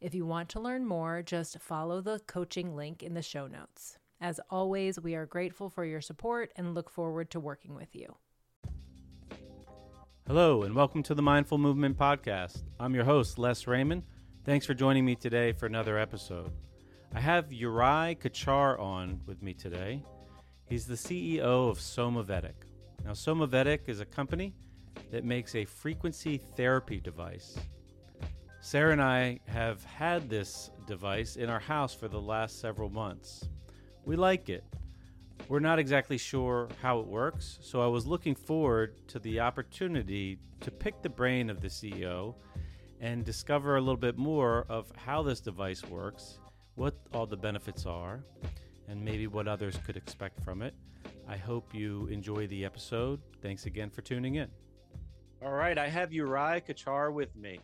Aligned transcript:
If 0.00 0.14
you 0.14 0.24
want 0.24 0.48
to 0.50 0.60
learn 0.60 0.86
more, 0.86 1.20
just 1.22 1.58
follow 1.58 2.00
the 2.00 2.20
coaching 2.20 2.74
link 2.74 3.02
in 3.02 3.12
the 3.12 3.20
show 3.20 3.46
notes. 3.46 3.98
As 4.18 4.40
always, 4.48 4.98
we 4.98 5.14
are 5.14 5.26
grateful 5.26 5.68
for 5.68 5.84
your 5.84 6.00
support 6.00 6.52
and 6.56 6.74
look 6.74 6.88
forward 6.88 7.30
to 7.32 7.38
working 7.40 7.74
with 7.74 7.94
you. 7.94 8.16
Hello, 10.26 10.62
and 10.62 10.74
welcome 10.74 11.02
to 11.02 11.14
the 11.14 11.20
Mindful 11.20 11.58
Movement 11.58 11.98
Podcast. 11.98 12.62
I'm 12.78 12.94
your 12.94 13.04
host, 13.04 13.38
Les 13.38 13.66
Raymond. 13.66 14.04
Thanks 14.46 14.64
for 14.64 14.72
joining 14.72 15.04
me 15.04 15.16
today 15.16 15.52
for 15.52 15.66
another 15.66 15.98
episode. 15.98 16.50
I 17.14 17.20
have 17.20 17.52
Uri 17.52 18.16
Kocar 18.16 18.80
on 18.80 19.20
with 19.26 19.42
me 19.42 19.52
today. 19.52 20.02
He's 20.64 20.86
the 20.86 20.94
CEO 20.94 21.68
of 21.68 21.78
Somavedic. 21.78 22.54
Now, 23.04 23.10
Somavedic 23.10 23.80
is 23.86 24.00
a 24.00 24.06
company 24.06 24.54
that 25.10 25.24
makes 25.24 25.54
a 25.54 25.66
frequency 25.66 26.38
therapy 26.38 27.00
device 27.00 27.58
Sarah 28.62 28.92
and 28.92 29.02
I 29.02 29.40
have 29.46 29.82
had 29.84 30.28
this 30.28 30.70
device 30.86 31.36
in 31.36 31.48
our 31.48 31.58
house 31.58 31.94
for 31.94 32.08
the 32.08 32.20
last 32.20 32.60
several 32.60 32.90
months. 32.90 33.48
We 34.04 34.16
like 34.16 34.50
it. 34.50 34.64
We're 35.48 35.60
not 35.60 35.78
exactly 35.78 36.18
sure 36.18 36.68
how 36.82 37.00
it 37.00 37.06
works, 37.06 37.58
so 37.62 37.80
I 37.80 37.86
was 37.86 38.06
looking 38.06 38.34
forward 38.34 39.08
to 39.08 39.18
the 39.18 39.40
opportunity 39.40 40.38
to 40.60 40.70
pick 40.70 41.00
the 41.00 41.08
brain 41.08 41.48
of 41.48 41.62
the 41.62 41.68
CEO 41.68 42.34
and 43.00 43.24
discover 43.24 43.76
a 43.76 43.80
little 43.80 43.96
bit 43.96 44.18
more 44.18 44.66
of 44.68 44.92
how 44.94 45.22
this 45.22 45.40
device 45.40 45.82
works, 45.86 46.38
what 46.74 46.94
all 47.14 47.26
the 47.26 47.38
benefits 47.38 47.86
are, 47.86 48.22
and 48.88 49.02
maybe 49.02 49.26
what 49.26 49.48
others 49.48 49.78
could 49.86 49.96
expect 49.96 50.38
from 50.44 50.60
it. 50.60 50.74
I 51.26 51.38
hope 51.38 51.74
you 51.74 52.08
enjoy 52.08 52.46
the 52.46 52.66
episode. 52.66 53.20
Thanks 53.40 53.64
again 53.64 53.88
for 53.88 54.02
tuning 54.02 54.34
in. 54.34 54.48
All 55.42 55.52
right, 55.52 55.78
I 55.78 55.88
have 55.88 56.10
Juraj 56.10 56.66
Kocar 56.66 57.10
with 57.10 57.34
me. 57.34 57.60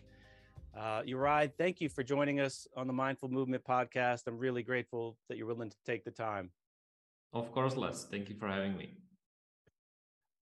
Uh, 0.76 1.00
Uri, 1.06 1.50
thank 1.56 1.80
you 1.80 1.88
for 1.88 2.02
joining 2.02 2.38
us 2.38 2.68
on 2.76 2.86
the 2.86 2.92
Mindful 2.92 3.30
Movement 3.30 3.64
podcast. 3.64 4.26
I'm 4.26 4.36
really 4.36 4.62
grateful 4.62 5.16
that 5.28 5.38
you're 5.38 5.46
willing 5.46 5.70
to 5.70 5.76
take 5.86 6.04
the 6.04 6.10
time. 6.10 6.50
Of 7.32 7.50
course, 7.50 7.76
Les. 7.76 8.04
Thank 8.04 8.28
you 8.28 8.34
for 8.34 8.46
having 8.46 8.76
me. 8.76 8.90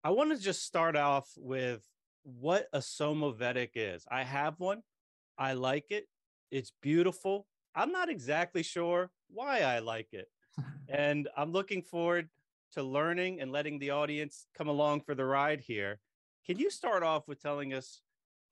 I 0.05 0.11
want 0.11 0.31
to 0.31 0.39
just 0.41 0.65
start 0.65 0.95
off 0.95 1.29
with 1.37 1.85
what 2.23 2.69
a 2.73 2.79
Somavedic 2.79 3.71
is. 3.75 4.07
I 4.09 4.23
have 4.23 4.61
one. 4.61 4.83
I 5.37 5.55
like 5.55 5.91
it. 5.91 6.07
It's 6.53 6.73
beautiful. 6.81 7.49
I'm 7.75 7.91
not 7.91 8.09
exactly 8.09 8.63
sure 8.63 9.11
why 9.31 9.63
I 9.63 9.81
like 9.81 10.13
it. 10.13 10.29
and 10.89 11.29
I'm 11.37 11.51
looking 11.51 11.83
forward 11.83 12.29
to 12.75 12.85
learning 12.85 13.41
and 13.41 13.51
letting 13.51 13.81
the 13.81 13.91
audience 13.91 14.47
come 14.57 14.69
along 14.69 15.01
for 15.01 15.17
the 15.17 15.25
ride 15.25 15.61
here. 15.61 15.99
Can 16.47 16.57
you 16.57 16.71
start 16.71 17.03
off 17.03 17.27
with 17.27 17.43
telling 17.43 17.75
us 17.75 18.01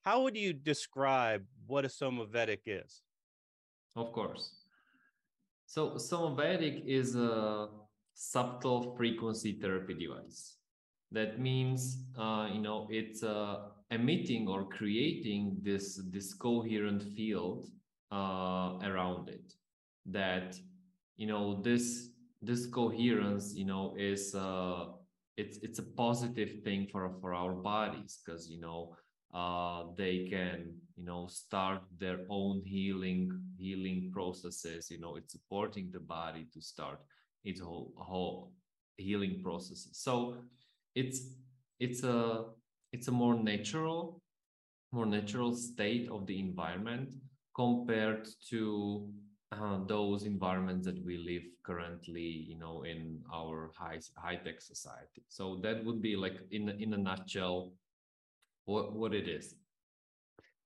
how 0.03 0.23
would 0.23 0.37
you 0.37 0.53
describe 0.53 1.43
what 1.67 1.85
a 1.85 1.87
Somavedic 1.87 2.61
is? 2.65 3.01
Of 3.95 4.11
course. 4.11 4.65
So 5.65 5.91
Somavedic 5.91 6.85
is 6.85 7.15
a 7.15 7.67
subtle 8.13 8.95
frequency 8.95 9.59
therapy 9.61 9.93
device. 9.93 10.57
That 11.11 11.39
means, 11.39 12.03
uh, 12.17 12.49
you 12.53 12.61
know, 12.61 12.87
it's 12.89 13.23
uh, 13.23 13.69
emitting 13.91 14.47
or 14.47 14.65
creating 14.65 15.57
this, 15.61 16.01
this 16.11 16.33
coherent 16.33 17.03
field 17.15 17.65
uh, 18.11 18.77
around 18.83 19.29
it. 19.29 19.53
That, 20.05 20.55
you 21.17 21.27
know, 21.27 21.61
this 21.61 22.09
this 22.41 22.65
coherence, 22.67 23.53
you 23.55 23.65
know, 23.65 23.95
is 23.97 24.33
uh, 24.33 24.85
it's 25.37 25.57
it's 25.57 25.79
a 25.79 25.83
positive 25.83 26.63
thing 26.63 26.87
for 26.91 27.11
for 27.21 27.33
our 27.33 27.53
bodies 27.53 28.19
because 28.23 28.49
you 28.49 28.59
know 28.59 28.95
uh, 29.33 29.83
they 29.95 30.27
can 30.29 30.73
you 30.95 31.05
know 31.05 31.27
start 31.27 31.81
their 31.97 32.19
own 32.29 32.61
healing 32.65 33.31
healing 33.57 34.09
processes 34.11 34.89
you 34.89 34.99
know 34.99 35.15
it's 35.15 35.33
supporting 35.33 35.89
the 35.91 35.99
body 35.99 36.45
to 36.53 36.61
start 36.61 36.99
its 37.43 37.61
whole 37.61 37.93
whole 37.95 38.51
healing 38.99 39.41
processes. 39.41 39.91
So 39.93 40.35
it's 40.95 41.21
it's 41.79 42.03
a 42.03 42.45
it's 42.91 43.07
a 43.07 43.11
more 43.11 43.35
natural 43.35 44.21
more 44.91 45.05
natural 45.05 45.55
state 45.55 46.09
of 46.09 46.25
the 46.25 46.39
environment 46.39 47.13
compared 47.55 48.27
to 48.49 49.07
uh, 49.51 49.79
those 49.87 50.23
environments 50.23 50.85
that 50.85 51.03
we 51.05 51.17
live 51.17 51.43
currently 51.63 52.45
you 52.49 52.57
know 52.57 52.83
in 52.83 53.21
our 53.33 53.71
high 53.77 53.99
high 54.17 54.35
tech 54.35 54.61
society. 54.61 55.23
So 55.27 55.59
that 55.63 55.83
would 55.85 56.01
be 56.01 56.15
like 56.15 56.37
in 56.51 56.69
in 56.69 56.93
a 56.93 56.97
nutshell 56.97 57.71
what 58.69 58.93
what 58.93 59.13
it 59.13 59.27
is. 59.27 59.55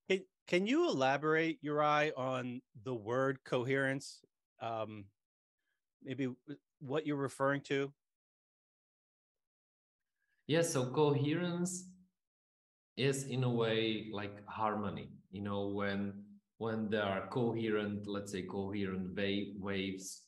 Can, 0.09 0.19
can 0.47 0.67
you 0.67 0.89
elaborate, 0.89 1.57
Uri, 1.61 2.11
on 2.17 2.61
the 2.83 2.93
word 2.93 3.39
coherence? 3.45 4.19
Um, 4.61 5.05
maybe 6.03 6.27
what 6.79 7.07
you're 7.07 7.15
referring 7.15 7.61
to? 7.71 7.91
Yes, 10.47 10.73
so 10.73 10.85
coherence 10.91 11.87
is 12.97 13.23
in 13.23 13.45
a 13.45 13.49
way 13.49 14.09
like 14.11 14.45
harmony. 14.47 15.07
You 15.31 15.41
know, 15.41 15.67
when 15.69 16.13
when 16.57 16.89
there 16.89 17.03
are 17.03 17.27
coherent, 17.27 18.05
let's 18.05 18.33
say 18.33 18.43
coherent 18.43 19.15
wave, 19.15 19.55
waves, 19.57 20.23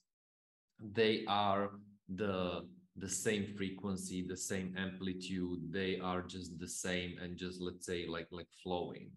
they 0.80 1.25
are 1.28 1.72
the 2.08 2.64
the 2.97 3.09
same 3.09 3.53
frequency 3.57 4.25
the 4.25 4.38
same 4.38 4.73
amplitude 4.78 5.59
they 5.72 6.00
are 6.00 6.22
just 6.22 6.57
the 6.59 6.67
same 6.67 7.17
and 7.22 7.38
just 7.38 7.61
let's 7.61 7.85
say 7.85 8.06
like 8.07 8.28
like 8.31 8.47
flowing. 8.63 9.11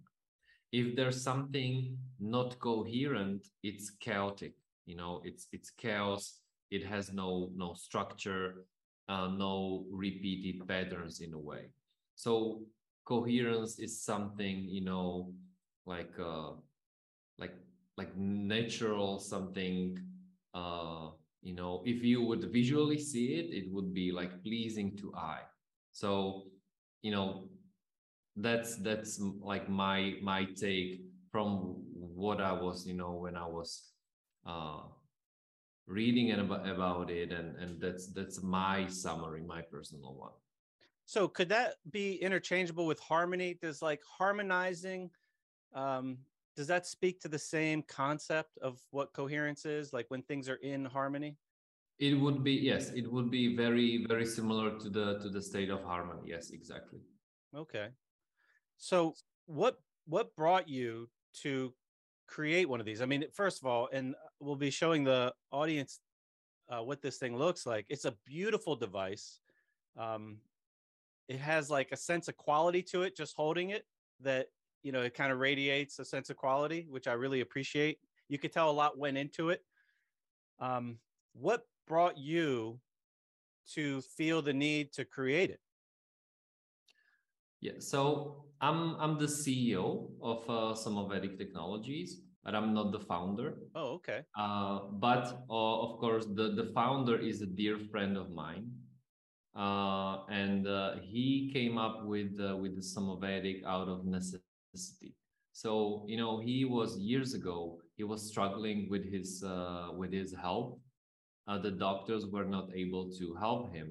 If 0.72 0.96
there's 0.96 1.22
something 1.22 1.96
not 2.20 2.58
coherent 2.58 3.46
it's 3.62 3.90
chaotic 3.90 4.54
you 4.86 4.96
know 4.96 5.22
it's 5.24 5.46
it's 5.52 5.70
chaos 5.70 6.40
it 6.70 6.84
has 6.84 7.12
no 7.12 7.50
no 7.54 7.74
structure 7.74 8.64
uh, 9.08 9.28
no 9.28 9.86
repeated 9.90 10.66
patterns 10.68 11.20
in 11.20 11.32
a 11.32 11.38
way. 11.38 11.70
So 12.14 12.62
coherence 13.04 13.78
is 13.78 14.02
something 14.02 14.68
you 14.68 14.82
know 14.84 15.32
like 15.86 16.12
uh 16.20 16.52
like 17.38 17.54
like 17.96 18.16
natural 18.16 19.18
something 19.18 19.98
uh 20.54 21.08
you 21.42 21.54
know 21.54 21.82
if 21.84 22.02
you 22.02 22.22
would 22.22 22.44
visually 22.52 22.98
see 22.98 23.34
it 23.34 23.54
it 23.54 23.72
would 23.72 23.94
be 23.94 24.12
like 24.12 24.42
pleasing 24.42 24.96
to 24.98 25.12
eye. 25.14 25.42
So 25.92 26.44
you 27.02 27.10
know 27.10 27.48
that's 28.36 28.76
that's 28.76 29.20
like 29.40 29.68
my 29.68 30.14
my 30.22 30.44
take 30.44 31.00
from 31.32 31.82
what 31.90 32.40
i 32.40 32.52
was 32.52 32.86
you 32.86 32.94
know 32.94 33.12
when 33.12 33.36
i 33.36 33.44
was 33.46 33.90
uh 34.46 34.80
reading 35.88 36.30
about, 36.32 36.68
about 36.68 37.10
it 37.10 37.32
and 37.32 37.56
and 37.56 37.80
that's 37.80 38.12
that's 38.12 38.42
my 38.42 38.86
summary 38.86 39.42
my 39.42 39.62
personal 39.62 40.14
one. 40.14 40.32
So 41.06 41.26
could 41.26 41.48
that 41.48 41.76
be 41.90 42.16
interchangeable 42.16 42.86
with 42.86 43.00
harmony? 43.00 43.58
Does 43.60 43.80
like 43.80 44.02
harmonizing 44.18 45.10
um 45.74 46.18
does 46.58 46.66
that 46.66 46.88
speak 46.88 47.20
to 47.20 47.28
the 47.28 47.38
same 47.38 47.82
concept 47.82 48.58
of 48.60 48.80
what 48.90 49.12
coherence 49.12 49.64
is 49.64 49.92
like 49.92 50.06
when 50.08 50.22
things 50.22 50.48
are 50.48 50.56
in 50.56 50.84
harmony? 50.84 51.36
It 52.00 52.14
would 52.14 52.42
be 52.42 52.54
yes 52.54 52.90
it 52.90 53.06
would 53.12 53.30
be 53.30 53.54
very 53.54 54.04
very 54.08 54.26
similar 54.26 54.76
to 54.80 54.90
the 54.90 55.20
to 55.20 55.28
the 55.28 55.40
state 55.40 55.70
of 55.70 55.84
harmony. 55.84 56.22
Yes 56.26 56.50
exactly. 56.50 56.98
Okay. 57.56 57.90
So 58.76 59.14
what 59.46 59.76
what 60.06 60.34
brought 60.34 60.68
you 60.68 61.08
to 61.42 61.72
create 62.26 62.68
one 62.68 62.80
of 62.80 62.86
these? 62.86 63.00
I 63.00 63.06
mean 63.06 63.24
first 63.32 63.62
of 63.62 63.66
all 63.66 63.88
and 63.92 64.16
we'll 64.40 64.56
be 64.56 64.70
showing 64.70 65.04
the 65.04 65.32
audience 65.52 66.00
uh, 66.68 66.82
what 66.82 67.00
this 67.02 67.18
thing 67.18 67.36
looks 67.36 67.66
like. 67.66 67.86
It's 67.88 68.04
a 68.04 68.14
beautiful 68.26 68.74
device. 68.74 69.38
Um, 69.96 70.38
it 71.28 71.38
has 71.38 71.70
like 71.70 71.92
a 71.92 71.96
sense 71.96 72.26
of 72.26 72.36
quality 72.36 72.82
to 72.90 73.02
it 73.02 73.16
just 73.16 73.36
holding 73.36 73.70
it 73.70 73.84
that 74.22 74.48
you 74.82 74.92
know, 74.92 75.02
it 75.02 75.14
kind 75.14 75.32
of 75.32 75.38
radiates 75.38 75.98
a 75.98 76.04
sense 76.04 76.30
of 76.30 76.36
quality, 76.36 76.86
which 76.88 77.06
I 77.06 77.12
really 77.12 77.40
appreciate. 77.40 77.98
You 78.28 78.38
could 78.38 78.52
tell 78.52 78.70
a 78.70 78.72
lot 78.72 78.98
went 78.98 79.16
into 79.16 79.50
it. 79.50 79.62
Um, 80.60 80.98
what 81.32 81.66
brought 81.86 82.18
you 82.18 82.80
to 83.74 84.00
feel 84.02 84.42
the 84.42 84.52
need 84.52 84.92
to 84.92 85.04
create 85.04 85.50
it? 85.50 85.60
Yeah, 87.60 87.72
so 87.78 88.44
I'm 88.60 88.94
I'm 89.00 89.18
the 89.18 89.26
CEO 89.26 90.10
of 90.22 90.44
uh, 90.48 90.74
Somavedic 90.74 91.38
Technologies. 91.38 92.22
but 92.48 92.54
I'm 92.54 92.72
not 92.72 92.92
the 92.92 93.00
founder. 93.00 93.58
Oh, 93.74 94.00
okay. 94.00 94.20
Uh, 94.34 94.78
but 94.92 95.44
uh, 95.50 95.80
of 95.84 95.98
course, 95.98 96.24
the, 96.24 96.54
the 96.54 96.72
founder 96.72 97.18
is 97.18 97.42
a 97.42 97.46
dear 97.46 97.78
friend 97.90 98.16
of 98.16 98.30
mine. 98.30 98.70
Uh, 99.54 100.24
and 100.30 100.66
uh, 100.66 100.94
he 101.02 101.50
came 101.52 101.76
up 101.76 102.06
with 102.06 102.38
uh, 102.40 102.56
with 102.56 102.74
the 102.74 102.80
Somavedic 102.80 103.64
out 103.66 103.88
of 103.88 104.06
necessity. 104.06 104.47
So 105.52 106.04
you 106.06 106.16
know, 106.16 106.40
he 106.40 106.64
was 106.64 106.98
years 106.98 107.34
ago. 107.34 107.80
He 107.96 108.04
was 108.04 108.28
struggling 108.28 108.88
with 108.88 109.04
his 109.04 109.42
uh, 109.42 109.88
with 110.00 110.12
his 110.12 110.34
health. 110.34 110.78
the 111.66 111.70
doctors 111.70 112.26
were 112.34 112.44
not 112.44 112.68
able 112.74 113.10
to 113.18 113.34
help 113.44 113.74
him. 113.74 113.88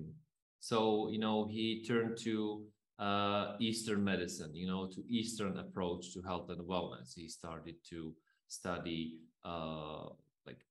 So 0.60 1.10
you 1.14 1.20
know, 1.20 1.48
he 1.56 1.84
turned 1.88 2.18
to 2.28 2.36
Eastern 3.60 4.04
medicine. 4.04 4.52
You 4.56 4.68
know, 4.68 4.88
to 4.96 5.02
Eastern 5.20 5.58
approach 5.66 6.14
to 6.14 6.22
health 6.22 6.50
and 6.50 6.62
wellness. 6.62 7.14
He 7.16 7.28
started 7.28 7.76
to 7.92 8.14
study 8.48 9.20
uh, 9.46 10.06
like 10.46 10.62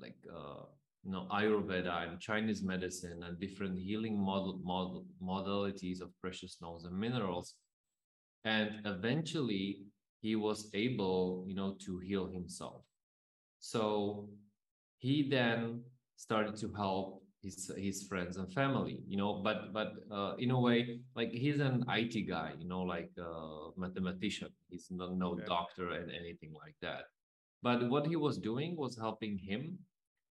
like 0.00 0.16
uh, 0.32 0.64
you 1.04 1.10
know 1.10 1.26
Ayurveda 1.30 2.08
and 2.08 2.20
Chinese 2.20 2.62
medicine 2.62 3.22
and 3.24 3.38
different 3.38 3.78
healing 3.78 4.18
model, 4.18 4.60
model 4.62 5.04
modalities 5.22 6.00
of 6.00 6.10
precious 6.20 6.52
stones 6.52 6.84
and 6.84 6.96
minerals, 6.98 7.54
and 8.44 8.70
eventually 8.84 9.80
he 10.20 10.36
was 10.36 10.70
able 10.74 11.44
you 11.46 11.54
know 11.54 11.76
to 11.84 11.98
heal 11.98 12.26
himself. 12.26 12.82
So 13.58 14.28
he 14.98 15.28
then 15.28 15.82
started 16.16 16.56
to 16.56 16.72
help 16.74 17.22
his 17.42 17.70
his 17.76 18.06
friends 18.06 18.36
and 18.36 18.52
family 18.52 19.00
you 19.08 19.16
know 19.16 19.40
but 19.42 19.72
but 19.72 19.94
uh, 20.10 20.34
in 20.38 20.50
a 20.52 20.58
way 20.58 21.00
like 21.16 21.30
he's 21.30 21.58
an 21.58 21.84
it 21.88 22.28
guy 22.28 22.52
you 22.58 22.68
know 22.68 22.82
like 22.82 23.10
a 23.18 23.70
mathematician 23.76 24.48
he's 24.70 24.86
not 24.90 25.16
no 25.16 25.32
okay. 25.32 25.44
doctor 25.46 25.90
and 25.90 26.10
anything 26.10 26.52
like 26.62 26.76
that 26.80 27.04
but 27.62 27.88
what 27.90 28.06
he 28.06 28.16
was 28.16 28.38
doing 28.38 28.76
was 28.76 28.96
helping 28.96 29.36
him 29.36 29.76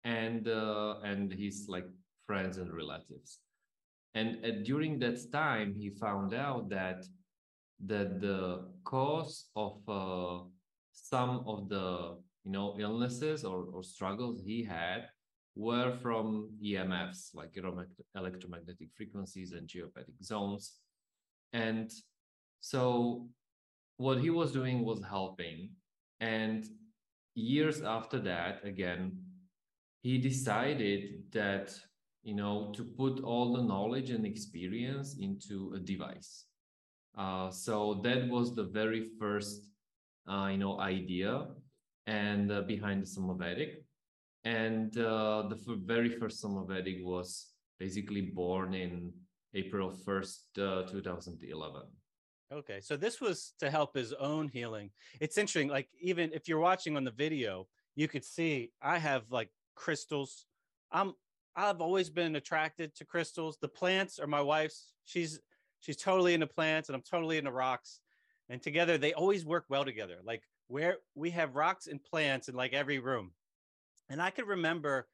and 0.04 0.48
uh, 0.48 0.96
and 1.04 1.34
his 1.34 1.66
like 1.68 1.88
friends 2.28 2.58
and 2.58 2.72
relatives 2.72 3.40
and 4.14 4.46
uh, 4.46 4.52
during 4.64 5.00
that 5.00 5.20
time 5.32 5.74
he 5.74 5.90
found 5.90 6.34
out 6.34 6.70
that 6.70 7.04
that 7.86 8.22
the 8.22 8.66
cause 8.84 9.50
of 9.56 9.78
uh, 9.88 10.44
some 10.92 11.44
of 11.48 11.70
the 11.70 12.18
you 12.44 12.52
know 12.52 12.76
illnesses 12.80 13.44
or, 13.44 13.66
or 13.74 13.84
struggles 13.84 14.42
he 14.42 14.64
had 14.64 15.08
were 15.56 15.92
from 16.02 16.50
EMFs, 16.64 17.36
like 17.36 17.58
electromagnetic 18.16 18.90
frequencies 18.96 19.52
and 19.52 19.68
geopathic 19.68 20.24
zones. 20.24 20.76
And 21.54 21.92
so 22.62 23.28
what 23.98 24.20
he 24.20 24.30
was 24.30 24.52
doing 24.54 24.86
was 24.86 25.04
helping. 25.04 25.72
And 26.22 26.66
years 27.36 27.82
after 27.82 28.20
that, 28.20 28.62
again, 28.64 29.18
he 30.02 30.18
decided 30.18 31.24
that, 31.34 31.74
you 32.24 32.36
know, 32.36 32.72
to 32.76 32.84
put 32.84 33.22
all 33.22 33.54
the 33.54 33.64
knowledge 33.64 34.12
and 34.12 34.26
experience 34.26 35.18
into 35.20 35.74
a 35.76 35.80
device. 35.80 36.46
Uh, 37.18 37.50
so 37.50 38.02
that 38.04 38.28
was 38.28 38.56
the 38.56 38.64
very 38.64 39.10
first, 39.20 39.72
uh, 40.30 40.48
you 40.52 40.58
know, 40.58 40.80
idea 40.80 41.48
and 42.08 42.52
uh, 42.52 42.62
behind 42.62 43.02
the 43.04 43.08
Somavedic 43.08 43.84
and 44.44 44.98
uh, 44.98 45.44
the 45.50 45.58
very 45.86 46.10
first 46.10 46.44
Somavedic 46.44 47.04
was 47.04 47.48
basically 47.80 48.22
born 48.22 48.74
in 48.74 49.12
April 49.54 49.92
1st, 49.92 50.40
uh, 50.58 50.88
2011. 50.88 51.82
Okay, 52.52 52.80
so 52.82 52.98
this 52.98 53.22
was 53.22 53.54
to 53.60 53.70
help 53.70 53.96
his 53.96 54.14
own 54.14 54.48
healing. 54.48 54.90
It's 55.20 55.38
interesting, 55.38 55.70
like, 55.70 55.88
even 56.02 56.32
if 56.34 56.48
you're 56.48 56.60
watching 56.60 56.98
on 56.98 57.04
the 57.04 57.12
video, 57.12 57.68
you 57.96 58.08
could 58.08 58.26
see 58.26 58.72
I 58.82 58.98
have 58.98 59.24
like 59.30 59.50
crystals. 59.76 60.46
I'm 60.92 61.14
I've 61.56 61.82
always 61.82 62.10
been 62.10 62.38
attracted 62.38 62.96
to 62.96 63.06
crystals. 63.06 63.58
The 63.62 63.68
plants 63.68 64.20
are 64.20 64.28
my 64.28 64.42
wife's. 64.42 64.94
She's 65.04 65.40
she's 65.80 65.98
totally 65.98 66.34
into 66.34 66.48
plants 66.48 66.90
and 66.90 66.96
I'm 66.96 67.02
totally 67.02 67.38
into 67.38 67.52
rocks. 67.52 68.00
And 68.50 68.62
together 68.62 68.98
they 68.98 69.14
always 69.14 69.46
work 69.46 69.66
well 69.70 69.86
together. 69.86 70.18
Like 70.24 70.44
where 70.68 70.98
we 71.16 71.32
have 71.32 71.56
rocks 71.56 71.88
and 71.88 72.04
plants 72.04 72.48
in 72.48 72.56
like 72.56 72.74
every 72.74 73.00
room. 73.00 73.32
And 74.10 74.22
I 74.22 74.30
could 74.30 74.48
remember 74.48 75.08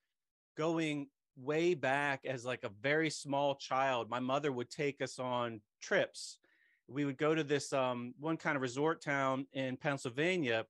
going 0.58 1.08
way 1.38 1.74
back 1.74 2.26
as 2.26 2.46
like 2.46 2.64
a 2.64 2.72
very 2.82 3.10
small 3.10 3.56
child. 3.56 4.10
My 4.10 4.20
mother 4.20 4.52
would 4.52 4.70
take 4.70 5.02
us 5.02 5.20
on 5.20 5.62
trips. 5.82 6.38
We 6.88 7.06
would 7.06 7.18
go 7.18 7.36
to 7.36 7.44
this 7.44 7.74
um, 7.74 8.14
one 8.20 8.38
kind 8.38 8.56
of 8.56 8.62
resort 8.62 9.02
town 9.02 9.48
in 9.54 9.76
Pennsylvania, 9.76 10.66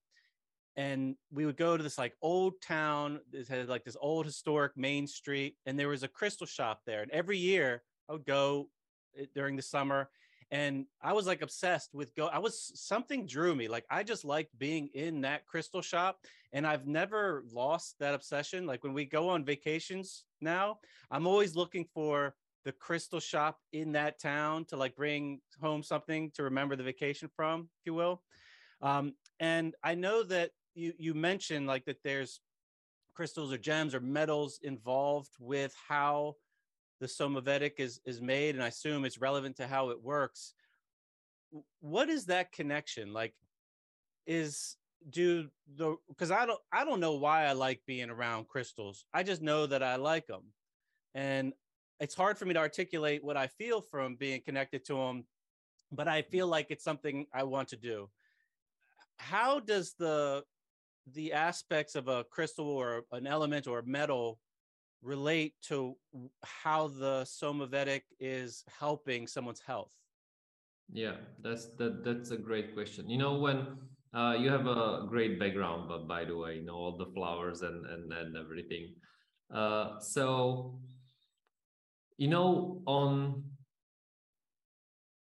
and 0.78 1.16
we 1.32 1.46
would 1.46 1.58
go 1.58 1.78
to 1.78 1.84
this 1.84 1.98
like 1.98 2.14
old 2.22 2.54
town. 2.62 3.20
It 3.34 3.48
had 3.48 3.68
like 3.68 3.84
this 3.84 3.98
old 4.00 4.26
historic 4.26 4.78
main 4.78 5.08
street, 5.08 5.58
and 5.66 5.78
there 5.78 5.90
was 5.90 6.04
a 6.04 6.08
crystal 6.08 6.48
shop 6.48 6.82
there. 6.86 7.02
And 7.02 7.12
every 7.12 7.38
year 7.38 7.84
I 8.10 8.14
would 8.14 8.26
go 8.26 8.70
during 9.34 9.56
the 9.56 9.62
summer, 9.62 10.10
and 10.52 10.86
I 11.02 11.14
was 11.14 11.28
like 11.28 11.42
obsessed 11.42 11.94
with 11.94 12.16
go. 12.16 12.28
I 12.28 12.40
was 12.40 12.72
something 12.76 13.26
drew 13.26 13.56
me. 13.56 13.68
Like 13.68 13.86
I 13.90 14.04
just 14.04 14.26
liked 14.26 14.58
being 14.58 14.90
in 14.94 15.22
that 15.22 15.46
crystal 15.46 15.82
shop, 15.82 16.20
and 16.54 16.66
I've 16.66 16.88
never 16.88 17.44
lost 17.52 17.96
that 18.00 18.14
obsession. 18.14 18.66
Like 18.66 18.84
when 18.84 18.94
we 18.94 19.06
go 19.06 19.30
on 19.30 19.44
vacations 19.44 20.24
now, 20.42 20.80
I'm 21.10 21.28
always 21.28 21.56
looking 21.56 21.86
for 21.94 22.36
the 22.64 22.72
crystal 22.72 23.20
shop 23.20 23.60
in 23.74 23.92
that 23.94 24.20
town 24.20 24.66
to 24.66 24.76
like 24.76 24.96
bring 24.96 25.40
home 25.62 25.84
something 25.84 26.32
to 26.32 26.44
remember 26.44 26.76
the 26.76 26.84
vacation 26.84 27.30
from, 27.36 27.70
if 27.80 27.86
you 27.86 27.94
will. 27.94 28.24
Um, 28.82 29.14
and 29.40 29.76
I 29.84 29.96
know 29.96 30.24
that 30.24 30.52
you 30.74 30.94
you 30.98 31.14
mentioned 31.14 31.68
like 31.68 31.86
that 31.86 32.04
there's 32.04 32.40
crystals 33.16 33.52
or 33.52 33.58
gems 33.58 33.96
or 33.96 34.00
metals 34.00 34.60
involved 34.62 35.32
with 35.40 35.74
how 35.88 36.36
the 37.00 37.08
Somavedic 37.08 37.74
is 37.80 38.00
is 38.06 38.22
made, 38.22 38.56
and 38.56 38.64
I 38.64 38.68
assume 38.68 39.06
it's 39.06 39.20
relevant 39.20 39.58
to 39.58 39.68
how 39.68 39.90
it 39.90 40.02
works. 40.02 40.54
What 41.80 42.10
is 42.10 42.26
that 42.26 42.52
connection 42.52 43.14
like? 43.14 43.34
Is 44.26 44.78
do 45.10 45.48
the 45.76 45.98
because 46.10 46.32
I 46.32 46.46
don't 46.46 46.60
I 46.72 46.84
don't 46.84 47.00
know 47.00 47.14
why 47.14 47.46
I 47.46 47.54
like 47.54 47.82
being 47.86 48.10
around 48.10 48.48
crystals. 48.48 49.06
I 49.14 49.24
just 49.24 49.42
know 49.42 49.66
that 49.68 49.84
I 49.84 49.98
like 49.98 50.26
them, 50.28 50.44
and 51.14 51.54
it's 52.00 52.16
hard 52.16 52.38
for 52.38 52.46
me 52.46 52.54
to 52.54 52.60
articulate 52.60 53.24
what 53.24 53.38
I 53.38 53.48
feel 53.48 53.82
from 53.82 54.16
being 54.16 54.42
connected 54.42 54.84
to 54.86 54.96
them, 54.96 55.26
but 55.92 56.08
I 56.08 56.24
feel 56.24 56.48
like 56.48 56.68
it's 56.70 56.84
something 56.84 57.28
I 57.34 57.44
want 57.44 57.70
to 57.70 57.78
do. 57.78 58.10
How 59.18 59.60
does 59.60 59.94
the 59.94 60.44
the 61.14 61.34
aspects 61.34 61.96
of 61.96 62.08
a 62.08 62.24
crystal 62.24 62.68
or 62.68 63.04
an 63.12 63.28
element 63.28 63.68
or 63.68 63.80
a 63.80 63.86
metal 63.86 64.40
relate 65.02 65.54
to 65.64 65.96
how 66.44 66.88
the 66.88 67.24
Somavedic 67.24 68.02
is 68.20 68.64
helping 68.80 69.28
someone's 69.28 69.62
health? 69.62 69.94
Yeah, 70.92 71.16
that's 71.42 71.68
that 71.78 72.04
that's 72.04 72.32
a 72.32 72.38
great 72.38 72.74
question. 72.74 73.10
You 73.10 73.18
know, 73.18 73.40
when 73.40 73.78
uh, 74.14 74.36
you 74.40 74.50
have 74.50 74.68
a 74.68 75.06
great 75.10 75.40
background, 75.40 75.90
but 75.90 76.08
by 76.08 76.26
the 76.26 76.38
way, 76.38 76.58
you 76.58 76.66
know 76.66 76.76
all 76.76 76.98
the 76.98 77.12
flowers 77.14 77.62
and 77.62 77.86
and 77.86 78.14
and 78.14 78.38
everything. 78.38 78.94
Uh, 79.54 80.00
so, 80.00 80.80
you 82.18 82.28
know, 82.28 82.82
on 82.86 83.44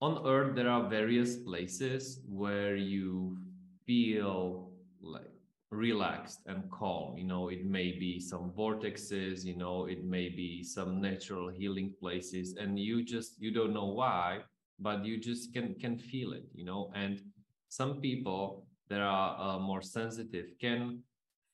on 0.00 0.26
Earth 0.26 0.54
there 0.56 0.68
are 0.68 0.88
various 0.88 1.36
places 1.36 2.20
where 2.28 2.76
you 2.76 3.38
feel 3.86 4.72
like 5.00 5.35
relaxed 5.70 6.40
and 6.46 6.70
calm. 6.70 7.16
You 7.18 7.24
know 7.24 7.48
it 7.48 7.64
may 7.64 7.92
be 7.92 8.20
some 8.20 8.52
vortexes 8.56 9.44
you 9.44 9.56
know 9.56 9.86
it 9.86 10.04
may 10.04 10.28
be 10.28 10.62
some 10.62 11.00
natural 11.00 11.48
healing 11.48 11.94
places 12.00 12.56
and 12.56 12.78
you 12.78 13.04
just 13.04 13.40
you 13.40 13.50
don't 13.52 13.74
know 13.74 13.86
why 13.86 14.40
but 14.78 15.04
you 15.04 15.18
just 15.18 15.52
can 15.52 15.74
can 15.74 15.98
feel 15.98 16.32
it 16.32 16.44
you 16.54 16.64
know? 16.64 16.90
And 16.94 17.20
some 17.68 18.00
people 18.00 18.66
that 18.88 19.00
are 19.00 19.38
uh, 19.40 19.58
more 19.58 19.82
sensitive 19.82 20.46
can 20.60 21.02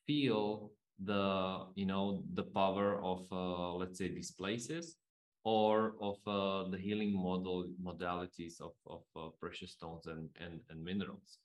feel 0.07 0.73
the 1.04 1.66
you 1.75 1.87
know 1.87 2.23
the 2.35 2.42
power 2.42 3.02
of 3.02 3.26
uh, 3.33 3.75
let's 3.75 3.99
say 3.99 4.09
these 4.09 4.31
places 4.31 4.97
or 5.45 5.95
of 6.00 6.16
uh, 6.26 6.69
the 6.71 6.78
healing 6.78 7.12
model 7.12 7.66
modalities 7.83 8.61
of, 8.61 8.73
of 8.87 9.02
uh, 9.16 9.28
precious 9.40 9.73
stones 9.73 10.07
and, 10.07 10.28
and 10.40 10.61
and 10.71 10.85
minerals. 10.85 11.38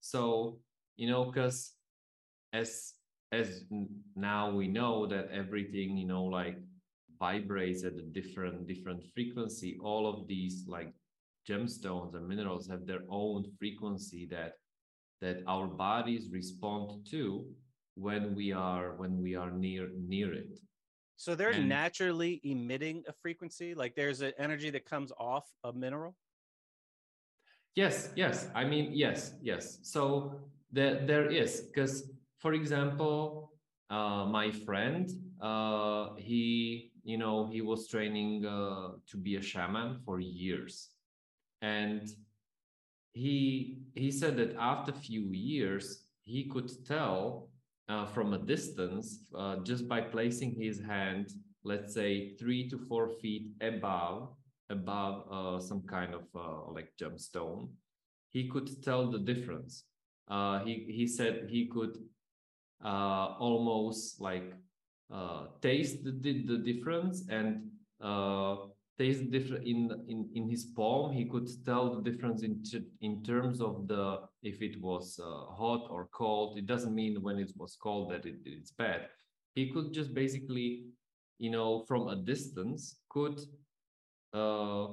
So 0.00 0.60
you 0.96 1.08
know 1.10 1.24
because 1.24 1.74
as 2.54 2.94
as 3.32 3.64
now 4.14 4.50
we 4.50 4.68
know 4.68 5.06
that 5.06 5.28
everything 5.32 5.96
you 5.96 6.06
know 6.06 6.24
like 6.24 6.56
vibrates 7.18 7.84
at 7.84 7.94
a 7.94 8.02
different 8.18 8.66
different 8.66 9.02
frequency. 9.14 9.76
All 9.82 10.06
of 10.06 10.26
these 10.26 10.64
like 10.66 10.92
gemstones 11.48 12.14
and 12.14 12.26
minerals 12.26 12.66
have 12.68 12.86
their 12.86 13.04
own 13.10 13.44
frequency 13.58 14.26
that 14.30 14.52
that 15.20 15.38
our 15.46 15.66
bodies 15.66 16.28
respond 16.30 17.06
to 17.10 17.44
when 17.96 18.34
we 18.34 18.52
are 18.52 18.94
when 18.96 19.20
we 19.20 19.34
are 19.34 19.50
near 19.50 19.88
near 19.96 20.32
it. 20.32 20.58
So 21.16 21.34
they're 21.34 21.50
and, 21.50 21.68
naturally 21.68 22.40
emitting 22.44 23.04
a 23.08 23.12
frequency? 23.12 23.74
Like 23.74 23.94
there's 23.94 24.20
an 24.20 24.32
energy 24.38 24.70
that 24.70 24.84
comes 24.84 25.12
off 25.18 25.44
a 25.64 25.72
mineral? 25.72 26.16
Yes 27.74 28.10
yes. 28.16 28.48
I 28.54 28.64
mean 28.64 28.90
yes 28.92 29.34
yes. 29.42 29.78
So 29.82 30.40
there 30.72 31.06
there 31.06 31.26
is 31.30 31.62
because 31.72 32.10
for 32.44 32.52
example 32.52 33.52
uh, 33.88 34.26
my 34.26 34.50
friend 34.50 35.10
uh, 35.40 36.08
he 36.18 36.92
you 37.02 37.16
know 37.16 37.48
he 37.50 37.62
was 37.62 37.88
training 37.88 38.44
uh, 38.44 38.88
to 39.10 39.16
be 39.16 39.36
a 39.36 39.42
shaman 39.42 39.98
for 40.04 40.20
years. 40.20 40.90
And 41.62 42.02
he 43.12 43.78
he 43.94 44.10
said 44.10 44.36
that 44.36 44.56
after 44.58 44.92
a 44.92 45.00
few 45.08 45.24
years 45.32 46.04
he 46.24 46.44
could 46.52 46.70
tell 46.84 47.48
uh, 47.88 48.04
from 48.14 48.34
a 48.34 48.38
distance 48.38 49.06
uh, 49.38 49.56
just 49.70 49.88
by 49.88 50.00
placing 50.02 50.54
his 50.60 50.76
hand 50.80 51.32
let's 51.62 51.94
say 51.94 52.34
three 52.36 52.68
to 52.68 52.76
four 52.88 53.08
feet 53.20 53.46
above 53.62 54.36
above 54.68 55.16
uh, 55.30 55.58
some 55.60 55.82
kind 55.94 56.12
of 56.12 56.24
like 56.76 56.90
gemstone 57.00 57.68
he 58.28 58.48
could 58.48 58.68
tell 58.82 59.10
the 59.10 59.22
difference. 59.32 59.84
He 60.66 60.74
he 60.98 61.06
said 61.06 61.46
he 61.48 61.68
could 61.74 61.94
uh, 62.82 63.36
almost 63.38 64.20
like 64.20 64.54
uh, 65.12 65.46
taste 65.60 66.04
the, 66.04 66.10
the 66.46 66.58
difference 66.58 67.28
and 67.28 67.70
uh, 68.00 68.56
taste 68.98 69.30
different 69.30 69.66
in 69.66 69.90
in 70.08 70.28
in 70.34 70.48
his 70.48 70.64
palm 70.76 71.12
he 71.12 71.24
could 71.24 71.48
tell 71.64 71.94
the 71.94 72.10
difference 72.10 72.42
in 72.42 72.62
in 73.00 73.22
terms 73.22 73.60
of 73.60 73.88
the 73.88 74.20
if 74.42 74.62
it 74.62 74.80
was 74.80 75.18
uh, 75.22 75.52
hot 75.54 75.86
or 75.90 76.08
cold. 76.12 76.58
It 76.58 76.66
doesn't 76.66 76.94
mean 76.94 77.20
when 77.22 77.38
it 77.38 77.52
was 77.56 77.76
cold 77.76 78.12
that 78.12 78.24
it, 78.26 78.36
it's 78.44 78.70
bad. 78.70 79.08
He 79.54 79.70
could 79.70 79.92
just 79.92 80.14
basically 80.14 80.86
you 81.38 81.50
know 81.50 81.84
from 81.88 82.08
a 82.08 82.16
distance 82.16 83.00
could 83.08 83.40
uh 84.32 84.86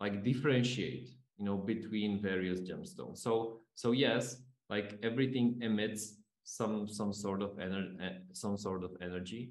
like 0.00 0.22
differentiate 0.22 1.08
you 1.38 1.44
know 1.44 1.56
between 1.56 2.20
various 2.20 2.60
gemstones. 2.60 3.18
So 3.18 3.60
so 3.74 3.92
yes 3.92 4.36
like 4.68 4.98
everything 5.02 5.58
emits 5.60 6.16
some 6.46 6.88
some 6.88 7.12
sort 7.12 7.42
of 7.42 7.58
energy 7.58 7.98
some 8.32 8.56
sort 8.56 8.82
of 8.82 8.92
energy 9.02 9.50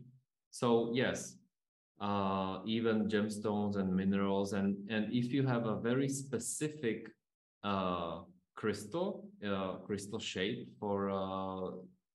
so 0.50 0.92
yes 0.94 1.36
uh, 2.02 2.60
even 2.66 3.08
gemstones 3.08 3.78
and 3.78 3.94
minerals. 3.94 4.54
And, 4.54 4.76
and 4.90 5.08
if 5.12 5.32
you 5.32 5.46
have 5.48 5.66
a 5.66 5.80
very 5.80 6.10
specific 6.10 7.10
uh, 7.64 8.22
crystal, 8.56 9.28
uh, 9.46 9.76
crystal 9.86 10.20
shape 10.20 10.68
for 10.80 11.10
uh, 11.10 11.72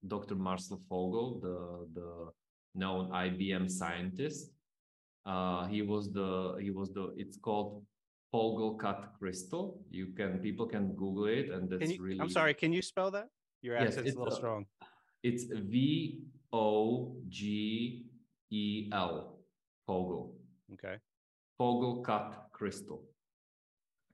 Dr. 0.06 0.34
Marcel 0.34 0.80
Vogel, 0.88 1.40
the, 1.40 2.00
the 2.00 2.30
known 2.74 3.10
IBM 3.10 3.70
scientist, 3.70 4.50
uh, 5.26 5.66
he 5.66 5.82
was 5.82 6.12
the, 6.12 6.56
he 6.60 6.70
was 6.70 6.92
the, 6.92 7.12
it's 7.16 7.36
called 7.36 7.82
Vogel 8.32 8.74
cut 8.74 9.12
crystal. 9.18 9.80
You 9.90 10.08
can, 10.16 10.38
people 10.38 10.66
can 10.66 10.92
Google 10.92 11.26
it 11.26 11.50
and 11.50 11.68
that's 11.68 11.92
you, 11.92 12.02
really. 12.02 12.20
I'm 12.20 12.30
sorry, 12.30 12.54
can 12.54 12.72
you 12.72 12.82
spell 12.82 13.10
that? 13.12 13.28
Your 13.62 13.76
accent's 13.76 14.06
yes, 14.06 14.14
a 14.14 14.18
little 14.18 14.36
strong. 14.36 14.66
It's 15.22 15.44
V 15.44 16.22
O 16.52 17.16
G 17.28 18.06
E 18.50 18.90
L. 18.92 19.38
Vogel. 19.86 20.34
Okay. 20.74 20.96
Vogel 21.58 22.02
cut 22.02 22.46
crystal. 22.52 23.02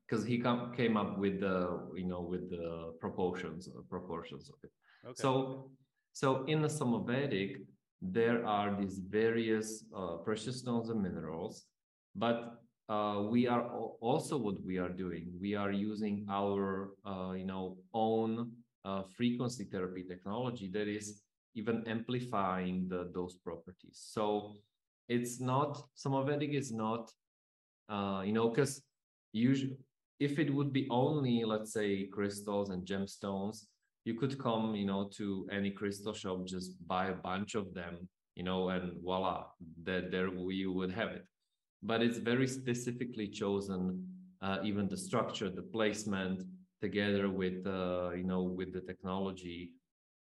Because 0.08 0.24
he 0.24 0.38
come, 0.38 0.72
came 0.74 0.96
up 0.96 1.18
with 1.18 1.40
the, 1.40 1.90
you 1.94 2.06
know, 2.06 2.20
with 2.20 2.48
the 2.50 2.94
proportions, 3.00 3.68
uh, 3.68 3.80
proportions 3.90 4.48
of 4.48 4.56
it. 4.64 4.70
Okay. 5.04 5.14
So, 5.16 5.70
so 6.12 6.44
in 6.44 6.62
the 6.62 6.68
Somavedic, 6.68 7.56
there 8.00 8.46
are 8.46 8.74
these 8.80 9.00
various 9.08 9.84
uh, 9.94 10.16
precious 10.24 10.58
stones 10.60 10.90
and 10.90 11.02
minerals, 11.02 11.66
but 12.14 12.62
uh, 12.88 13.24
we 13.28 13.48
are 13.48 13.68
also 14.00 14.36
what 14.36 14.62
we 14.64 14.78
are 14.78 14.88
doing. 14.88 15.32
We 15.40 15.54
are 15.56 15.72
using 15.72 16.24
our, 16.30 16.90
uh, 17.04 17.32
you 17.32 17.44
know, 17.44 17.76
own 17.92 18.52
uh, 18.86 19.02
frequency 19.16 19.64
therapy 19.64 20.04
technology 20.04 20.70
that 20.72 20.88
is 20.88 21.22
even 21.54 21.82
amplifying 21.86 22.86
the, 22.88 23.10
those 23.14 23.34
properties. 23.36 23.98
So 24.14 24.54
it's 25.08 25.40
not 25.40 25.82
Somavedic 25.96 26.54
is 26.54 26.72
not 26.72 27.10
uh, 27.88 28.22
you 28.24 28.32
know 28.32 28.48
because 28.48 28.82
usually 29.32 29.76
if 30.18 30.38
it 30.38 30.52
would 30.52 30.72
be 30.72 30.86
only 30.90 31.44
let's 31.44 31.72
say 31.72 32.06
crystals 32.06 32.70
and 32.70 32.86
gemstones 32.86 33.66
you 34.04 34.14
could 34.14 34.38
come 34.38 34.74
you 34.74 34.86
know 34.86 35.08
to 35.18 35.46
any 35.52 35.70
crystal 35.70 36.14
shop 36.14 36.44
just 36.46 36.70
buy 36.86 37.06
a 37.08 37.14
bunch 37.14 37.54
of 37.54 37.74
them 37.74 38.08
you 38.34 38.42
know 38.42 38.68
and 38.70 38.92
voila 39.02 39.44
that 39.84 40.10
there 40.10 40.28
you 40.50 40.72
would 40.72 40.90
have 40.90 41.10
it 41.10 41.24
but 41.82 42.02
it's 42.02 42.18
very 42.18 42.48
specifically 42.48 43.28
chosen 43.28 44.04
uh, 44.42 44.58
even 44.64 44.88
the 44.88 44.96
structure 44.96 45.50
the 45.50 45.62
placement 45.62 46.42
together 46.80 47.30
with 47.30 47.66
uh, 47.66 48.10
you 48.14 48.24
know 48.24 48.42
with 48.42 48.72
the 48.72 48.80
technology 48.80 49.72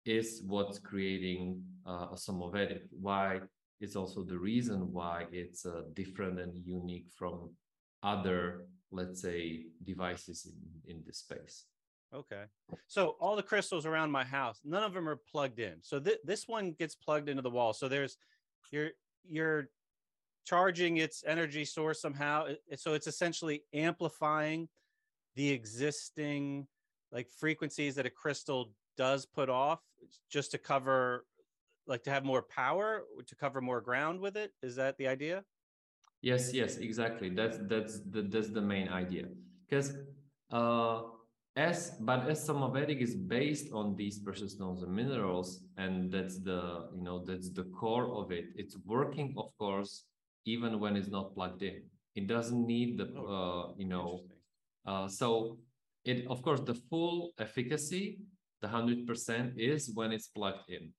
is 0.05 0.43
what's 0.47 0.79
creating 0.79 1.63
uh, 1.87 2.09
a 2.13 2.17
Somavedic 2.17 2.83
why 3.01 3.41
it's 3.81 3.97
also 3.97 4.23
the 4.23 4.39
reason 4.39 4.93
why 4.93 5.27
it's 5.33 5.65
uh, 5.65 5.83
different 5.95 6.39
and 6.41 6.55
unique 6.65 7.07
from 7.17 7.51
other 8.03 8.67
let's 8.93 9.23
say 9.23 9.65
devices 9.85 10.47
in, 10.47 10.97
in 10.97 11.03
this 11.07 11.19
space. 11.19 11.67
Okay. 12.13 12.45
So 12.89 13.15
all 13.21 13.37
the 13.37 13.43
crystals 13.43 13.87
around 13.87 14.11
my 14.11 14.25
house 14.25 14.61
none 14.65 14.83
of 14.83 14.95
them 14.95 15.09
are 15.09 15.21
plugged 15.31 15.61
in. 15.61 15.75
So 15.83 16.01
th- 16.01 16.19
this 16.25 16.49
one 16.49 16.73
gets 16.73 16.95
plugged 16.95 17.29
into 17.29 17.43
the 17.43 17.51
wall. 17.51 17.73
So 17.73 17.89
there's 17.89 18.17
you're 18.73 18.91
you're 19.25 19.69
charging 20.45 20.97
its 20.97 21.23
energy 21.27 21.65
source 21.65 22.01
somehow. 22.01 22.49
So 22.75 22.95
it's 22.95 23.07
essentially 23.07 23.63
amplifying 23.73 24.69
the 25.37 25.51
existing 25.51 26.67
like 27.13 27.29
frequencies 27.29 27.95
that 27.97 28.07
a 28.07 28.11
crystal 28.11 28.73
does 28.97 29.27
put 29.27 29.49
off 29.49 29.81
just 30.31 30.51
to 30.53 30.59
cover 30.59 31.25
like 31.87 32.03
to 32.05 32.11
have 32.11 32.25
more 32.25 32.43
power 32.43 33.03
to 33.27 33.35
cover 33.35 33.61
more 33.61 33.81
ground 33.81 34.21
with 34.21 34.37
it? 34.37 34.53
Is 34.63 34.77
that 34.77 34.97
the 34.99 35.09
idea? 35.09 35.45
Yes 36.23 36.53
yes 36.53 36.77
exactly. 36.77 37.31
That's 37.31 37.59
that's 37.67 38.01
the, 38.11 38.23
that's 38.23 38.51
the 38.51 38.61
main 38.61 38.89
idea. 38.89 39.25
Because 39.69 39.97
uh 40.53 41.03
as 41.57 41.93
but 42.01 42.29
as 42.29 42.47
Somavedic 42.47 43.01
is 43.01 43.15
based 43.15 43.73
on 43.73 43.97
these 43.97 44.19
precious 44.21 44.53
stones 44.53 44.83
and 44.83 44.93
minerals 44.95 45.65
and 45.77 46.11
that's 46.13 46.39
the 46.39 46.89
you 46.95 47.03
know 47.03 47.25
that's 47.25 47.51
the 47.51 47.65
core 47.79 48.09
of 48.15 48.31
it 48.31 48.47
it's 48.55 48.77
working 48.87 49.35
of 49.37 49.51
course 49.59 50.05
even 50.47 50.79
when 50.81 50.97
it's 50.97 51.09
not 51.09 51.35
plugged 51.35 51.63
in. 51.63 51.83
It 52.15 52.27
doesn't 52.27 52.67
need 52.67 52.99
the 52.99 53.07
oh, 53.17 53.27
uh 53.37 53.75
you 53.77 53.87
know 53.87 54.25
uh 54.87 55.09
so 55.09 55.59
it 56.05 56.27
of 56.29 56.43
course 56.43 56.61
the 56.61 56.75
full 56.75 57.33
efficacy 57.39 58.19
the 58.63 58.69
100% 58.69 59.53
is 59.57 59.91
when 59.95 60.13
it's 60.13 60.29
plugged 60.29 60.69
in 60.69 60.93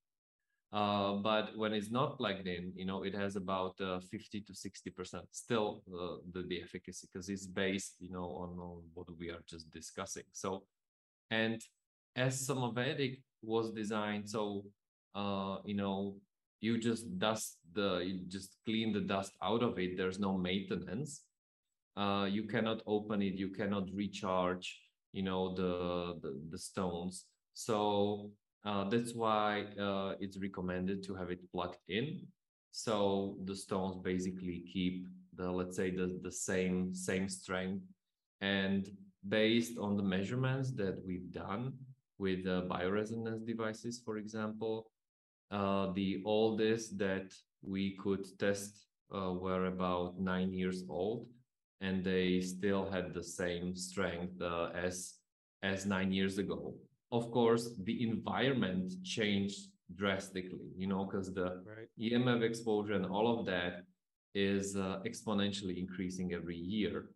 uh, 0.73 1.15
but 1.15 1.49
when 1.57 1.73
it's 1.73 1.91
not 1.91 2.17
plugged 2.17 2.47
in, 2.47 2.71
you 2.75 2.85
know, 2.85 3.03
it 3.03 3.13
has 3.13 3.35
about 3.35 3.75
uh, 3.81 3.99
50 3.99 4.41
to 4.41 4.53
60% 4.53 5.21
still 5.31 5.83
uh, 5.93 6.15
the, 6.31 6.43
the 6.43 6.61
efficacy 6.61 7.09
because 7.11 7.27
it's 7.27 7.45
based, 7.45 7.95
you 7.99 8.09
know, 8.09 8.23
on, 8.23 8.57
on 8.57 8.81
what 8.93 9.07
we 9.19 9.29
are 9.29 9.41
just 9.49 9.69
discussing. 9.71 10.23
So, 10.31 10.63
and 11.29 11.61
as 12.15 12.47
Somavedic 12.47 13.21
was 13.41 13.71
designed, 13.71 14.29
so, 14.29 14.63
uh, 15.13 15.57
you 15.65 15.75
know, 15.75 16.15
you 16.61 16.77
just 16.77 17.19
dust 17.19 17.57
the, 17.73 17.97
you 17.97 18.21
just 18.29 18.55
clean 18.65 18.93
the 18.93 19.01
dust 19.01 19.33
out 19.43 19.63
of 19.63 19.77
it. 19.77 19.97
There's 19.97 20.19
no 20.19 20.37
maintenance. 20.37 21.23
Uh, 21.97 22.27
you 22.29 22.43
cannot 22.43 22.81
open 22.87 23.21
it. 23.21 23.33
You 23.33 23.49
cannot 23.49 23.89
recharge, 23.93 24.81
you 25.11 25.23
know, 25.23 25.53
the, 25.53 26.19
the, 26.21 26.41
the 26.49 26.57
stones. 26.57 27.25
So 27.53 28.31
uh, 28.65 28.85
that's 28.85 29.13
why 29.13 29.65
uh, 29.79 30.15
it's 30.19 30.37
recommended 30.37 31.03
to 31.03 31.15
have 31.15 31.31
it 31.31 31.39
plugged 31.51 31.77
in. 31.89 32.27
So 32.71 33.37
the 33.43 33.55
stones 33.55 33.97
basically 34.03 34.63
keep 34.71 35.07
the, 35.35 35.51
let's 35.51 35.75
say 35.75 35.91
the, 35.91 36.19
the 36.23 36.31
same, 36.31 36.93
same 36.93 37.27
strength. 37.27 37.83
And 38.39 38.89
based 39.27 39.77
on 39.77 39.97
the 39.97 40.03
measurements 40.03 40.71
that 40.73 40.97
we've 41.05 41.31
done 41.31 41.73
with 42.17 42.47
uh, 42.47 42.61
bioresonance 42.69 43.45
devices, 43.45 44.01
for 44.03 44.17
example, 44.17 44.89
uh, 45.51 45.91
the 45.93 46.21
oldest 46.25 46.97
that 46.97 47.33
we 47.61 47.97
could 47.97 48.25
test 48.39 48.85
uh, 49.13 49.33
were 49.33 49.65
about 49.65 50.19
nine 50.19 50.53
years 50.53 50.83
old 50.89 51.27
and 51.81 52.03
they 52.03 52.39
still 52.39 52.89
had 52.89 53.13
the 53.13 53.23
same 53.23 53.75
strength 53.75 54.41
uh, 54.41 54.69
as 54.73 55.15
as 55.63 55.85
nine 55.85 56.11
years 56.11 56.37
ago. 56.37 56.73
Of 57.11 57.31
course 57.31 57.71
the 57.83 58.07
environment 58.09 58.93
changed 59.03 59.67
drastically 59.95 60.69
you 60.77 60.87
know 60.87 61.03
because 61.05 61.33
the 61.33 61.61
right. 61.67 61.89
emf 61.99 62.41
exposure 62.41 62.93
and 62.93 63.05
all 63.05 63.27
of 63.37 63.45
that 63.45 63.83
is 64.33 64.77
uh, 64.77 64.99
exponentially 65.05 65.77
increasing 65.77 66.33
every 66.33 66.55
year. 66.55 67.09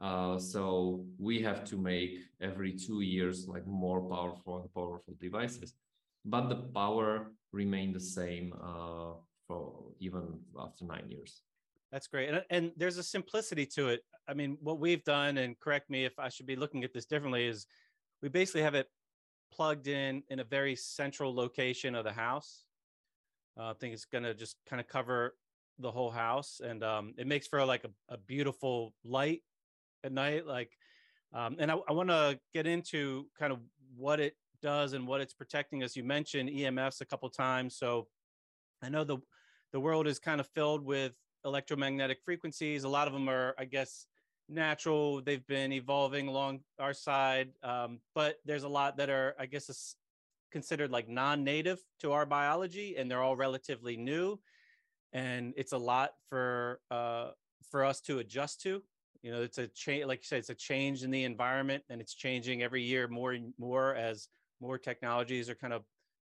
Uh, 0.00 0.38
so 0.38 1.04
we 1.18 1.40
have 1.42 1.64
to 1.64 1.76
make 1.76 2.18
every 2.40 2.72
two 2.72 3.00
years 3.00 3.46
like 3.48 3.66
more 3.66 4.00
powerful 4.00 4.60
and 4.60 4.74
powerful 4.74 5.14
devices. 5.20 5.74
But 6.24 6.48
the 6.48 6.56
power 6.80 7.32
remained 7.52 7.94
the 7.94 8.00
same 8.00 8.52
uh, 8.60 9.12
for 9.46 9.84
even 10.00 10.40
after 10.58 10.84
nine 10.84 11.08
years 11.08 11.42
that's 11.92 12.06
great 12.06 12.28
and, 12.28 12.44
and 12.50 12.72
there's 12.76 12.98
a 12.98 13.02
simplicity 13.02 13.64
to 13.66 13.88
it 13.88 14.00
i 14.28 14.34
mean 14.34 14.56
what 14.60 14.78
we've 14.78 15.04
done 15.04 15.38
and 15.38 15.58
correct 15.58 15.88
me 15.90 16.04
if 16.04 16.18
i 16.18 16.28
should 16.28 16.46
be 16.46 16.56
looking 16.56 16.84
at 16.84 16.92
this 16.92 17.06
differently 17.06 17.46
is 17.46 17.66
we 18.22 18.28
basically 18.28 18.62
have 18.62 18.74
it 18.74 18.88
plugged 19.50 19.88
in 19.88 20.22
in 20.28 20.40
a 20.40 20.44
very 20.44 20.76
central 20.76 21.34
location 21.34 21.94
of 21.94 22.04
the 22.04 22.12
house. 22.12 22.64
Uh, 23.58 23.70
I 23.70 23.72
think 23.74 23.94
it's 23.94 24.04
gonna 24.04 24.34
just 24.34 24.56
kind 24.68 24.80
of 24.80 24.86
cover 24.86 25.34
the 25.78 25.90
whole 25.90 26.10
house, 26.10 26.60
and 26.62 26.82
um, 26.82 27.14
it 27.18 27.26
makes 27.26 27.46
for 27.46 27.64
like 27.64 27.84
a, 27.84 28.14
a 28.14 28.18
beautiful 28.18 28.94
light 29.04 29.42
at 30.04 30.12
night. 30.12 30.46
Like, 30.46 30.72
um, 31.32 31.56
and 31.58 31.70
I, 31.70 31.76
I 31.88 31.92
want 31.92 32.08
to 32.08 32.38
get 32.52 32.66
into 32.66 33.26
kind 33.38 33.52
of 33.52 33.60
what 33.96 34.20
it 34.20 34.34
does 34.62 34.92
and 34.92 35.06
what 35.06 35.20
it's 35.20 35.34
protecting 35.34 35.82
us. 35.82 35.96
You 35.96 36.04
mentioned 36.04 36.50
EMFs 36.50 37.00
a 37.00 37.04
couple 37.04 37.28
times, 37.30 37.76
so 37.76 38.06
I 38.82 38.88
know 38.88 39.04
the 39.04 39.18
the 39.72 39.80
world 39.80 40.06
is 40.06 40.18
kind 40.18 40.40
of 40.40 40.48
filled 40.54 40.84
with 40.84 41.12
electromagnetic 41.44 42.18
frequencies. 42.24 42.84
A 42.84 42.88
lot 42.88 43.06
of 43.06 43.12
them 43.12 43.28
are, 43.28 43.54
I 43.58 43.64
guess, 43.64 44.06
natural. 44.48 45.20
They've 45.20 45.46
been 45.46 45.72
evolving 45.72 46.28
along 46.28 46.60
our 46.78 46.94
side, 46.94 47.50
um, 47.62 48.00
but 48.14 48.36
there's 48.44 48.64
a 48.64 48.68
lot 48.68 48.96
that 48.96 49.10
are, 49.10 49.34
I 49.38 49.46
guess, 49.46 49.96
considered 50.50 50.90
like 50.90 51.08
non-native 51.08 51.78
to 52.00 52.12
our 52.12 52.26
biology, 52.26 52.96
and 52.96 53.10
they're 53.10 53.22
all 53.22 53.36
relatively 53.36 53.96
new. 53.96 54.38
And 55.12 55.54
it's 55.56 55.72
a 55.72 55.78
lot 55.78 56.10
for 56.28 56.80
uh, 56.90 57.30
for 57.70 57.84
us 57.84 58.00
to 58.02 58.18
adjust 58.18 58.60
to. 58.62 58.82
You 59.22 59.32
know, 59.32 59.42
it's 59.42 59.58
a 59.58 59.66
change, 59.68 60.06
like 60.06 60.20
you 60.20 60.26
said, 60.26 60.38
it's 60.38 60.50
a 60.50 60.54
change 60.54 61.02
in 61.02 61.10
the 61.10 61.24
environment, 61.24 61.82
and 61.88 62.00
it's 62.00 62.14
changing 62.14 62.62
every 62.62 62.82
year 62.82 63.08
more 63.08 63.32
and 63.32 63.52
more 63.58 63.94
as 63.94 64.28
more 64.60 64.78
technologies 64.78 65.48
are 65.48 65.54
kind 65.54 65.72
of 65.72 65.84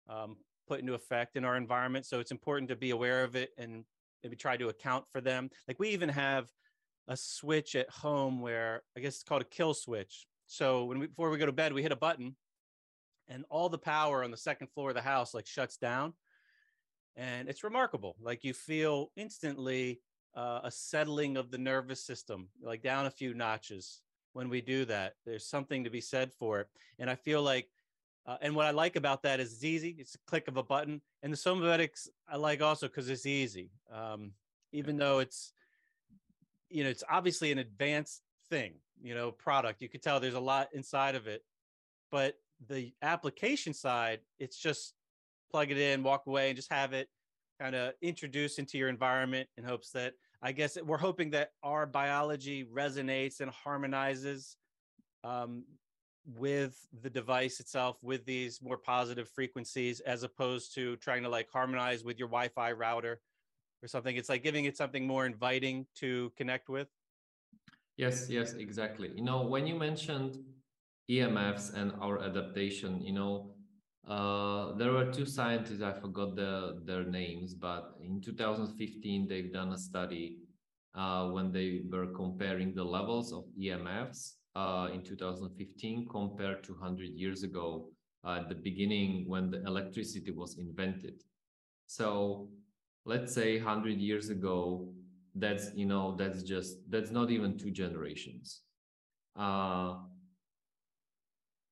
um, 0.09 0.37
put 0.66 0.80
into 0.80 0.94
effect 0.94 1.37
in 1.37 1.44
our 1.44 1.56
environment. 1.56 2.06
So 2.06 2.21
it's 2.21 2.30
important 2.30 2.68
to 2.71 2.76
be 2.76 2.90
aware 2.90 3.25
of 3.25 3.37
it 3.37 3.50
and 3.59 3.85
maybe 4.23 4.37
try 4.37 4.57
to 4.57 4.69
account 4.69 5.05
for 5.11 5.21
them. 5.21 5.50
Like 5.69 5.79
we 5.79 5.91
even 5.91 6.09
have 6.09 6.49
a 7.09 7.17
switch 7.17 7.75
at 7.75 7.91
home 7.91 8.41
where 8.41 8.83
I 8.97 9.00
guess 9.00 9.14
it's 9.14 9.23
called 9.25 9.43
a 9.43 9.47
kill 9.47 9.75
switch. 9.75 10.26
So 10.47 10.85
when 10.85 10.99
we, 10.99 11.07
before 11.07 11.31
we 11.31 11.38
go 11.38 11.47
to 11.47 11.52
bed, 11.52 11.73
we 11.73 11.83
hit 11.83 11.93
a 11.93 11.97
button 11.97 12.37
and 13.29 13.45
all 13.50 13.69
the 13.69 13.79
power 13.79 14.23
on 14.23 14.31
the 14.31 14.37
second 14.37 14.69
floor 14.69 14.91
of 14.91 14.95
the 14.95 15.02
house 15.02 15.35
like 15.35 15.47
shuts 15.47 15.76
down. 15.76 16.12
And 17.17 17.49
it's 17.49 17.64
remarkable. 17.64 18.17
Like 18.21 18.45
you 18.45 18.55
feel 18.55 19.11
instantly 19.17 20.00
uh, 20.35 20.61
a 20.64 20.71
settling 20.71 21.37
of 21.37 21.50
the 21.50 21.59
nervous 21.59 22.05
system, 22.05 22.49
like 22.62 22.83
down 22.83 23.07
a 23.07 23.11
few 23.11 23.35
notches 23.35 24.00
when 24.33 24.49
we 24.49 24.61
do 24.61 24.85
that. 24.87 25.14
There's 25.26 25.47
something 25.47 25.85
to 25.85 25.91
be 25.91 26.00
said 26.00 26.33
for 26.38 26.61
it. 26.61 26.69
And 26.99 27.11
I 27.11 27.14
feel 27.14 27.43
like 27.43 27.69
uh, 28.26 28.37
and 28.41 28.55
what 28.55 28.67
I 28.67 28.71
like 28.71 28.97
about 28.97 29.23
that 29.23 29.41
is 29.41 29.52
it's 29.52 29.64
easy. 29.64 29.97
It's 29.99 30.14
a 30.14 30.19
click 30.26 30.47
of 30.49 30.57
a 30.57 30.62
button. 30.62 31.00
And 31.23 31.33
the 31.33 31.37
Somavedics 31.37 32.09
I 32.29 32.37
like 32.37 32.62
also 32.62 32.87
because 32.87 33.09
it's 33.09 33.26
easy. 33.26 33.71
Um, 33.93 34.33
even 34.73 34.97
though 34.97 35.19
it's, 35.19 35.52
you 36.71 36.85
know, 36.85 36.91
it's 36.91 37.05
obviously 37.11 37.52
an 37.52 37.59
advanced 37.59 38.23
thing, 38.49 38.75
you 39.02 39.14
know, 39.14 39.33
product. 39.33 39.83
You 39.83 39.88
could 39.88 40.02
tell 40.02 40.21
there's 40.21 40.35
a 40.35 40.41
lot 40.41 40.69
inside 40.73 41.14
of 41.14 41.26
it. 41.26 41.43
But 42.11 42.37
the 42.69 42.93
application 43.02 43.75
side, 43.75 44.21
it's 44.38 44.57
just 44.57 44.95
plug 45.50 45.71
it 45.71 45.79
in, 45.79 46.02
walk 46.02 46.26
away, 46.26 46.49
and 46.49 46.57
just 46.57 46.73
have 46.73 46.93
it 46.93 47.09
kind 47.61 47.75
of 47.75 47.93
introduced 48.02 48.59
into 48.59 48.79
your 48.79 48.88
environment 48.88 49.49
in 49.57 49.64
hopes 49.64 49.91
that 49.91 50.14
I 50.41 50.52
guess 50.52 50.76
we're 50.83 50.99
hoping 50.99 51.31
that 51.31 51.50
our 51.62 51.87
biology 51.87 52.64
resonates 52.64 53.41
and 53.41 53.50
harmonizes 53.50 54.57
um, 55.25 55.64
with 56.25 56.87
the 57.02 57.11
device 57.11 57.59
itself 57.61 57.97
with 58.02 58.25
these 58.25 58.62
more 58.62 58.79
positive 58.79 59.29
frequencies 59.29 60.00
as 60.00 60.23
opposed 60.23 60.75
to 60.75 60.97
trying 60.97 61.23
to 61.23 61.29
like 61.29 61.49
harmonize 61.50 62.05
with 62.05 62.19
your 62.19 62.29
wi-fi 62.29 62.73
router 62.73 63.21
or 63.83 63.88
something. 63.88 64.17
It's 64.17 64.29
like 64.29 64.43
giving 64.43 64.64
it 64.67 64.76
something 64.76 65.07
more 65.07 65.26
inviting 65.26 65.87
to 65.97 66.33
connect 66.37 66.69
with. 66.69 66.88
Yes 67.97 68.29
yes 68.31 68.55
exactly. 68.55 69.11
You 69.14 69.23
know 69.25 69.43
when 69.43 69.67
you 69.67 69.75
mentioned 69.75 70.38
emfs 71.11 71.75
and 71.75 71.93
our 72.00 72.23
adaptation 72.23 73.00
you 73.00 73.12
know 73.12 73.55
uh, 74.09 74.73
there 74.76 74.93
were 74.93 75.12
two 75.12 75.26
scientists 75.26 75.83
i 75.83 75.93
forgot 75.93 76.35
the, 76.37 76.81
their 76.85 77.05
names 77.05 77.55
but 77.55 77.95
in 78.00 78.21
2015 78.21 79.26
they've 79.29 79.52
done 79.52 79.73
a 79.73 79.79
study 79.79 80.38
uh, 80.94 81.29
when 81.29 81.51
they 81.53 81.83
were 81.90 82.07
comparing 82.07 82.75
the 82.75 82.85
levels 82.85 83.33
of 83.33 83.44
emfs 83.61 84.35
uh, 84.55 84.88
in 84.93 85.03
2015 85.03 86.09
compared 86.09 86.62
to 86.65 86.73
100 86.73 87.11
years 87.11 87.43
ago 87.43 87.88
uh, 88.25 88.38
at 88.41 88.49
the 88.49 88.55
beginning 88.55 89.29
when 89.29 89.51
the 89.51 89.62
electricity 89.65 90.31
was 90.31 90.59
invented. 90.59 91.23
So 91.87 92.49
let's 93.05 93.35
say 93.35 93.57
100 93.59 93.99
years 93.99 94.29
ago, 94.29 94.88
that's, 95.35 95.71
you 95.75 95.87
know, 95.87 96.15
that's 96.17 96.43
just, 96.43 96.77
that's 96.91 97.11
not 97.11 97.31
even 97.31 97.57
two 97.57 97.71
generations. 97.71 98.62
Uh, 99.37 99.95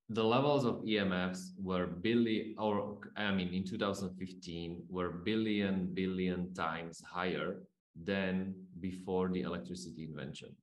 the 0.08 0.24
levels 0.24 0.64
of 0.64 0.82
EMFs 0.82 1.50
were 1.56 1.86
billion, 1.86 2.56
or 2.58 2.98
I 3.16 3.30
mean, 3.32 3.54
in 3.54 3.64
2015, 3.64 4.82
were 4.88 5.10
billion, 5.10 5.94
billion 5.94 6.52
times 6.52 7.00
higher 7.08 7.58
than 7.94 8.54
before 8.80 9.28
the 9.28 9.42
electricity 9.42 10.04
invention. 10.04 10.56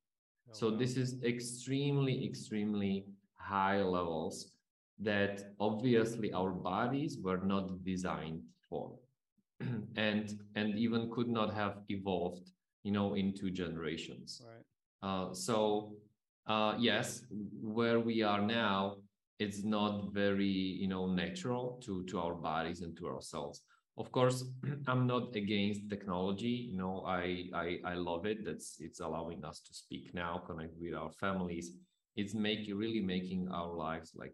Oh, 0.49 0.53
so 0.53 0.71
wow. 0.71 0.77
this 0.77 0.97
is 0.97 1.21
extremely, 1.23 2.25
extremely 2.25 3.05
high 3.35 3.81
levels 3.81 4.53
that 4.99 5.53
obviously 5.59 6.31
our 6.33 6.51
bodies 6.51 7.17
were 7.21 7.37
not 7.37 7.83
designed 7.83 8.41
for. 8.69 8.91
And 9.95 10.39
and 10.55 10.77
even 10.77 11.09
could 11.11 11.27
not 11.27 11.53
have 11.53 11.77
evolved 11.89 12.51
you 12.83 12.91
know 12.91 13.15
in 13.15 13.33
two 13.33 13.51
generations. 13.51 14.41
Right. 14.45 14.65
Uh, 15.01 15.33
so 15.33 15.93
uh, 16.47 16.75
yes 16.79 17.25
where 17.61 17.99
we 17.99 18.21
are 18.21 18.41
now 18.41 18.97
it's 19.39 19.63
not 19.63 20.13
very 20.13 20.55
you 20.81 20.87
know 20.87 21.05
natural 21.07 21.79
to 21.85 22.03
to 22.05 22.19
our 22.19 22.33
bodies 22.33 22.81
and 22.81 22.95
to 22.97 23.07
ourselves 23.07 23.61
of 23.97 24.11
course 24.11 24.43
i'm 24.87 25.07
not 25.07 25.35
against 25.35 25.89
technology 25.89 26.69
you 26.71 26.77
know 26.77 27.03
I, 27.05 27.49
I 27.53 27.79
i 27.85 27.93
love 27.95 28.25
it. 28.25 28.45
That's 28.45 28.77
it's 28.79 28.99
allowing 28.99 29.43
us 29.43 29.59
to 29.61 29.73
speak 29.73 30.13
now 30.13 30.43
connect 30.45 30.73
with 30.79 30.93
our 30.93 31.11
families. 31.11 31.71
It's 32.15 32.33
making 32.33 32.75
really 32.75 33.01
making 33.01 33.49
our 33.51 33.73
lives 33.73 34.11
like 34.15 34.33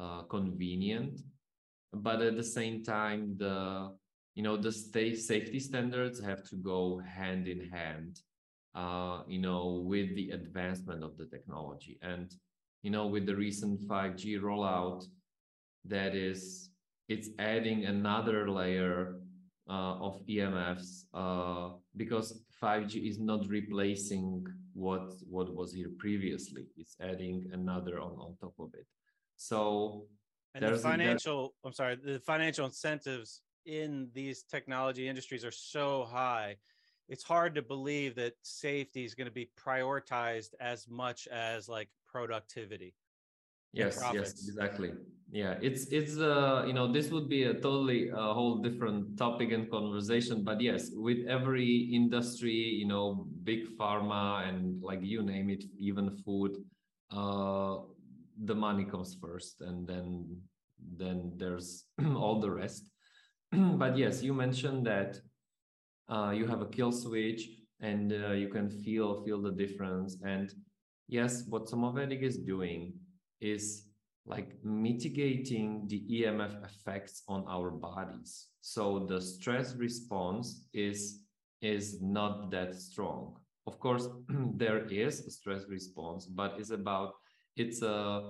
uh, 0.00 0.22
convenient. 0.22 1.20
But 1.92 2.22
at 2.22 2.36
the 2.36 2.44
same 2.44 2.82
time 2.82 3.36
the 3.38 3.92
you 4.34 4.42
know 4.42 4.56
the 4.56 4.72
state 4.72 5.18
safety 5.18 5.60
standards 5.60 6.20
have 6.20 6.42
to 6.50 6.56
go 6.56 6.98
hand 6.98 7.46
in 7.46 7.60
hand 7.70 8.20
uh, 8.74 9.22
you 9.28 9.38
know 9.38 9.84
with 9.86 10.14
the 10.14 10.30
advancement 10.30 11.02
of 11.04 11.16
the 11.16 11.26
technology. 11.26 11.98
And 12.02 12.34
you 12.82 12.90
know 12.90 13.06
with 13.06 13.26
the 13.26 13.36
recent 13.36 13.80
5g 13.88 14.40
rollout 14.40 15.04
that 15.86 16.14
is 16.14 16.70
it's 17.08 17.28
adding 17.38 17.84
another 17.84 18.50
layer 18.50 19.16
uh, 19.68 19.96
of 20.00 20.24
EMFs 20.26 21.04
uh, 21.14 21.74
because 21.96 22.42
5G 22.62 23.08
is 23.08 23.18
not 23.18 23.46
replacing 23.48 24.44
what 24.72 25.12
what 25.28 25.54
was 25.54 25.72
here 25.72 25.90
previously. 25.98 26.66
It's 26.76 26.96
adding 27.00 27.50
another 27.52 28.00
on, 28.00 28.12
on 28.12 28.36
top 28.40 28.54
of 28.58 28.74
it. 28.74 28.86
So 29.36 30.06
and 30.54 30.64
the 30.64 30.76
financial 30.76 31.54
I'm 31.64 31.72
sorry, 31.72 31.96
the 31.96 32.20
financial 32.20 32.66
incentives 32.66 33.42
in 33.66 34.08
these 34.14 34.42
technology 34.42 35.08
industries 35.08 35.44
are 35.44 35.50
so 35.50 36.04
high. 36.04 36.56
It's 37.08 37.22
hard 37.22 37.54
to 37.56 37.62
believe 37.62 38.14
that 38.14 38.32
safety 38.42 39.04
is 39.04 39.14
going 39.14 39.26
to 39.26 39.32
be 39.32 39.50
prioritized 39.62 40.54
as 40.58 40.88
much 40.88 41.28
as 41.28 41.68
like 41.68 41.88
productivity 42.06 42.94
yes 43.74 43.98
yes 44.12 44.30
exactly. 44.48 44.92
Yeah 45.32 45.58
it's 45.60 45.86
it's 45.90 46.16
uh 46.18 46.62
you 46.66 46.72
know 46.72 46.92
this 46.92 47.10
would 47.10 47.28
be 47.28 47.44
a 47.44 47.54
totally 47.54 48.08
a 48.08 48.32
whole 48.34 48.62
different 48.62 49.18
topic 49.18 49.50
and 49.50 49.68
conversation 49.70 50.44
but 50.44 50.60
yes 50.60 50.90
with 50.94 51.26
every 51.26 51.90
industry 51.92 52.54
you 52.80 52.86
know 52.86 53.26
big 53.42 53.76
pharma 53.76 54.48
and 54.48 54.80
like 54.80 55.02
you 55.02 55.22
name 55.22 55.50
it 55.50 55.64
even 55.78 56.10
food 56.24 56.52
uh 57.10 57.78
the 58.44 58.54
money 58.54 58.84
comes 58.84 59.16
first 59.20 59.60
and 59.60 59.86
then 59.86 60.40
then 60.98 61.32
there's 61.36 61.86
all 62.16 62.40
the 62.40 62.50
rest. 62.50 62.90
But 63.52 63.96
yes 63.96 64.22
you 64.22 64.34
mentioned 64.34 64.86
that 64.86 65.18
uh, 66.08 66.30
you 66.30 66.46
have 66.46 66.60
a 66.60 66.66
kill 66.66 66.92
switch 66.92 67.48
and 67.80 68.12
uh, 68.12 68.32
you 68.32 68.48
can 68.48 68.68
feel 68.68 69.22
feel 69.24 69.40
the 69.40 69.52
difference. 69.52 70.18
And 70.24 70.52
yes 71.08 71.44
what 71.48 71.66
Somavedic 71.66 72.22
is 72.22 72.38
doing 72.38 72.92
is 73.40 73.86
like 74.26 74.56
mitigating 74.64 75.86
the 75.86 76.00
EMF 76.10 76.64
effects 76.64 77.22
on 77.28 77.44
our 77.48 77.70
bodies. 77.70 78.48
So 78.60 79.06
the 79.06 79.20
stress 79.20 79.74
response 79.74 80.64
is 80.72 81.20
is 81.60 82.00
not 82.00 82.50
that 82.50 82.74
strong. 82.74 83.36
Of 83.66 83.78
course, 83.78 84.08
there 84.56 84.86
is 84.86 85.26
a 85.26 85.30
stress 85.30 85.64
response, 85.68 86.26
but 86.26 86.56
it's 86.58 86.70
about 86.70 87.14
it's 87.56 87.82
a 87.82 87.92
uh, 87.92 88.20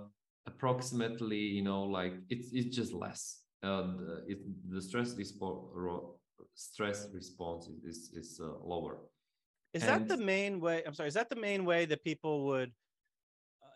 approximately 0.47 1.39
you 1.39 1.63
know 1.63 1.83
like 1.85 2.15
it's 2.29 2.51
it's 2.53 2.75
just 2.77 2.93
less. 2.93 3.41
Uh, 3.63 3.97
the, 3.97 4.25
it, 4.29 4.39
the 4.69 4.83
stress 4.83 5.15
response 5.17 5.59
stress 6.55 7.09
response 7.13 7.69
is 7.85 8.11
is 8.15 8.41
uh, 8.43 8.59
lower. 8.63 8.99
Is 9.73 9.83
and, 9.83 9.91
that 9.91 10.09
the 10.09 10.23
main 10.23 10.61
way? 10.61 10.83
I'm 10.87 10.95
sorry. 10.95 11.09
Is 11.09 11.15
that 11.15 11.31
the 11.31 11.37
main 11.37 11.65
way 11.65 11.85
that 11.87 12.05
people 12.05 12.47
would 12.47 12.73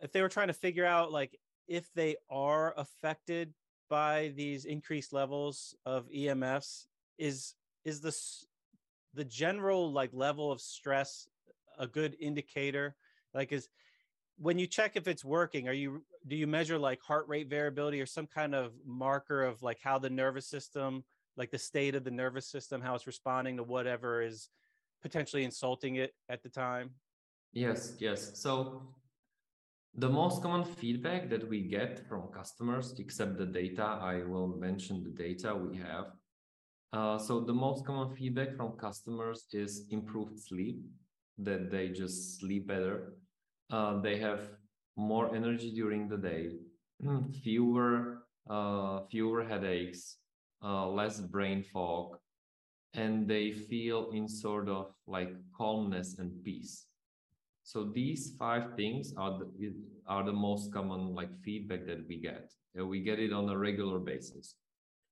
if 0.03 0.13
they 0.13 0.23
were 0.23 0.29
trying 0.29 0.49
to 0.49 0.53
figure 0.53 0.87
out 0.87 1.13
like 1.13 1.39
if 1.67 1.93
they 1.95 2.17
are 2.31 2.75
affected 2.77 3.53
by 3.89 4.33
these 4.37 4.65
increased 4.65 5.13
levels 5.13 5.75
of 5.87 6.09
EMFs 6.11 6.87
is 7.19 7.55
is 7.85 8.01
this 8.01 8.47
the 9.15 9.25
general 9.25 9.93
like 9.93 10.11
level 10.13 10.53
of 10.53 10.61
stress 10.61 11.29
a 11.79 11.87
good 11.87 12.17
indicator? 12.21 12.97
Like 13.35 13.53
is 13.53 13.69
when 14.39 14.59
you 14.59 14.67
check 14.67 14.93
if 14.95 15.09
it's 15.09 15.25
working 15.25 15.69
are 15.69 15.73
you 15.73 16.05
do 16.27 16.37
you 16.37 16.47
measure 16.47 16.79
like 16.79 17.01
heart 17.03 17.27
rate 17.29 17.49
variability 17.49 18.01
or 18.01 18.07
some 18.07 18.27
kind 18.27 18.55
of 18.55 18.73
marker 18.87 19.43
of 19.43 19.63
like 19.63 19.79
how 19.83 19.99
the 19.99 20.11
nervous 20.11 20.47
system 20.47 21.03
like 21.37 21.51
the 21.51 21.59
state 21.59 21.95
of 21.95 22.05
the 22.05 22.11
nervous 22.11 22.47
system 22.47 22.81
how 22.81 22.95
it's 22.95 23.07
responding 23.07 23.57
to 23.57 23.63
whatever 23.63 24.23
is 24.23 24.49
potentially 25.03 25.45
insulting 25.45 25.97
it 25.97 26.15
at 26.29 26.43
the 26.43 26.49
time? 26.49 26.91
Yes 27.53 27.95
yes. 27.99 28.33
So 28.35 28.83
the 29.99 30.09
most 30.09 30.43
common 30.43 30.65
feedback 30.65 31.29
that 31.29 31.49
we 31.49 31.63
get 31.63 32.07
from 32.09 32.29
customers 32.29 32.95
except 32.99 33.37
the 33.39 33.47
data 33.47 33.87
i 34.15 34.23
will 34.23 34.49
mention 34.67 35.03
the 35.03 35.11
data 35.11 35.55
we 35.55 35.77
have 35.77 36.07
uh, 36.93 37.19
so 37.19 37.41
the 37.41 37.53
most 37.53 37.85
common 37.85 38.09
feedback 38.17 38.57
from 38.57 38.73
customers 38.73 39.47
is 39.53 39.87
improved 39.91 40.39
sleep 40.39 40.79
that 41.37 41.71
they 41.71 41.89
just 41.89 42.39
sleep 42.41 42.67
better 42.67 43.15
uh, 43.71 44.01
they 44.01 44.19
have 44.19 44.41
more 44.99 45.35
energy 45.35 45.71
during 45.71 46.09
the 46.09 46.17
day, 46.17 46.51
fewer 47.43 48.25
uh, 48.51 49.01
fewer 49.11 49.45
headaches, 49.45 50.17
uh, 50.65 50.89
less 50.89 51.21
brain 51.21 51.63
fog, 51.63 52.17
and 52.95 53.29
they 53.29 53.53
feel 53.53 54.11
in 54.11 54.27
sort 54.27 54.69
of 54.69 54.93
like 55.07 55.33
calmness 55.57 56.19
and 56.19 56.33
peace. 56.43 56.88
So 57.69 57.85
these 57.85 58.33
five 58.39 58.75
things 58.77 59.13
are 59.19 59.39
the, 59.39 59.75
are 60.07 60.25
the 60.25 60.33
most 60.33 60.73
common 60.73 61.15
like 61.15 61.29
feedback 61.45 61.85
that 61.85 62.09
we 62.09 62.17
get. 62.17 62.51
And 62.75 62.89
we 62.89 63.03
get 63.03 63.19
it 63.19 63.31
on 63.31 63.47
a 63.51 63.59
regular 63.59 63.99
basis. 63.99 64.55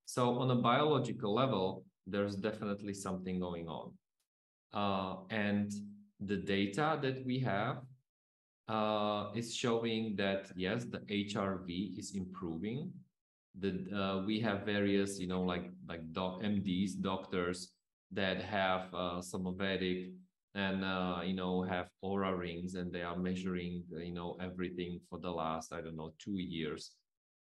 So 0.06 0.38
on 0.38 0.50
a 0.50 0.54
biological 0.54 1.34
level, 1.34 1.84
there's 2.06 2.34
definitely 2.34 2.94
something 2.94 3.38
going 3.38 3.68
on, 3.68 3.92
uh, 4.72 5.16
and 5.28 5.70
the 6.20 6.38
data 6.38 6.98
that 7.02 7.26
we 7.26 7.40
have 7.40 7.82
uh, 8.68 9.32
is 9.34 9.54
showing 9.54 10.16
that 10.16 10.50
yes, 10.56 10.86
the 10.86 11.00
HRV 11.00 11.98
is 11.98 12.14
improving. 12.14 12.90
The 13.60 13.72
uh, 13.94 14.24
we 14.24 14.40
have 14.40 14.64
various, 14.64 15.18
you 15.18 15.26
know, 15.26 15.42
like 15.42 15.68
like 15.86 16.10
doc 16.12 16.40
MDs, 16.40 17.02
doctors 17.02 17.72
that 18.12 18.40
have 18.40 18.94
uh, 18.94 19.20
Somavedic 19.20 20.14
and 20.56 20.84
uh, 20.84 21.20
you 21.24 21.34
know 21.34 21.62
have 21.62 21.86
Oura 22.04 22.36
rings, 22.36 22.74
and 22.74 22.92
they 22.92 23.02
are 23.02 23.16
measuring, 23.16 23.84
you 23.90 24.12
know, 24.12 24.36
everything 24.40 24.98
for 25.08 25.20
the 25.20 25.30
last 25.30 25.72
I 25.72 25.80
don't 25.80 25.96
know 25.96 26.12
two 26.18 26.38
years, 26.38 26.92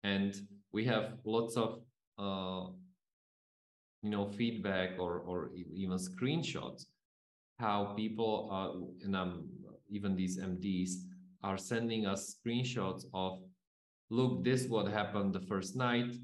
and 0.02 0.34
we 0.72 0.84
have 0.86 1.12
lots 1.24 1.56
of 1.56 1.80
uh, 2.18 2.72
you 4.02 4.10
know 4.10 4.26
feedback 4.26 4.98
or 4.98 5.18
or 5.20 5.50
even 5.54 5.98
screenshots 5.98 6.86
how 7.60 7.94
people 7.96 8.48
are 8.50 8.72
and 9.04 9.16
I'm 9.16 9.48
even 9.90 10.16
these 10.16 10.38
MDs 10.38 10.90
are 11.42 11.58
sending 11.58 12.06
us 12.06 12.36
screenshots 12.36 13.04
of, 13.12 13.38
look, 14.10 14.44
this 14.44 14.66
what 14.66 14.88
happened 14.90 15.32
the 15.32 15.40
first 15.40 15.76
night, 15.76 16.14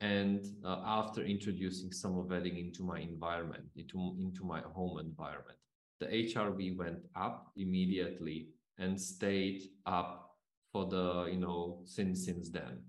and 0.00 0.46
uh, 0.64 0.80
after 0.84 1.22
introducing 1.22 1.92
some 1.92 2.18
of 2.18 2.26
Somavedic 2.26 2.58
into 2.58 2.82
my 2.82 3.00
environment, 3.00 3.64
into, 3.76 4.16
into 4.18 4.42
my 4.44 4.60
home 4.60 4.98
environment, 4.98 5.58
the 6.00 6.06
HRV 6.06 6.76
went 6.76 6.98
up 7.14 7.52
immediately 7.56 8.48
and 8.78 9.00
stayed 9.00 9.62
up 9.86 10.36
for 10.72 10.86
the 10.86 11.28
you 11.30 11.38
know 11.38 11.82
since 11.84 12.24
since 12.24 12.50
then. 12.50 12.82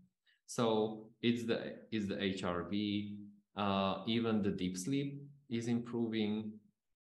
So 0.47 1.10
it's 1.21 1.43
the 1.45 1.76
it's 1.91 2.08
the 2.08 2.15
HRV. 2.15 3.17
Uh, 3.56 4.04
even 4.08 4.41
the 4.41 4.52
deep 4.52 4.78
sleep 4.78 5.21
is 5.50 5.67
improving 5.67 6.54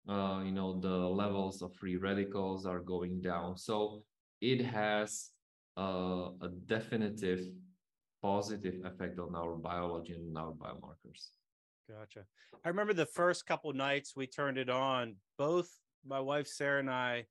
uh, 0.07 0.41
you 0.43 0.51
know 0.51 0.79
the 0.79 0.89
levels 0.89 1.61
of 1.61 1.73
free 1.73 1.95
radicals 1.95 2.65
are 2.65 2.79
going 2.79 3.21
down 3.21 3.57
so 3.57 4.03
it 4.41 4.63
has 4.63 5.29
uh, 5.77 6.27
a 6.41 6.49
definitive 6.65 7.39
positive 8.21 8.75
effect 8.85 9.19
on 9.19 9.35
our 9.35 9.55
biology 9.55 10.13
and 10.13 10.37
our 10.37 10.51
biomarkers 10.51 11.31
gotcha 11.89 12.25
i 12.65 12.67
remember 12.67 12.93
the 12.93 13.05
first 13.05 13.45
couple 13.45 13.71
nights 13.73 14.13
we 14.15 14.27
turned 14.27 14.57
it 14.57 14.69
on 14.69 15.15
both 15.37 15.69
my 16.05 16.19
wife 16.19 16.47
sarah 16.47 16.79
and 16.79 16.89
i 16.89 17.25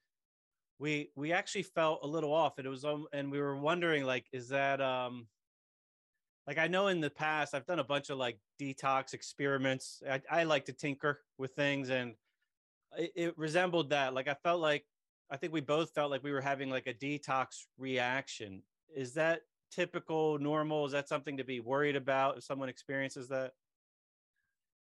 we 0.79 1.11
we 1.15 1.33
actually 1.33 1.63
felt 1.63 2.01
a 2.03 2.07
little 2.07 2.33
off 2.33 2.59
and 2.59 2.67
it 2.67 2.71
was 2.71 2.85
um, 2.85 3.07
and 3.13 3.31
we 3.31 3.41
were 3.41 3.57
wondering 3.57 4.05
like 4.05 4.27
is 4.33 4.49
that 4.49 4.81
um 4.81 5.27
like 6.47 6.59
I 6.59 6.67
know 6.67 6.89
in 6.89 7.01
the 7.01 7.11
past 7.11 7.55
I've 7.55 7.67
done 7.67 7.79
a 7.79 7.85
bunch 7.85 8.11
of 8.11 8.19
like 8.19 8.39
detox 8.61 9.15
experiments. 9.15 10.03
I, 10.09 10.21
I 10.31 10.45
like 10.45 10.65
to 10.67 10.73
tinker 10.73 11.21
with 11.39 11.53
things 11.53 11.91
and 11.91 12.15
it, 12.99 13.13
it 13.15 13.39
resembled 13.39 13.91
that. 13.91 14.15
Like 14.15 14.29
I 14.29 14.35
felt 14.43 14.61
like 14.61 14.85
I 15.31 15.37
think 15.37 15.53
we 15.53 15.61
both 15.61 15.93
felt 15.95 16.11
like 16.11 16.23
we 16.23 16.33
were 16.33 16.41
having 16.41 16.69
like 16.69 16.87
a 16.87 16.95
detox 16.95 17.65
reaction. 17.79 18.63
Is 18.95 19.15
that 19.15 19.43
typical, 19.71 20.39
normal? 20.39 20.85
Is 20.85 20.93
that 20.93 21.09
something 21.09 21.37
to 21.37 21.45
be 21.45 21.61
worried 21.61 21.97
about 21.97 22.39
if 22.39 22.45
someone 22.45 22.69
experiences 22.69 23.29
that? 23.29 23.53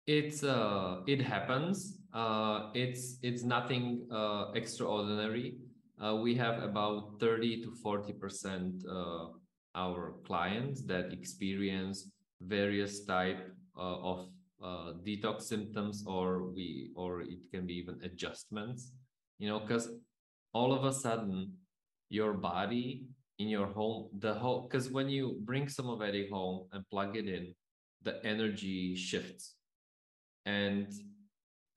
It's 0.07 0.43
uh, 0.43 1.01
it 1.07 1.21
happens. 1.21 1.99
Uh, 2.13 2.69
it's 2.73 3.17
it's 3.21 3.43
nothing 3.43 4.07
uh, 4.11 4.51
extraordinary. 4.55 5.57
Uh, 6.01 6.15
we 6.15 6.35
have 6.35 6.63
about 6.63 7.19
thirty 7.19 7.61
to 7.61 7.71
forty 7.71 8.13
percent 8.13 8.83
uh, 8.89 9.27
our 9.75 10.15
clients 10.25 10.81
that 10.83 11.13
experience 11.13 12.09
various 12.41 13.05
type 13.05 13.53
uh, 13.77 13.97
of 14.01 14.27
uh, 14.61 14.93
detox 15.05 15.43
symptoms 15.43 16.03
or 16.07 16.49
we 16.51 16.91
or 16.95 17.21
it 17.21 17.39
can 17.51 17.65
be 17.65 17.73
even 17.73 17.99
adjustments 18.03 18.91
you 19.39 19.47
know 19.47 19.59
because 19.59 19.89
all 20.53 20.73
of 20.73 20.83
a 20.85 20.93
sudden 20.93 21.51
your 22.09 22.33
body 22.33 23.05
in 23.39 23.47
your 23.47 23.67
home 23.67 24.09
the 24.19 24.33
whole 24.33 24.67
because 24.67 24.89
when 24.89 25.09
you 25.09 25.37
bring 25.41 25.65
Somavedic 25.65 26.29
home 26.29 26.67
and 26.73 26.87
plug 26.89 27.15
it 27.15 27.27
in 27.27 27.53
the 28.03 28.23
energy 28.25 28.95
shifts 28.95 29.55
and 30.45 30.88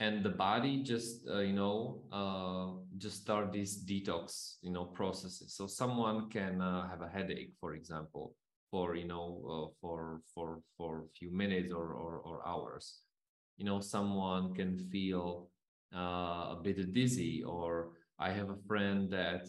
and 0.00 0.24
the 0.24 0.30
body 0.30 0.82
just 0.82 1.26
uh, 1.30 1.38
you 1.38 1.52
know 1.52 2.02
uh, 2.12 2.80
just 2.98 3.22
start 3.22 3.52
these 3.52 3.84
detox 3.84 4.56
you 4.62 4.70
know 4.70 4.84
processes. 4.84 5.54
So 5.54 5.66
someone 5.66 6.30
can 6.30 6.60
uh, 6.60 6.88
have 6.88 7.02
a 7.02 7.08
headache 7.08 7.52
for 7.60 7.74
example 7.74 8.34
for 8.70 8.96
you 8.96 9.06
know 9.06 9.28
uh, 9.48 9.68
for 9.80 10.20
for 10.34 10.60
for 10.76 11.04
a 11.04 11.08
few 11.18 11.32
minutes 11.32 11.72
or, 11.72 11.92
or, 11.94 12.18
or 12.18 12.46
hours. 12.46 13.00
You 13.56 13.64
know 13.64 13.80
someone 13.80 14.54
can 14.54 14.76
feel 14.90 15.50
uh, 15.94 16.56
a 16.56 16.58
bit 16.62 16.92
dizzy 16.92 17.44
or 17.44 17.92
i 18.18 18.30
have 18.30 18.50
a 18.50 18.56
friend 18.66 19.10
that 19.10 19.46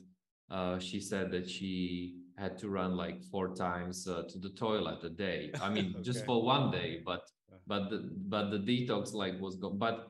uh, 0.51 0.77
she 0.77 0.99
said 0.99 1.31
that 1.31 1.49
she 1.49 2.17
had 2.37 2.55
to 2.55 2.69
run 2.69 2.95
like 2.95 3.23
four 3.31 3.55
times 3.55 4.07
uh, 4.07 4.21
to 4.29 4.37
the 4.37 4.49
toilet 4.49 5.03
a 5.03 5.09
day. 5.09 5.51
I 5.59 5.69
mean 5.69 5.87
okay. 5.95 6.03
just 6.03 6.25
for 6.25 6.43
one 6.43 6.69
day 6.69 7.01
but 7.03 7.21
but 7.67 7.89
the 7.89 8.09
but 8.27 8.49
the 8.51 8.59
detox 8.59 9.13
like 9.13 9.39
was 9.39 9.55
gone. 9.55 9.77
But 9.77 10.07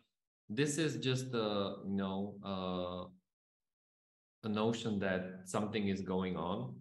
this 0.50 0.78
is 0.78 0.98
just 0.98 1.34
a 1.34 1.76
you 1.86 1.96
know 1.96 2.36
uh, 2.46 3.08
a 4.44 4.50
notion 4.50 5.00
that 5.00 5.41
something 5.46 5.88
is 5.88 6.02
going 6.02 6.38
on. 6.38 6.76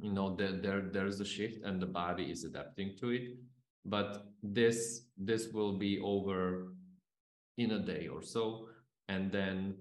You 0.00 0.12
know 0.12 0.34
there, 0.36 0.52
there 0.52 0.80
there's 0.92 1.20
a 1.20 1.24
shift 1.24 1.64
and 1.64 1.80
the 1.80 1.86
body 1.86 2.30
is 2.30 2.44
adapting 2.44 2.96
to 3.00 3.10
it. 3.10 3.36
But 3.84 4.26
this 4.42 5.02
this 5.16 5.48
will 5.52 5.78
be 5.78 6.00
over 6.00 6.74
in 7.58 7.72
a 7.72 7.78
day 7.78 8.08
or 8.08 8.22
so. 8.22 8.68
And 9.08 9.30
then 9.30 9.74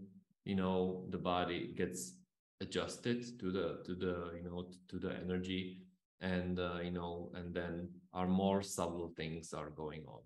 you 0.46 0.56
know 0.56 1.06
the 1.10 1.18
body 1.18 1.74
gets 1.76 2.14
adjusted 2.62 3.40
to 3.40 3.52
the 3.52 3.80
to 3.86 3.96
the 3.96 4.32
you 4.36 4.44
know 4.44 4.68
to 4.90 5.00
the 5.00 5.14
energy. 5.16 5.82
And 6.22 6.60
uh, 6.60 6.80
you 6.84 6.92
know 6.92 7.32
and 7.34 7.54
then 7.54 7.90
our 8.14 8.28
more 8.28 8.62
subtle 8.62 9.14
things 9.16 9.54
are 9.54 9.70
going 9.70 10.04
on 10.08 10.22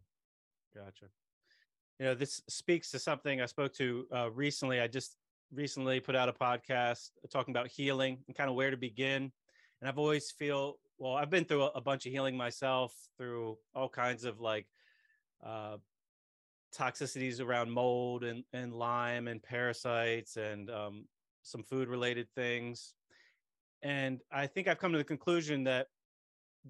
gotcha 0.75 1.05
you 1.99 2.05
know 2.05 2.15
this 2.15 2.41
speaks 2.49 2.91
to 2.91 2.99
something 2.99 3.41
i 3.41 3.45
spoke 3.45 3.73
to 3.73 4.05
uh, 4.15 4.29
recently 4.31 4.79
i 4.79 4.87
just 4.87 5.17
recently 5.53 5.99
put 5.99 6.15
out 6.15 6.27
a 6.27 6.33
podcast 6.33 7.11
talking 7.31 7.53
about 7.53 7.67
healing 7.67 8.17
and 8.27 8.35
kind 8.35 8.49
of 8.49 8.55
where 8.55 8.71
to 8.71 8.77
begin 8.77 9.31
and 9.81 9.89
I've 9.89 9.99
always 9.99 10.31
feel 10.31 10.79
well. 10.97 11.13
I've 11.13 11.29
been 11.29 11.45
through 11.45 11.63
a, 11.63 11.71
a 11.75 11.81
bunch 11.81 12.05
of 12.05 12.11
healing 12.11 12.35
myself 12.35 12.93
through 13.17 13.57
all 13.73 13.89
kinds 13.89 14.23
of 14.23 14.39
like 14.39 14.65
uh, 15.45 15.77
toxicities 16.75 17.39
around 17.41 17.71
mold 17.71 18.23
and 18.23 18.43
and 18.53 18.73
Lyme 18.73 19.27
and 19.27 19.41
parasites 19.41 20.37
and 20.37 20.69
um, 20.69 21.05
some 21.43 21.63
food 21.63 21.87
related 21.87 22.27
things. 22.35 22.93
And 23.81 24.21
I 24.31 24.47
think 24.47 24.67
I've 24.67 24.79
come 24.79 24.91
to 24.93 24.97
the 24.97 25.03
conclusion 25.03 25.65
that 25.65 25.87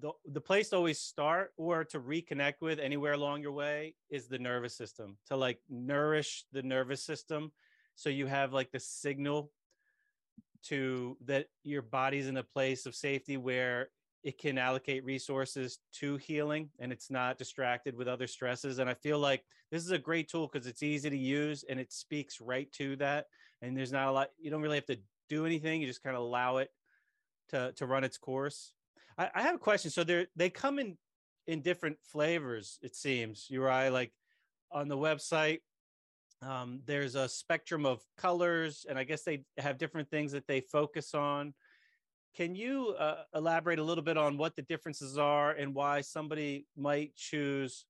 the 0.00 0.12
the 0.26 0.40
place 0.40 0.70
to 0.70 0.76
always 0.76 0.98
start 0.98 1.52
or 1.56 1.84
to 1.84 2.00
reconnect 2.00 2.60
with 2.60 2.78
anywhere 2.78 3.12
along 3.12 3.40
your 3.40 3.52
way 3.52 3.94
is 4.10 4.28
the 4.28 4.38
nervous 4.38 4.76
system 4.76 5.16
to 5.26 5.36
like 5.36 5.58
nourish 5.70 6.44
the 6.52 6.62
nervous 6.62 7.02
system 7.02 7.50
so 7.94 8.10
you 8.10 8.26
have 8.26 8.52
like 8.52 8.70
the 8.72 8.80
signal 8.80 9.50
to 10.62 11.16
that 11.24 11.46
your 11.62 11.82
body's 11.82 12.26
in 12.26 12.36
a 12.36 12.42
place 12.42 12.86
of 12.86 12.94
safety 12.94 13.36
where 13.36 13.88
it 14.26 14.38
can 14.38 14.58
allocate 14.58 15.04
resources 15.04 15.78
to 15.92 16.16
healing 16.16 16.68
and 16.80 16.90
it's 16.90 17.10
not 17.10 17.38
distracted 17.38 17.96
with 17.96 18.08
other 18.08 18.26
stresses. 18.26 18.80
And 18.80 18.90
I 18.90 18.94
feel 18.94 19.20
like 19.20 19.44
this 19.70 19.84
is 19.84 19.92
a 19.92 19.98
great 19.98 20.28
tool 20.28 20.50
because 20.52 20.66
it's 20.66 20.82
easy 20.82 21.08
to 21.08 21.16
use 21.16 21.64
and 21.68 21.78
it 21.78 21.92
speaks 21.92 22.40
right 22.40 22.70
to 22.72 22.96
that. 22.96 23.26
And 23.62 23.76
there's 23.76 23.92
not 23.92 24.08
a 24.08 24.10
lot, 24.10 24.30
you 24.36 24.50
don't 24.50 24.62
really 24.62 24.78
have 24.78 24.86
to 24.86 24.98
do 25.28 25.46
anything. 25.46 25.80
You 25.80 25.86
just 25.86 26.02
kind 26.02 26.16
of 26.16 26.22
allow 26.22 26.56
it 26.56 26.70
to, 27.50 27.72
to 27.76 27.86
run 27.86 28.02
its 28.02 28.18
course. 28.18 28.72
I, 29.18 29.30
I 29.34 29.42
have 29.42 29.56
a 29.56 29.58
question. 29.58 29.90
So 29.90 30.04
they 30.04 30.26
they 30.36 30.50
come 30.50 30.78
in, 30.78 30.96
in 31.46 31.62
different 31.62 31.98
flavors, 32.02 32.78
it 32.82 32.94
seems, 32.94 33.46
Uri, 33.50 33.90
like 33.90 34.12
on 34.70 34.88
the 34.88 34.96
website, 34.96 35.60
um, 36.42 36.80
there's 36.84 37.14
a 37.14 37.28
spectrum 37.28 37.86
of 37.86 38.02
colors 38.18 38.84
and 38.88 38.98
I 38.98 39.04
guess 39.04 39.22
they 39.22 39.44
have 39.58 39.78
different 39.78 40.10
things 40.10 40.32
that 40.32 40.46
they 40.46 40.60
focus 40.60 41.14
on 41.14 41.54
can 42.36 42.54
you 42.54 42.94
uh, 42.98 43.22
elaborate 43.34 43.78
a 43.78 43.82
little 43.82 44.04
bit 44.04 44.18
on 44.18 44.36
what 44.36 44.54
the 44.54 44.62
differences 44.62 45.16
are 45.16 45.52
and 45.52 45.74
why 45.74 46.02
somebody 46.02 46.66
might 46.76 47.16
choose 47.16 47.86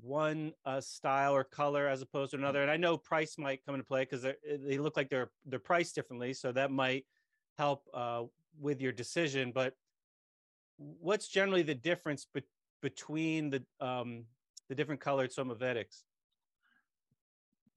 one 0.00 0.52
uh, 0.64 0.80
style 0.80 1.34
or 1.34 1.42
color 1.42 1.88
as 1.88 2.00
opposed 2.00 2.30
to 2.30 2.36
another? 2.36 2.62
And 2.62 2.70
I 2.70 2.76
know 2.76 2.96
price 2.96 3.36
might 3.36 3.64
come 3.66 3.74
into 3.74 3.84
play 3.84 4.02
because 4.02 4.22
they 4.22 4.78
look 4.78 4.96
like 4.96 5.10
they're 5.10 5.32
they're 5.44 5.58
priced 5.58 5.96
differently, 5.96 6.32
so 6.34 6.52
that 6.52 6.70
might 6.70 7.04
help 7.58 7.82
uh, 7.92 8.22
with 8.60 8.80
your 8.80 8.92
decision. 8.92 9.50
But 9.52 9.74
what's 10.80 11.28
generally 11.28 11.62
the 11.62 11.74
difference 11.74 12.26
be- 12.32 12.42
between 12.82 13.50
the 13.50 13.62
um, 13.80 14.24
the 14.68 14.74
different 14.74 15.00
colored 15.00 15.30
somavedics? 15.30 16.02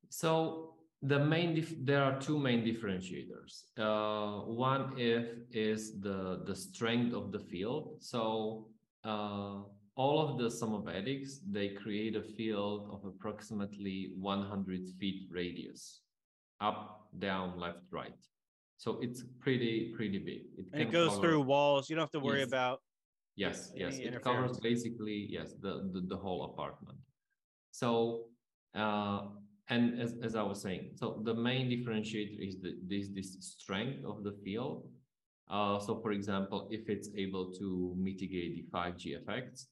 So 0.10 0.76
the 1.02 1.20
main 1.20 1.56
dif- 1.56 1.86
there 1.86 2.04
are 2.04 2.20
two 2.20 2.40
main 2.40 2.64
differentiators. 2.64 3.64
Uh, 3.78 4.46
one 4.46 4.94
if 4.98 5.26
is 5.52 6.00
the 6.00 6.44
the 6.46 6.56
strength 6.56 7.14
of 7.14 7.32
the 7.32 7.40
field. 7.40 7.98
So 8.00 8.68
uh, 9.04 9.58
all 9.96 10.20
of 10.22 10.38
the 10.38 10.50
somavedics 10.50 11.40
they 11.52 11.70
create 11.70 12.16
a 12.16 12.24
field 12.24 12.90
of 12.92 13.06
approximately 13.06 14.14
100 14.18 14.90
feet 15.00 15.28
radius 15.30 16.02
up 16.62 17.08
down 17.20 17.60
left 17.60 17.84
right. 17.92 18.22
So 18.78 19.00
it's 19.02 19.24
pretty 19.40 19.94
pretty 19.96 20.20
big. 20.20 20.42
It 20.58 20.66
and 20.74 20.82
it 20.84 20.92
goes 20.92 21.10
cover, 21.10 21.22
through 21.22 21.42
walls. 21.42 21.90
You 21.90 21.96
don't 21.96 22.04
have 22.04 22.12
to 22.12 22.20
worry 22.20 22.40
yes. 22.40 22.48
about 22.48 22.80
yes 23.36 23.72
yes 23.76 23.98
it 23.98 24.22
covers 24.22 24.60
basically 24.60 25.28
yes 25.30 25.54
the, 25.62 25.90
the 25.94 26.02
the 26.08 26.16
whole 26.18 26.46
apartment 26.52 27.00
so 27.72 28.26
uh, 28.76 29.22
and 29.70 30.00
as, 30.00 30.16
as 30.22 30.36
I 30.36 30.44
was 30.44 30.62
saying, 30.62 30.92
so 30.96 31.22
the 31.24 31.34
main 31.34 31.70
differentiator 31.70 32.48
is 32.48 32.58
the, 32.62 32.76
this, 32.88 33.08
this 33.14 33.38
strength 33.40 34.04
of 34.06 34.24
the 34.24 34.36
field. 34.44 34.90
Uh, 35.50 35.80
so 35.80 36.00
for 36.02 36.12
example, 36.12 36.68
if 36.72 36.90
it's 36.90 37.10
able 37.16 37.52
to 37.54 37.96
mitigate 37.98 38.56
the 38.56 38.66
5G 38.78 39.22
effects. 39.22 39.68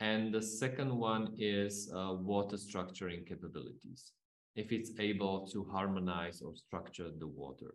And 0.00 0.32
the 0.32 0.40
second 0.40 0.94
one 0.94 1.34
is 1.38 1.90
uh, 1.94 2.14
water 2.14 2.56
structuring 2.56 3.26
capabilities. 3.26 4.12
If 4.54 4.72
it's 4.72 4.92
able 4.98 5.46
to 5.48 5.64
harmonize 5.64 6.40
or 6.40 6.54
structure 6.54 7.10
the 7.18 7.26
water. 7.26 7.74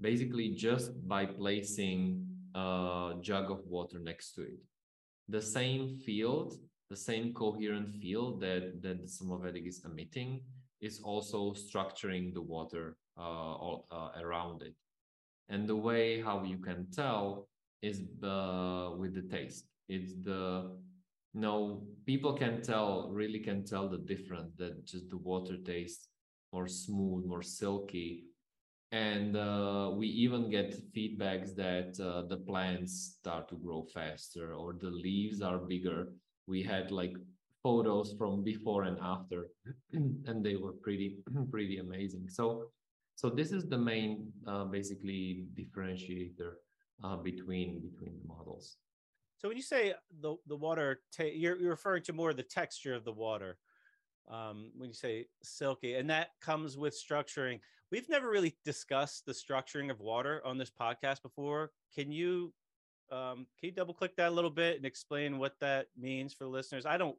Basically, 0.00 0.50
just 0.50 0.92
by 1.08 1.24
placing 1.24 2.26
a 2.54 3.14
jug 3.20 3.50
of 3.50 3.66
water 3.66 3.98
next 3.98 4.32
to 4.34 4.42
it. 4.42 4.58
The 5.28 5.42
same 5.42 5.88
field, 6.04 6.54
the 6.90 6.96
same 6.96 7.32
coherent 7.32 7.90
field 7.94 8.40
that, 8.40 8.82
that 8.82 9.00
the 9.00 9.08
Somavedic 9.08 9.66
is 9.66 9.82
emitting 9.84 10.40
is 10.80 11.00
also 11.00 11.54
structuring 11.54 12.34
the 12.34 12.42
water 12.42 12.96
uh, 13.18 13.20
all, 13.20 13.86
uh, 13.90 14.10
around 14.20 14.62
it. 14.62 14.74
And 15.48 15.68
the 15.68 15.76
way 15.76 16.20
how 16.20 16.44
you 16.44 16.58
can 16.58 16.86
tell 16.90 17.48
is 17.82 18.00
with 18.98 19.14
the 19.14 19.26
taste. 19.30 19.66
It's 19.88 20.14
the 20.22 20.70
you 21.34 21.40
know 21.40 21.82
people 22.06 22.32
can 22.32 22.62
tell 22.62 23.10
really 23.10 23.40
can 23.40 23.64
tell 23.64 23.88
the 23.88 23.98
difference 23.98 24.52
that 24.58 24.86
just 24.86 25.10
the 25.10 25.18
water 25.18 25.56
tastes 25.56 26.08
more 26.52 26.68
smooth, 26.68 27.26
more 27.26 27.42
silky, 27.42 28.24
and 28.94 29.36
uh, 29.36 29.90
we 29.92 30.06
even 30.06 30.48
get 30.48 30.70
feedbacks 30.94 31.52
that 31.56 31.98
uh, 32.00 32.22
the 32.28 32.36
plants 32.36 33.16
start 33.18 33.48
to 33.48 33.56
grow 33.56 33.82
faster 33.92 34.54
or 34.54 34.72
the 34.80 34.90
leaves 34.90 35.42
are 35.42 35.58
bigger. 35.58 36.12
We 36.46 36.62
had 36.62 36.92
like 36.92 37.16
photos 37.60 38.14
from 38.16 38.44
before 38.44 38.84
and 38.84 38.96
after 39.02 39.48
and 39.92 40.44
they 40.44 40.54
were 40.54 40.74
pretty 40.74 41.16
pretty 41.50 41.78
amazing. 41.78 42.28
So 42.28 42.70
so 43.16 43.30
this 43.30 43.50
is 43.50 43.68
the 43.68 43.78
main 43.78 44.32
uh, 44.46 44.64
basically 44.64 45.46
differentiator 45.58 46.52
uh, 47.02 47.16
between 47.16 47.80
between 47.80 48.14
the 48.20 48.28
models. 48.28 48.76
So 49.38 49.48
when 49.48 49.56
you 49.56 49.64
say 49.64 49.94
the 50.20 50.36
the 50.46 50.56
water 50.56 51.00
ta- 51.10 51.34
you're, 51.42 51.56
you're 51.56 51.70
referring 51.70 52.04
to 52.04 52.12
more 52.12 52.32
the 52.32 52.44
texture 52.44 52.94
of 52.94 53.04
the 53.04 53.12
water 53.12 53.58
um, 54.30 54.70
when 54.76 54.90
you 54.90 54.94
say 54.94 55.26
silky 55.42 55.94
and 55.94 56.08
that 56.10 56.28
comes 56.40 56.78
with 56.78 56.94
structuring 56.94 57.58
we've 57.90 58.08
never 58.08 58.28
really 58.28 58.56
discussed 58.64 59.26
the 59.26 59.32
structuring 59.32 59.90
of 59.90 60.00
water 60.00 60.42
on 60.44 60.58
this 60.58 60.70
podcast 60.70 61.22
before 61.22 61.72
can 61.94 62.10
you 62.10 62.52
um, 63.12 63.46
can 63.60 63.68
you 63.68 63.72
double 63.72 63.94
click 63.94 64.16
that 64.16 64.28
a 64.28 64.34
little 64.34 64.50
bit 64.50 64.76
and 64.76 64.86
explain 64.86 65.38
what 65.38 65.58
that 65.60 65.86
means 65.96 66.32
for 66.32 66.44
the 66.44 66.50
listeners 66.50 66.86
i 66.86 66.96
don't 66.96 67.16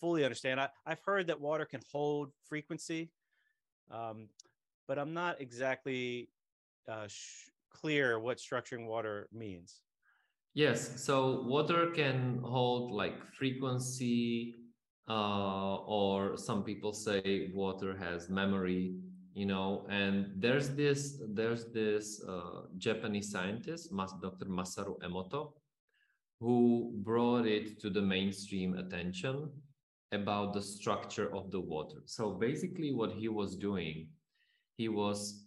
fully 0.00 0.24
understand. 0.24 0.60
I, 0.60 0.68
I've 0.86 1.00
heard 1.00 1.26
that 1.26 1.40
water 1.40 1.64
can 1.64 1.80
hold 1.92 2.30
frequency, 2.44 3.10
um, 3.90 4.28
but 4.86 4.98
I'm 4.98 5.12
not 5.12 5.40
exactly 5.40 6.30
uh, 6.88 7.06
sh- 7.08 7.48
clear 7.70 8.18
what 8.18 8.38
structuring 8.38 8.86
water 8.86 9.28
means. 9.32 9.80
Yes, 10.54 11.02
so 11.02 11.42
water 11.42 11.90
can 11.94 12.40
hold 12.42 12.92
like 12.92 13.14
frequency, 13.32 14.56
uh, 15.08 15.76
or 15.76 16.36
some 16.36 16.64
people 16.64 16.92
say 16.92 17.50
water 17.54 17.96
has 17.96 18.28
memory, 18.28 18.96
you 19.38 19.46
know. 19.46 19.86
And 19.88 20.32
there's 20.36 20.70
this 20.70 21.22
there's 21.28 21.66
this 21.66 22.20
uh, 22.28 22.62
Japanese 22.76 23.30
scientist, 23.30 23.90
Dr. 24.20 24.46
Masaru 24.46 24.98
Emoto, 25.06 25.52
who 26.40 26.92
brought 26.96 27.46
it 27.46 27.80
to 27.80 27.88
the 27.88 28.02
mainstream 28.02 28.74
attention 28.74 29.48
about 30.10 30.54
the 30.54 30.62
structure 30.62 31.32
of 31.34 31.52
the 31.52 31.60
water. 31.60 32.00
So 32.06 32.32
basically, 32.32 32.92
what 32.92 33.12
he 33.12 33.28
was 33.28 33.54
doing, 33.54 34.08
he 34.76 34.88
was 34.88 35.44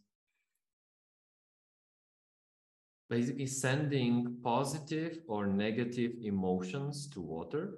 basically 3.10 3.48
sending 3.48 4.38
positive 4.42 5.20
or 5.28 5.48
negative 5.48 6.14
emotions 6.22 7.10
to 7.10 7.20
water 7.20 7.74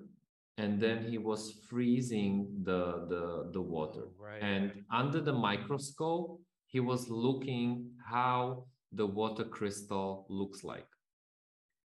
and 0.57 0.79
then 0.79 1.03
he 1.03 1.17
was 1.17 1.53
freezing 1.69 2.47
the 2.63 3.05
the, 3.09 3.49
the 3.53 3.61
water. 3.61 4.03
Oh, 4.05 4.23
right. 4.23 4.41
and 4.41 4.71
under 4.91 5.21
the 5.21 5.33
microscope 5.33 6.39
he 6.67 6.79
was 6.79 7.09
looking 7.09 7.91
how 8.05 8.65
the 8.91 9.05
water 9.05 9.43
crystal 9.43 10.25
looks 10.29 10.63
like. 10.63 10.87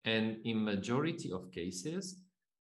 And 0.05 0.37
in 0.45 0.63
majority 0.63 1.31
of 1.31 1.51
cases 1.51 2.21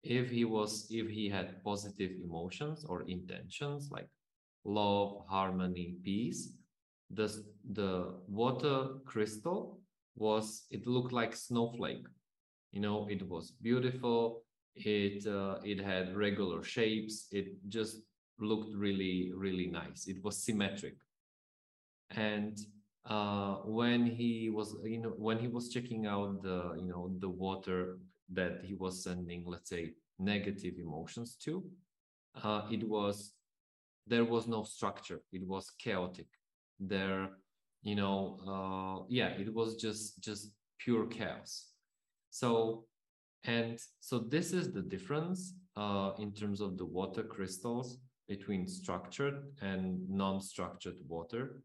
if 0.04 0.30
he 0.30 0.46
was 0.46 0.88
if 0.90 1.10
he 1.10 1.30
had 1.30 1.62
positive 1.64 2.12
emotions 2.24 2.86
or 2.86 3.04
intentions 3.08 3.90
like 3.92 4.10
love 4.64 5.26
harmony 5.30 5.96
peace 6.04 6.54
the 7.12 7.28
the 7.74 8.16
water 8.28 8.88
crystal 9.06 9.80
was 10.16 10.66
it 10.70 10.86
looked 10.88 11.12
like 11.12 11.36
snowflake. 11.36 12.06
You 12.72 12.82
know 12.82 13.08
it 13.10 13.28
was 13.28 13.52
beautiful 13.52 14.44
it 14.86 15.26
uh, 15.28 15.58
it 15.64 15.80
had 15.80 16.16
regular 16.16 16.64
shapes 16.64 17.28
it 17.32 17.48
just 17.70 18.02
looked 18.40 18.74
really 18.76 19.32
really 19.36 19.68
nice 19.68 20.08
it 20.08 20.24
was 20.24 20.44
symmetric 20.44 20.96
and 22.12 22.58
uh, 23.06 23.56
when 23.66 24.06
he 24.06 24.50
was 24.50 24.76
you 24.84 25.00
know 25.00 25.14
when 25.18 25.38
he 25.40 25.48
was 25.48 25.70
checking 25.70 26.06
out 26.06 26.42
the 26.42 26.76
you 26.80 26.88
know 26.88 27.12
the 27.20 27.30
water 27.30 27.98
that 28.32 28.62
he 28.64 28.76
was 28.76 29.04
sending, 29.04 29.44
let's 29.46 29.70
say, 29.70 29.94
negative 30.20 30.76
emotions 30.80 31.36
to. 31.44 31.64
Uh, 32.44 32.62
it 32.72 32.88
was 32.88 33.34
there 34.08 34.26
was 34.26 34.48
no 34.48 34.64
structure. 34.64 35.22
It 35.32 35.46
was 35.48 35.72
chaotic. 35.80 36.28
There, 36.80 37.30
you 37.82 37.96
know, 37.96 38.40
uh, 38.48 39.06
yeah, 39.10 39.30
it 39.30 39.54
was 39.54 39.76
just 39.76 40.22
just 40.22 40.52
pure 40.80 41.06
chaos. 41.08 41.68
So, 42.30 42.86
and 43.44 43.80
so 44.00 44.20
this 44.20 44.54
is 44.54 44.72
the 44.72 44.82
difference 44.82 45.54
uh, 45.76 46.12
in 46.20 46.34
terms 46.34 46.62
of 46.62 46.78
the 46.78 46.86
water 46.86 47.24
crystals 47.24 47.98
between 48.28 48.68
structured 48.68 49.44
and 49.62 50.08
non-structured 50.10 50.98
water. 51.08 51.64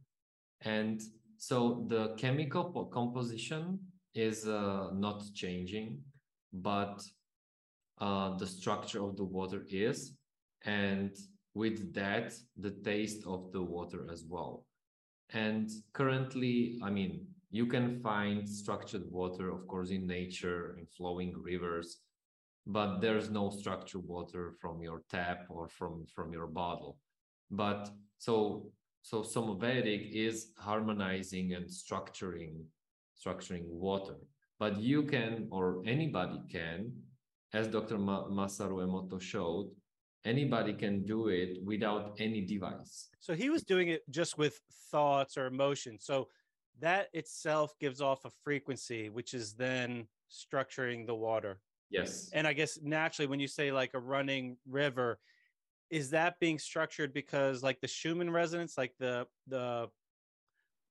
And 0.62 1.00
so 1.36 1.84
the 1.88 2.14
chemical 2.16 2.86
composition 2.92 3.78
is 4.14 4.46
uh, 4.46 4.90
not 4.94 5.22
changing 5.34 5.98
but 6.54 7.02
uh, 8.00 8.36
the 8.36 8.46
structure 8.46 9.02
of 9.02 9.16
the 9.16 9.24
water 9.24 9.64
is, 9.68 10.12
and 10.64 11.14
with 11.54 11.92
that, 11.94 12.32
the 12.56 12.70
taste 12.70 13.24
of 13.26 13.52
the 13.52 13.62
water 13.62 14.06
as 14.10 14.24
well. 14.28 14.64
And 15.30 15.70
currently, 15.92 16.78
I 16.82 16.90
mean, 16.90 17.26
you 17.54 17.66
can 17.66 18.00
find 18.00 18.48
structured 18.48 19.04
water, 19.12 19.48
of 19.48 19.68
course, 19.68 19.90
in 19.90 20.08
nature, 20.08 20.74
in 20.76 20.86
flowing 20.86 21.32
rivers, 21.40 21.98
but 22.66 22.98
there's 23.00 23.30
no 23.30 23.48
structured 23.48 24.04
water 24.04 24.54
from 24.60 24.82
your 24.82 25.02
tap 25.08 25.46
or 25.48 25.68
from 25.68 26.04
from 26.14 26.32
your 26.32 26.48
bottle. 26.48 26.98
But 27.52 27.82
so 28.18 28.34
so 29.02 29.22
Somavedic 29.22 30.10
is 30.26 30.36
harmonizing 30.68 31.54
and 31.56 31.66
structuring 31.66 32.54
structuring 33.22 33.66
water. 33.86 34.16
But 34.58 34.80
you 34.80 35.04
can, 35.04 35.46
or 35.52 35.82
anybody 35.86 36.40
can, 36.50 36.78
as 37.52 37.68
Dr. 37.68 37.98
Ma- 37.98 38.28
Masaru 38.38 38.78
Emoto 38.86 39.20
showed, 39.20 39.66
anybody 40.24 40.72
can 40.72 41.04
do 41.04 41.28
it 41.28 41.62
without 41.64 42.16
any 42.18 42.40
device. 42.40 43.08
So 43.20 43.34
he 43.34 43.48
was 43.50 43.62
doing 43.62 43.88
it 43.88 44.02
just 44.10 44.38
with 44.38 44.58
thoughts 44.90 45.36
or 45.36 45.46
emotions. 45.46 46.04
So 46.04 46.28
that 46.80 47.08
itself 47.12 47.74
gives 47.80 48.00
off 48.00 48.24
a 48.24 48.30
frequency, 48.42 49.08
which 49.08 49.34
is 49.34 49.54
then 49.54 50.06
structuring 50.30 51.06
the 51.06 51.14
water. 51.14 51.60
Yes. 51.90 52.30
And 52.32 52.46
I 52.46 52.52
guess 52.52 52.78
naturally, 52.82 53.28
when 53.28 53.40
you 53.40 53.46
say 53.48 53.70
like 53.70 53.94
a 53.94 54.00
running 54.00 54.56
river, 54.68 55.18
is 55.90 56.10
that 56.10 56.40
being 56.40 56.58
structured 56.58 57.12
because 57.12 57.62
like 57.62 57.80
the 57.80 57.86
Schumann 57.86 58.30
resonance, 58.30 58.76
like 58.76 58.92
the 58.98 59.26
the 59.46 59.88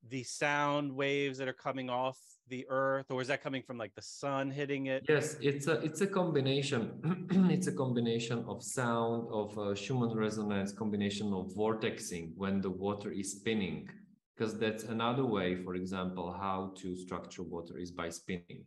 the 0.09 0.23
sound 0.23 0.91
waves 0.91 1.37
that 1.37 1.47
are 1.47 1.53
coming 1.53 1.89
off 1.89 2.17
the 2.49 2.65
earth, 2.69 3.09
or 3.09 3.21
is 3.21 3.27
that 3.29 3.41
coming 3.41 3.63
from 3.63 3.77
like 3.77 3.93
the 3.95 4.01
sun 4.01 4.51
hitting 4.51 4.87
it? 4.87 5.05
Yes, 5.07 5.37
it's 5.41 5.67
a 5.67 5.79
it's 5.81 6.01
a 6.01 6.07
combination. 6.07 6.81
it's 7.51 7.67
a 7.67 7.71
combination 7.71 8.43
of 8.47 8.61
sound, 8.61 9.27
of 9.31 9.57
uh, 9.57 9.73
Schumann 9.73 10.15
resonance, 10.15 10.71
combination 10.73 11.33
of 11.33 11.53
vortexing 11.55 12.31
when 12.35 12.61
the 12.61 12.69
water 12.69 13.11
is 13.11 13.31
spinning, 13.31 13.89
because 14.35 14.57
that's 14.57 14.83
another 14.83 15.25
way, 15.25 15.55
for 15.63 15.75
example, 15.75 16.31
how 16.31 16.73
to 16.77 16.95
structure 16.95 17.43
water 17.43 17.77
is 17.77 17.91
by 17.91 18.09
spinning. 18.09 18.65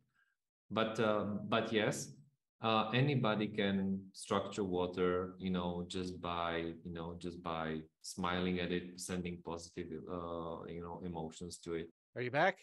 But 0.70 0.98
uh, 1.00 1.24
but 1.48 1.72
yes, 1.72 2.12
uh, 2.62 2.90
anybody 2.94 3.48
can 3.48 4.00
structure 4.12 4.64
water 4.64 5.34
you 5.38 5.50
know 5.50 5.84
just 5.88 6.20
by 6.20 6.72
you 6.84 6.92
know 6.92 7.16
just 7.18 7.42
by 7.42 7.80
smiling 8.02 8.60
at 8.60 8.72
it 8.72 8.98
sending 9.00 9.38
positive 9.44 9.88
uh, 10.10 10.64
you 10.68 10.82
know 10.82 11.00
emotions 11.04 11.58
to 11.58 11.74
it. 11.74 11.88
Are 12.14 12.22
you 12.22 12.30
back? 12.30 12.58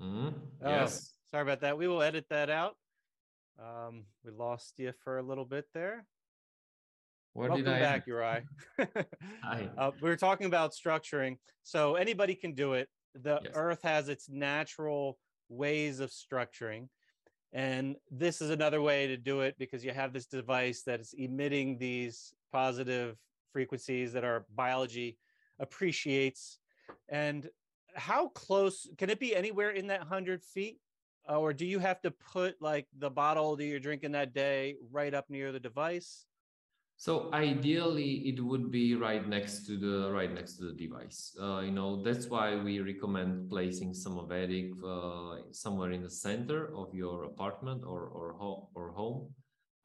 Mm-hmm. 0.00 0.28
oh, 0.64 0.70
yes. 0.70 1.14
sorry 1.30 1.42
about 1.42 1.60
that. 1.60 1.76
We 1.76 1.88
will 1.88 2.02
edit 2.02 2.26
that 2.30 2.50
out. 2.50 2.76
Um, 3.58 4.04
we 4.24 4.30
lost 4.30 4.74
you 4.78 4.92
for 5.04 5.18
a 5.18 5.22
little 5.22 5.44
bit 5.44 5.66
there 5.74 6.06
Where 7.32 7.48
Welcome 7.48 7.64
did 7.66 7.74
I 7.74 7.80
back, 7.80 8.06
Uri. 8.06 8.42
Hi. 9.42 9.70
Uh, 9.78 9.92
we 10.00 10.08
were 10.08 10.16
talking 10.16 10.46
about 10.46 10.72
structuring. 10.72 11.36
So 11.62 11.94
anybody 11.94 12.34
can 12.34 12.54
do 12.54 12.72
it. 12.72 12.88
The 13.14 13.40
Yes. 13.44 13.52
Earth 13.54 13.82
has 13.82 14.08
its 14.08 14.28
natural 14.28 15.18
ways 15.48 16.00
of 16.00 16.10
structuring. 16.10 16.88
And 17.52 17.96
this 18.10 18.40
is 18.40 18.50
another 18.50 18.80
way 18.82 19.06
to 19.08 19.16
do 19.16 19.40
it 19.40 19.56
because 19.58 19.84
you 19.84 19.92
have 19.92 20.12
this 20.12 20.26
device 20.26 20.82
that 20.82 21.00
is 21.00 21.14
emitting 21.16 21.78
these 21.78 22.32
positive 22.52 23.16
frequencies 23.52 24.12
that 24.12 24.24
our 24.24 24.46
biology 24.54 25.18
appreciates. 25.58 26.58
And 27.08 27.48
how 27.94 28.28
close 28.28 28.88
can 28.98 29.10
it 29.10 29.18
be 29.20 29.34
anywhere 29.34 29.70
in 29.70 29.88
that 29.88 30.00
100 30.00 30.44
feet? 30.44 30.78
Or 31.28 31.52
do 31.52 31.66
you 31.66 31.78
have 31.78 32.00
to 32.02 32.10
put 32.10 32.60
like 32.60 32.86
the 32.98 33.10
bottle 33.10 33.54
that 33.54 33.64
you're 33.64 33.78
drinking 33.78 34.12
that 34.12 34.32
day 34.32 34.76
right 34.90 35.14
up 35.14 35.26
near 35.28 35.52
the 35.52 35.60
device? 35.60 36.26
So 37.00 37.32
ideally, 37.32 38.28
it 38.28 38.44
would 38.44 38.70
be 38.70 38.94
right 38.94 39.26
next 39.26 39.64
to 39.68 39.78
the 39.78 40.12
right 40.12 40.30
next 40.30 40.58
to 40.58 40.68
the 40.68 40.76
device. 40.76 41.34
Uh, 41.40 41.60
you 41.60 41.70
know 41.72 42.04
that's 42.04 42.28
why 42.28 42.60
we 42.60 42.78
recommend 42.80 43.48
placing 43.48 43.94
Somavedic 43.94 44.76
uh, 44.84 45.48
somewhere 45.50 45.92
in 45.92 46.02
the 46.02 46.10
center 46.10 46.68
of 46.76 46.92
your 46.92 47.24
apartment 47.24 47.84
or 47.86 48.04
or 48.04 48.34
home 48.34 48.66
or 48.74 48.92
home. 48.92 49.32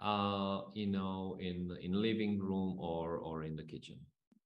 Uh, 0.01 0.67
you 0.73 0.87
know, 0.87 1.37
in 1.39 1.71
in 1.79 1.93
living 1.93 2.37
room 2.37 2.75
or 2.83 3.15
or 3.23 3.45
in 3.47 3.55
the 3.55 3.63
kitchen. 3.63 3.95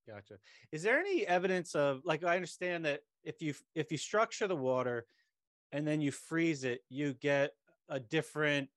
Gotcha. 0.06 0.38
Is 0.72 0.84
there 0.84 1.00
any 1.00 1.26
evidence 1.26 1.74
of 1.74 2.06
like 2.06 2.24
I 2.24 2.36
understand 2.36 2.86
that 2.86 3.02
if 3.24 3.42
you 3.42 3.56
if 3.74 3.92
you 3.92 3.98
structure 3.98 4.46
the 4.46 4.62
water 4.70 5.08
and 5.72 5.88
then 5.88 6.02
you 6.02 6.12
freeze 6.12 6.66
it, 6.66 6.82
you 6.88 7.16
get 7.18 7.50
a 7.90 8.00
different 8.00 8.70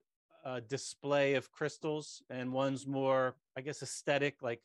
uh, 0.44 0.60
display 0.68 1.34
of 1.34 1.50
crystals, 1.52 2.22
and 2.30 2.52
one's 2.52 2.86
more, 2.86 3.36
I 3.56 3.60
guess, 3.60 3.82
aesthetic, 3.82 4.42
like 4.42 4.60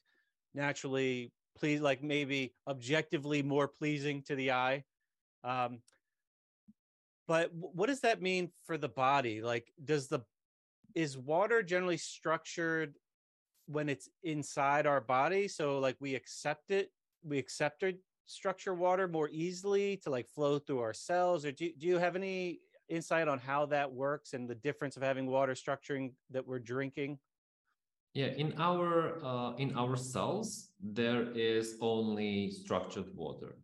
naturally 0.54 1.32
please, 1.58 1.82
like 1.82 2.04
maybe 2.04 2.54
objectively 2.68 3.42
more 3.42 3.68
pleasing 3.68 4.22
to 4.24 4.36
the 4.36 4.52
eye. 4.52 4.84
Um, 5.44 5.80
but 7.28 7.52
what 7.54 7.88
does 7.88 8.02
that 8.02 8.22
mean 8.22 8.50
for 8.66 8.78
the 8.78 8.90
body? 8.90 9.42
Like, 9.42 9.72
does 9.84 10.08
the 10.08 10.22
is 10.96 11.18
water 11.18 11.62
generally 11.62 11.98
structured 11.98 12.96
when 13.68 13.90
it's 13.90 14.10
inside 14.24 14.88
our 14.88 15.02
body? 15.02 15.48
So, 15.48 15.80
like, 15.80 15.98
we 16.00 16.16
accept 16.16 16.72
it, 16.72 16.92
we 17.24 17.38
accept 17.38 17.84
it 17.84 18.00
structure 18.28 18.74
water 18.74 19.08
more 19.08 19.30
easily 19.32 19.96
to 19.96 20.10
like 20.10 20.28
flow 20.28 20.60
through 20.60 20.80
our 20.80 20.94
cells 20.94 21.46
or 21.46 21.52
do, 21.52 21.72
do 21.78 21.88
you 21.88 21.98
have 21.98 22.16
any 22.16 22.60
insight 22.89 23.28
on 23.28 23.39
how 23.39 23.65
that 23.67 23.91
works 23.91 24.34
and 24.34 24.50
the 24.50 24.56
difference 24.56 24.97
of 24.97 25.04
having 25.04 25.28
water 25.28 25.54
structuring 25.54 26.13
that 26.32 26.45
we're 26.45 26.60
drinking? 26.60 27.19
Yeah, 28.13 28.28
in 28.28 28.54
our 28.58 29.23
uh, 29.23 29.54
in 29.58 29.76
our 29.78 29.95
cells 29.95 30.69
there 30.82 31.32
is 31.34 31.76
only 31.82 32.50
structured 32.50 33.15
water. 33.15 33.58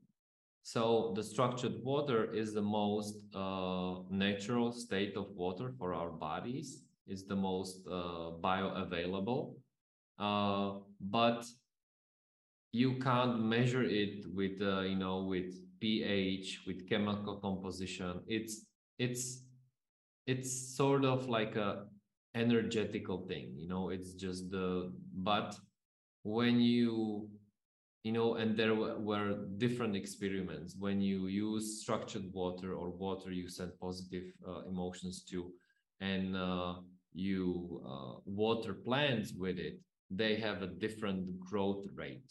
So 0.61 1.11
the 1.15 1.23
structured 1.23 1.83
water 1.83 2.31
is 2.33 2.53
the 2.53 2.61
most 2.61 3.15
uh, 3.35 3.95
natural 4.09 4.71
state 4.71 5.17
of 5.17 5.27
water 5.35 5.73
for 5.77 5.93
our 5.93 6.09
bodies. 6.09 6.83
Is 7.05 7.25
the 7.25 7.35
most 7.35 7.85
uh, 7.85 8.31
bioavailable, 8.39 9.55
uh, 10.19 10.79
but 11.01 11.45
you 12.71 12.93
can't 12.99 13.43
measure 13.43 13.83
it 13.83 14.23
with 14.33 14.61
uh, 14.61 14.81
you 14.81 14.95
know 14.95 15.23
with 15.23 15.53
pH, 15.81 16.63
with 16.65 16.87
chemical 16.87 17.35
composition. 17.37 18.21
It's 18.27 18.65
it's 18.99 19.43
it's 20.27 20.75
sort 20.75 21.05
of 21.05 21.27
like 21.29 21.55
a 21.55 21.85
energetical 22.35 23.25
thing 23.27 23.53
you 23.55 23.67
know 23.67 23.89
it's 23.89 24.13
just 24.13 24.49
the 24.51 24.91
but 25.13 25.55
when 26.23 26.59
you 26.59 27.29
you 28.03 28.11
know 28.11 28.35
and 28.35 28.57
there 28.57 28.75
were 28.75 29.45
different 29.57 29.95
experiments. 29.95 30.75
When 30.77 31.01
you 31.01 31.27
use 31.27 31.81
structured 31.81 32.25
water 32.33 32.73
or 32.73 32.89
water 32.89 33.31
you 33.31 33.49
send 33.49 33.71
positive 33.79 34.25
uh, 34.47 34.61
emotions 34.67 35.23
to 35.31 35.51
and 36.01 36.35
uh, 36.35 36.75
you 37.13 37.81
uh, 37.85 38.19
water 38.25 38.73
plants 38.73 39.33
with 39.37 39.57
it 39.57 39.79
they 40.11 40.35
have 40.35 40.61
a 40.61 40.67
different 40.67 41.39
growth 41.39 41.85
rate 41.95 42.29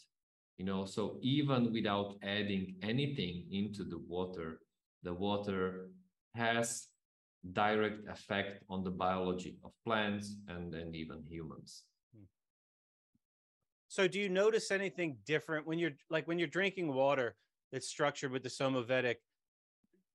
you 0.57 0.65
know. 0.65 0.85
So 0.85 1.17
even 1.21 1.73
without 1.73 2.15
adding 2.23 2.75
anything 2.81 3.45
into 3.51 3.83
the 3.83 3.99
water 4.07 4.59
the 5.03 5.13
water 5.13 5.89
has 6.35 6.87
direct 7.51 8.07
effect 8.09 8.63
on 8.69 8.83
the 8.83 8.89
biology 8.89 9.57
of 9.63 9.71
plants 9.83 10.37
and, 10.47 10.73
and 10.73 10.95
even 10.95 11.23
humans. 11.29 11.83
Hmm. 12.15 12.23
So 13.89 14.07
do 14.07 14.19
you 14.19 14.29
notice 14.29 14.71
anything 14.71 15.17
different 15.25 15.67
when 15.67 15.77
you're 15.77 15.91
like 16.09 16.27
when 16.27 16.39
you're 16.39 16.47
drinking 16.47 16.93
water 16.93 17.35
that's 17.71 17.87
structured 17.87 18.31
with 18.31 18.43
the 18.43 18.49
Somavedic? 18.49 19.15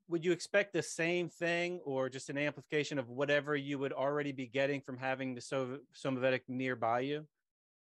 Would 0.09 0.25
you 0.25 0.33
expect 0.33 0.73
the 0.73 0.83
same 0.83 1.29
thing 1.29 1.81
or 1.85 2.09
just 2.09 2.31
an 2.31 2.39
amplification 2.39 2.99
of 2.99 3.11
whatever 3.11 3.55
you 3.55 3.79
would 3.79 3.93
already 3.93 4.33
be 4.33 4.47
getting 4.47 4.81
from 4.81 4.97
having 4.97 5.35
the 5.35 5.41
Somavedic 5.41 6.41
nearby 6.49 7.01
you? 7.01 7.27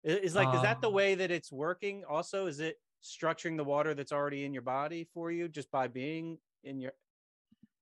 Is 0.03 0.33
like, 0.33 0.47
um, 0.47 0.55
is 0.55 0.61
that 0.63 0.81
the 0.81 0.87
um 0.87 0.93
way 0.93 1.15
that 1.15 1.29
it's 1.29 1.51
working 1.51 2.03
also? 2.09 2.47
Is 2.47 2.59
it 2.59 2.77
structuring 3.03 3.57
the 3.57 3.63
water 3.63 3.93
that's 3.93 4.11
already 4.11 4.45
in 4.45 4.53
your 4.53 4.63
body 4.63 5.07
for 5.13 5.31
you 5.31 5.47
just 5.47 5.69
by 5.71 5.87
being 5.87 6.39
in 6.63 6.79
your 6.79 6.93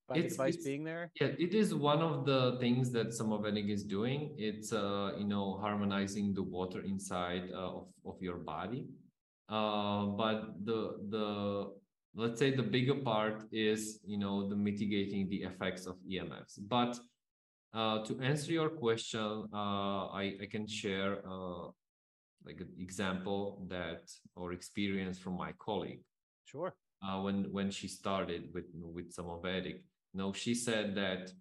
by 0.08 0.16
it's, 0.16 0.24
the 0.24 0.44
device 0.44 0.58
being 0.58 0.84
there? 0.84 1.12
Yeah, 1.20 1.32
it 1.38 1.54
is 1.54 1.74
one 1.74 2.02
of 2.02 2.26
the 2.26 2.58
things 2.60 2.92
that 2.92 3.08
Somavedic 3.08 3.69
is 3.69 3.84
doing. 3.84 4.36
It's 4.38 4.73
uh, 4.73 5.12
you 5.17 5.25
know 5.25 5.58
harmonizing 5.62 6.34
the 6.34 6.44
water 6.44 6.82
inside 6.82 7.50
uh, 7.54 7.80
of 7.80 7.88
of 8.06 8.21
your 8.21 8.38
body. 8.38 8.88
Uh, 9.50 10.06
but 10.06 10.65
the 10.65 10.98
the 11.10 11.71
let's 12.15 12.40
say 12.40 12.56
the 12.56 12.63
bigger 12.63 12.96
part 12.96 13.44
is 13.52 14.00
you 14.06 14.17
know 14.17 14.48
the 14.50 14.56
mitigating 14.56 15.30
the 15.30 15.44
effects 15.44 15.86
of 15.86 15.96
EMFs. 16.10 16.60
But 16.67 17.00
uh, 17.73 18.04
to 18.06 18.19
answer 18.21 18.52
your 18.52 18.69
question, 18.69 19.48
uh, 19.54 20.08
I 20.08 20.36
I 20.42 20.48
can 20.50 20.67
share 20.67 21.21
uh, 21.27 21.69
like 22.46 22.60
an 22.60 22.71
example 22.77 23.65
that 23.69 24.02
or 24.36 24.54
experience 24.54 25.17
from 25.17 25.38
my 25.38 25.54
colleague. 25.60 26.02
Sure. 26.46 26.73
Uh, 27.02 27.21
when 27.21 27.52
when 27.52 27.71
she 27.71 27.88
started 27.88 28.50
with 28.54 28.65
with 28.73 29.13
Somavedic, 29.15 29.82
no, 30.14 30.34
she 30.34 30.54
said 30.54 30.96
that 30.96 31.32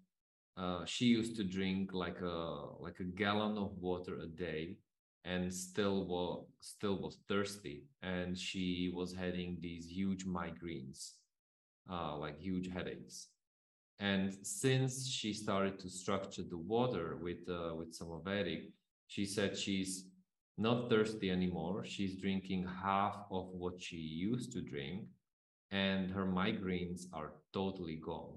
uh, 0.57 0.85
she 0.85 1.05
used 1.05 1.35
to 1.37 1.43
drink 1.43 1.93
like 1.93 2.21
a 2.21 2.65
like 2.79 2.99
a 2.99 3.03
gallon 3.05 3.57
of 3.57 3.77
water 3.79 4.19
a 4.19 4.27
day 4.27 4.77
and 5.25 5.53
still 5.53 6.05
was 6.07 6.45
still 6.61 6.97
was 7.01 7.17
thirsty 7.29 7.85
and 8.03 8.37
she 8.37 8.91
was 8.95 9.13
having 9.15 9.57
these 9.61 9.87
huge 9.87 10.25
migraines 10.25 11.13
uh, 11.91 12.17
like 12.17 12.39
huge 12.39 12.69
headaches 12.77 13.29
And 13.99 14.33
since 14.43 15.07
she 15.07 15.33
started 15.33 15.79
to 15.81 15.89
structure 15.89 16.43
the 16.53 16.57
water 16.75 17.07
with 17.25 17.43
uh, 17.49 17.75
with 17.79 17.91
Somavedic, 17.99 18.63
she 19.13 19.25
said 19.35 19.51
she's 19.57 19.93
not 20.57 20.89
thirsty 20.91 21.29
anymore. 21.31 21.77
She's 21.93 22.15
drinking 22.25 22.61
half 22.85 23.17
of 23.39 23.45
what 23.61 23.75
she 23.87 24.01
used 24.31 24.49
to 24.55 24.61
drink, 24.73 24.99
and 25.71 26.11
her 26.17 26.27
migraines 26.41 27.01
are 27.19 27.31
totally 27.59 27.97
gone. 28.11 28.35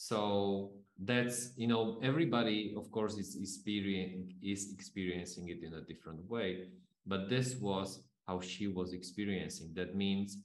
So 0.00 0.72
that's 0.98 1.50
you 1.58 1.66
know 1.66 2.00
everybody 2.02 2.72
of 2.74 2.90
course 2.90 3.18
is 3.18 3.36
experience, 3.36 4.32
is 4.42 4.72
experiencing 4.72 5.48
it 5.50 5.62
in 5.62 5.74
a 5.74 5.82
different 5.82 6.24
way, 6.26 6.68
but 7.06 7.28
this 7.28 7.56
was 7.56 8.02
how 8.26 8.40
she 8.40 8.66
was 8.66 8.94
experiencing. 8.94 9.72
That 9.74 9.94
means 9.94 10.38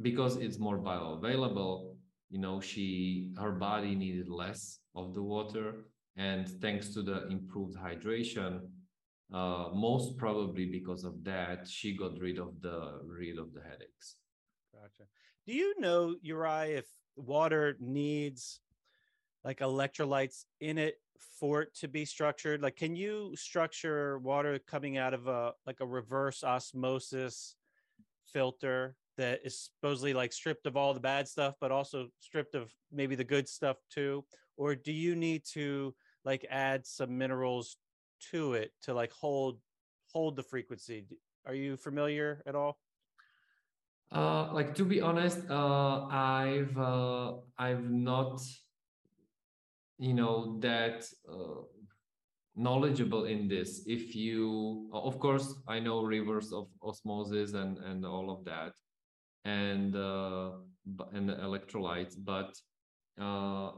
because 0.00 0.36
it's 0.36 0.58
more 0.58 0.78
bioavailable, 0.78 1.96
you 2.30 2.38
know, 2.38 2.62
she 2.62 3.34
her 3.38 3.52
body 3.52 3.94
needed 3.94 4.30
less 4.30 4.78
of 4.94 5.12
the 5.12 5.22
water, 5.22 5.84
and 6.16 6.48
thanks 6.62 6.94
to 6.94 7.02
the 7.02 7.28
improved 7.28 7.76
hydration, 7.76 8.60
uh, 9.34 9.68
most 9.74 10.16
probably 10.16 10.64
because 10.64 11.04
of 11.04 11.22
that, 11.24 11.68
she 11.68 11.94
got 11.94 12.18
rid 12.18 12.38
of 12.38 12.58
the 12.62 13.02
rid 13.04 13.36
of 13.38 13.52
the 13.52 13.60
headaches. 13.60 14.16
Gotcha. 14.72 15.04
Do 15.46 15.52
you 15.52 15.74
know, 15.78 16.16
Uri, 16.22 16.72
if 16.80 16.86
water 17.16 17.76
needs 17.80 18.60
like 19.44 19.60
electrolytes 19.60 20.44
in 20.60 20.78
it 20.78 20.96
for 21.38 21.62
it 21.62 21.74
to 21.76 21.88
be 21.88 22.04
structured? 22.04 22.62
Like, 22.62 22.76
can 22.76 22.96
you 22.96 23.34
structure 23.36 24.18
water 24.18 24.58
coming 24.58 24.96
out 24.96 25.14
of 25.14 25.26
a 25.26 25.52
like 25.66 25.80
a 25.80 25.86
reverse 25.86 26.42
osmosis 26.44 27.56
filter 28.26 28.96
that 29.16 29.40
is 29.44 29.58
supposedly 29.58 30.12
like 30.14 30.32
stripped 30.32 30.66
of 30.66 30.76
all 30.76 30.94
the 30.94 31.00
bad 31.00 31.28
stuff, 31.28 31.54
but 31.60 31.70
also 31.70 32.08
stripped 32.20 32.54
of 32.54 32.72
maybe 32.92 33.14
the 33.14 33.24
good 33.24 33.48
stuff 33.48 33.76
too? 33.90 34.24
Or 34.56 34.74
do 34.74 34.92
you 34.92 35.14
need 35.16 35.44
to 35.52 35.94
like 36.24 36.46
add 36.50 36.86
some 36.86 37.18
minerals 37.18 37.76
to 38.30 38.54
it 38.54 38.72
to 38.82 38.94
like 38.94 39.12
hold 39.12 39.58
hold 40.12 40.36
the 40.36 40.42
frequency? 40.42 41.06
Are 41.46 41.54
you 41.54 41.76
familiar 41.76 42.42
at 42.46 42.54
all? 42.54 42.78
Uh, 44.14 44.52
like 44.54 44.76
to 44.76 44.84
be 44.84 45.00
honest, 45.00 45.40
uh, 45.50 46.06
I've 46.06 46.78
uh, 46.78 47.32
I've 47.58 47.90
not, 47.90 48.40
you 49.98 50.14
know, 50.14 50.56
that 50.60 51.04
uh, 51.28 51.62
knowledgeable 52.54 53.24
in 53.24 53.48
this. 53.48 53.82
If 53.86 54.14
you, 54.14 54.88
of 54.92 55.18
course, 55.18 55.54
I 55.66 55.80
know 55.80 56.04
rivers 56.04 56.52
of 56.52 56.68
osmosis 56.80 57.54
and 57.54 57.78
and 57.78 58.06
all 58.06 58.30
of 58.30 58.44
that, 58.44 58.74
and 59.44 59.96
uh, 59.96 60.50
and 61.12 61.30
electrolytes, 61.30 62.14
but 62.16 62.54
uh, 63.20 63.72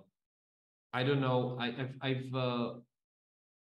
I 0.93 1.03
don't 1.03 1.21
know. 1.23 1.57
I, 1.59 1.69
I've 1.69 1.95
I've 2.03 2.35
uh, 2.35 2.73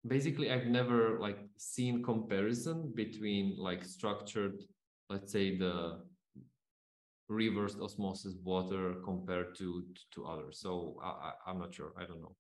basically 0.06 0.52
I've 0.52 0.68
never 0.68 1.20
like 1.20 1.40
seen 1.56 2.04
comparison 2.04 2.92
between 2.94 3.56
like 3.58 3.86
structured, 3.86 4.60
let's 5.10 5.32
say 5.32 5.58
the 5.58 6.04
reversed 7.30 7.80
osmosis 7.80 8.34
water 8.44 8.96
compared 9.06 9.56
to 9.56 9.86
to 10.12 10.26
others. 10.26 10.60
So 10.60 10.98
I, 11.02 11.32
I, 11.46 11.52
am 11.52 11.60
not 11.60 11.74
sure. 11.74 11.94
I 11.98 12.06
don't 12.06 12.22
know. 12.22 12.36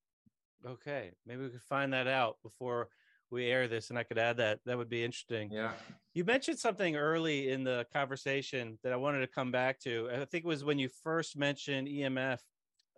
Okay, 0.65 1.11
maybe 1.25 1.43
we 1.43 1.49
could 1.49 1.61
find 1.61 1.93
that 1.93 2.07
out 2.07 2.37
before 2.43 2.89
we 3.31 3.45
air 3.45 3.67
this, 3.67 3.91
and 3.91 3.99
I 3.99 4.03
could 4.03 4.17
add 4.17 4.37
that. 4.37 4.59
That 4.65 4.77
would 4.77 4.89
be 4.89 5.03
interesting. 5.03 5.51
Yeah. 5.51 5.71
You 6.13 6.25
mentioned 6.25 6.57
something 6.57 6.95
early 6.95 7.51
in 7.51 7.63
the 7.63 7.85
conversation 7.93 8.79
that 8.83 8.91
I 8.91 8.95
wanted 8.95 9.19
to 9.19 9.27
come 9.27 9.51
back 9.51 9.79
to. 9.81 10.09
I 10.11 10.25
think 10.25 10.43
it 10.43 10.45
was 10.45 10.63
when 10.63 10.79
you 10.79 10.89
first 11.03 11.37
mentioned 11.37 11.87
EMF. 11.87 12.39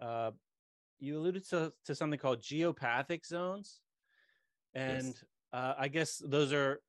Uh, 0.02 0.32
you 1.00 1.20
alluded 1.20 1.48
to, 1.50 1.74
to 1.86 1.94
something 1.94 2.18
called 2.18 2.42
geopathic 2.42 3.26
zones, 3.26 3.82
and 4.74 5.08
yes. 5.08 5.24
uh, 5.52 5.74
I 5.78 5.90
guess 5.90 6.22
those 6.24 6.54
are 6.54 6.80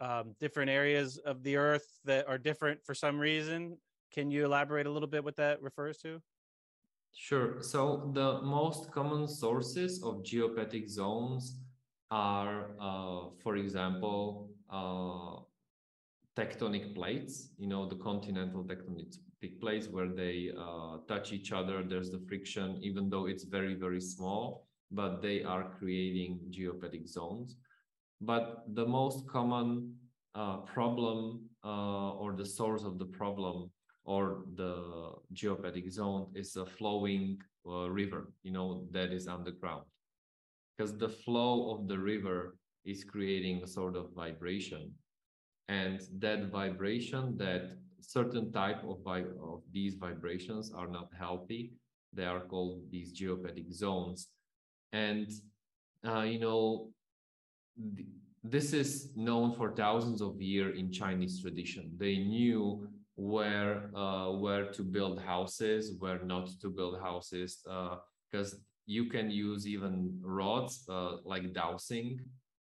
um, 0.00 0.34
different 0.40 0.70
areas 0.70 1.18
of 1.18 1.42
the 1.42 1.56
Earth 1.56 1.86
that 2.06 2.26
are 2.26 2.38
different 2.38 2.80
for 2.84 2.94
some 2.94 3.18
reason 3.18 3.76
can 4.12 4.30
you 4.30 4.44
elaborate 4.44 4.86
a 4.86 4.90
little 4.90 5.08
bit 5.08 5.24
what 5.24 5.36
that 5.36 5.62
refers 5.62 5.98
to? 5.98 6.20
Sure. 7.14 7.62
So 7.62 8.10
the 8.14 8.40
most 8.42 8.92
common 8.92 9.26
sources 9.26 10.02
of 10.02 10.22
geopathic 10.22 10.88
zones 10.88 11.58
are, 12.10 12.70
uh, 12.80 13.30
for 13.42 13.56
example, 13.56 14.50
uh, 14.70 15.42
tectonic 16.36 16.94
plates, 16.94 17.50
you 17.58 17.66
know, 17.66 17.88
the 17.88 17.96
continental 17.96 18.62
tectonic 18.62 19.16
plates 19.60 19.88
where 19.88 20.08
they 20.08 20.50
uh, 20.56 20.98
touch 21.08 21.32
each 21.32 21.52
other. 21.52 21.82
There's 21.82 22.10
the 22.10 22.20
friction, 22.28 22.78
even 22.82 23.10
though 23.10 23.26
it's 23.26 23.44
very, 23.44 23.74
very 23.74 24.00
small, 24.00 24.68
but 24.90 25.20
they 25.20 25.42
are 25.42 25.70
creating 25.78 26.40
geopathic 26.50 27.08
zones. 27.08 27.56
But 28.20 28.64
the 28.74 28.86
most 28.86 29.28
common 29.28 29.96
uh, 30.34 30.58
problem 30.58 31.48
uh, 31.64 32.12
or 32.12 32.34
the 32.34 32.46
source 32.46 32.84
of 32.84 32.98
the 32.98 33.06
problem 33.06 33.70
or 34.08 34.44
the 34.56 35.12
geopathic 35.34 35.92
zone 35.92 36.28
is 36.34 36.56
a 36.56 36.64
flowing 36.64 37.36
uh, 37.68 37.90
river, 37.90 38.32
you 38.42 38.50
know, 38.50 38.86
that 38.90 39.12
is 39.12 39.28
underground. 39.28 39.84
Because 40.72 40.96
the 40.96 41.10
flow 41.10 41.74
of 41.74 41.88
the 41.88 41.98
river 41.98 42.56
is 42.86 43.04
creating 43.04 43.62
a 43.62 43.66
sort 43.66 43.96
of 43.96 44.06
vibration. 44.14 44.90
And 45.68 46.00
that 46.20 46.50
vibration, 46.50 47.36
that 47.36 47.76
certain 48.00 48.50
type 48.50 48.82
of, 48.82 49.06
of 49.06 49.60
these 49.70 49.96
vibrations 49.96 50.72
are 50.74 50.88
not 50.88 51.10
healthy. 51.18 51.72
They 52.14 52.24
are 52.24 52.40
called 52.40 52.80
these 52.90 53.12
geopathic 53.12 53.70
zones. 53.74 54.28
And, 54.94 55.30
uh, 56.06 56.22
you 56.22 56.38
know, 56.38 56.88
th- 57.94 58.08
this 58.42 58.72
is 58.72 59.10
known 59.16 59.54
for 59.54 59.76
thousands 59.76 60.22
of 60.22 60.40
years 60.40 60.78
in 60.78 60.90
Chinese 60.90 61.42
tradition. 61.42 61.90
They 61.98 62.16
knew 62.16 62.88
where 63.18 63.90
uh, 63.96 64.30
where 64.30 64.66
to 64.70 64.82
build 64.84 65.20
houses, 65.20 65.92
where 65.98 66.20
not 66.24 66.48
to 66.60 66.70
build 66.70 67.00
houses, 67.00 67.58
because 68.30 68.54
uh, 68.54 68.58
you 68.86 69.06
can 69.06 69.28
use 69.28 69.66
even 69.66 70.16
rods 70.22 70.86
uh, 70.88 71.16
like 71.24 71.52
dowsing. 71.52 72.20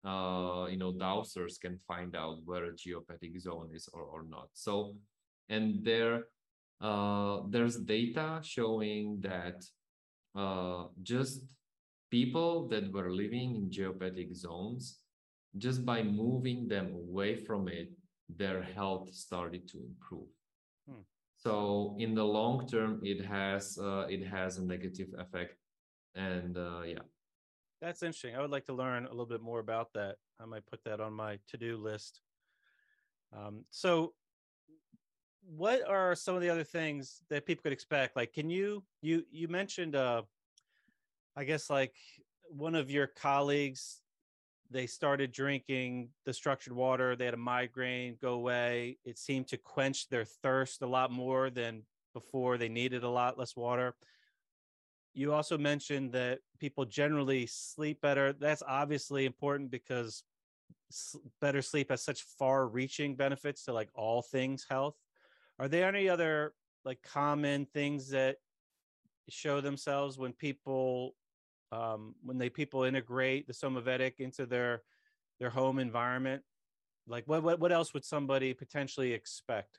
Uh, 0.04 0.66
you 0.70 0.76
know, 0.76 0.92
dowsers 0.92 1.58
can 1.60 1.76
find 1.88 2.14
out 2.14 2.38
where 2.44 2.66
a 2.66 2.72
geopathic 2.72 3.40
zone 3.40 3.70
is 3.74 3.88
or, 3.92 4.02
or 4.02 4.22
not. 4.22 4.48
So, 4.52 4.94
and 5.48 5.84
there 5.84 6.26
uh, 6.80 7.40
there's 7.48 7.76
data 7.78 8.38
showing 8.44 9.18
that 9.22 9.64
uh, 10.36 10.84
just 11.02 11.42
people 12.08 12.68
that 12.68 12.92
were 12.92 13.10
living 13.10 13.56
in 13.56 13.68
geopathic 13.68 14.32
zones, 14.36 15.00
just 15.58 15.84
by 15.84 16.04
moving 16.04 16.68
them 16.68 16.94
away 16.94 17.34
from 17.34 17.66
it, 17.66 17.90
their 18.28 18.62
health 18.62 19.12
started 19.12 19.66
to 19.68 19.78
improve. 19.78 20.35
So 21.46 21.94
in 22.00 22.12
the 22.16 22.24
long 22.24 22.66
term, 22.66 22.98
it 23.04 23.24
has 23.24 23.78
uh, 23.78 24.06
it 24.10 24.26
has 24.26 24.58
a 24.58 24.64
negative 24.64 25.10
effect, 25.16 25.54
and 26.16 26.58
uh, 26.58 26.82
yeah. 26.84 27.06
That's 27.80 28.02
interesting. 28.02 28.34
I 28.34 28.40
would 28.40 28.50
like 28.50 28.64
to 28.64 28.72
learn 28.72 29.06
a 29.06 29.10
little 29.10 29.26
bit 29.26 29.40
more 29.40 29.60
about 29.60 29.92
that. 29.94 30.16
I 30.40 30.44
might 30.44 30.66
put 30.66 30.82
that 30.86 31.00
on 31.00 31.12
my 31.12 31.38
to-do 31.46 31.76
list. 31.76 32.20
Um, 33.32 33.64
so, 33.70 34.14
what 35.46 35.88
are 35.88 36.16
some 36.16 36.34
of 36.34 36.42
the 36.42 36.50
other 36.50 36.64
things 36.64 37.22
that 37.30 37.46
people 37.46 37.62
could 37.62 37.72
expect? 37.72 38.16
Like, 38.16 38.32
can 38.32 38.50
you 38.50 38.82
you 39.00 39.22
you 39.30 39.46
mentioned, 39.46 39.94
uh, 39.94 40.22
I 41.36 41.44
guess, 41.44 41.70
like 41.70 41.94
one 42.48 42.74
of 42.74 42.90
your 42.90 43.06
colleagues 43.06 44.02
they 44.70 44.86
started 44.86 45.32
drinking 45.32 46.08
the 46.24 46.32
structured 46.32 46.72
water. 46.72 47.16
They 47.16 47.24
had 47.24 47.34
a 47.34 47.38
migraine 47.38 48.16
go 48.20 48.34
away. 48.34 48.98
It 49.04 49.18
seemed 49.18 49.48
to 49.48 49.56
quench 49.56 50.08
their 50.08 50.24
thirst 50.24 50.82
a 50.82 50.86
lot 50.86 51.10
more 51.10 51.50
than 51.50 51.82
before. 52.14 52.58
They 52.58 52.68
needed 52.68 53.04
a 53.04 53.08
lot 53.08 53.38
less 53.38 53.56
water. 53.56 53.94
You 55.14 55.32
also 55.32 55.56
mentioned 55.56 56.12
that 56.12 56.40
people 56.58 56.84
generally 56.84 57.46
sleep 57.46 58.00
better. 58.00 58.32
That's 58.32 58.62
obviously 58.66 59.24
important 59.24 59.70
because 59.70 60.24
better 61.40 61.62
sleep 61.62 61.90
has 61.90 62.02
such 62.02 62.22
far 62.38 62.66
reaching 62.66 63.16
benefits 63.16 63.64
to 63.64 63.72
like 63.72 63.88
all 63.94 64.22
things 64.22 64.66
health. 64.68 64.94
Are 65.58 65.68
there 65.68 65.88
any 65.88 66.08
other 66.08 66.52
like 66.84 67.02
common 67.02 67.66
things 67.66 68.10
that 68.10 68.36
show 69.28 69.60
themselves 69.60 70.18
when 70.18 70.32
people 70.32 71.14
um, 71.72 72.14
when 72.22 72.38
they 72.38 72.50
people 72.50 72.84
integrate 72.84 73.46
the 73.46 73.52
Somavedic 73.52 74.14
into 74.18 74.46
their 74.46 74.82
their 75.40 75.50
home 75.50 75.78
environment? 75.78 76.42
Like 77.06 77.26
what 77.26 77.42
what 77.42 77.60
what 77.60 77.72
else 77.72 77.94
would 77.94 78.04
somebody 78.04 78.54
potentially 78.54 79.12
expect? 79.12 79.78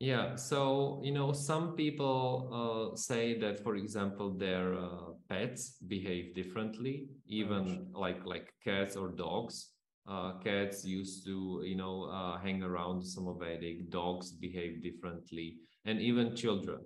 Yeah, 0.00 0.34
so 0.34 1.00
you 1.04 1.12
know, 1.12 1.32
some 1.32 1.76
people 1.76 2.50
uh, 2.52 2.96
say 2.96 3.38
that, 3.38 3.62
for 3.62 3.76
example, 3.76 4.34
their 4.34 4.74
uh, 4.74 5.14
pets 5.28 5.76
behave 5.86 6.34
differently, 6.34 7.08
even 7.26 7.86
like 7.94 8.24
like 8.26 8.52
cats 8.62 8.96
or 8.96 9.08
dogs. 9.08 9.70
Uh, 10.06 10.38
cats 10.40 10.84
used 10.84 11.24
to, 11.24 11.62
you 11.64 11.76
know, 11.76 12.04
uh, 12.12 12.36
hang 12.38 12.62
around 12.62 13.02
Somavedic. 13.02 13.88
Dogs 13.88 14.32
behave 14.32 14.82
differently, 14.82 15.60
and 15.86 16.00
even 16.00 16.36
children. 16.36 16.80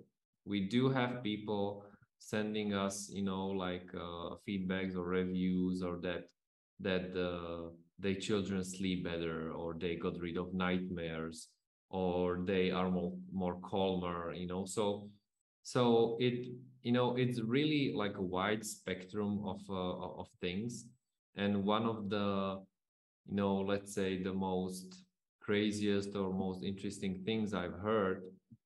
We 0.45 0.69
do 0.69 0.89
have 0.89 1.23
people 1.23 1.83
sending 2.19 2.73
us 2.73 3.09
you 3.11 3.23
know 3.23 3.47
like 3.47 3.89
uh, 3.95 4.35
feedbacks 4.47 4.95
or 4.95 5.03
reviews 5.05 5.81
or 5.81 5.97
that 6.01 6.25
that 6.79 7.15
uh, 7.17 7.69
their 7.97 8.15
children 8.15 8.63
sleep 8.63 9.03
better 9.03 9.51
or 9.51 9.73
they 9.73 9.95
got 9.95 10.17
rid 10.19 10.37
of 10.37 10.53
nightmares 10.53 11.49
or 11.89 12.39
they 12.45 12.71
are 12.71 12.89
more 12.89 13.13
more 13.31 13.59
calmer 13.61 14.33
you 14.33 14.47
know? 14.47 14.65
So 14.65 15.09
so 15.63 16.17
it 16.19 16.47
you 16.81 16.91
know 16.91 17.15
it's 17.17 17.41
really 17.41 17.93
like 17.95 18.17
a 18.17 18.21
wide 18.21 18.65
spectrum 18.65 19.43
of 19.45 19.59
uh, 19.69 20.19
of 20.21 20.27
things. 20.41 20.85
And 21.35 21.63
one 21.63 21.85
of 21.85 22.09
the 22.09 22.59
you 23.27 23.35
know 23.35 23.57
let's 23.57 23.93
say 23.93 24.21
the 24.21 24.33
most 24.33 25.03
craziest 25.39 26.15
or 26.15 26.33
most 26.33 26.63
interesting 26.63 27.21
things 27.25 27.53
i've 27.53 27.77
heard 27.79 28.23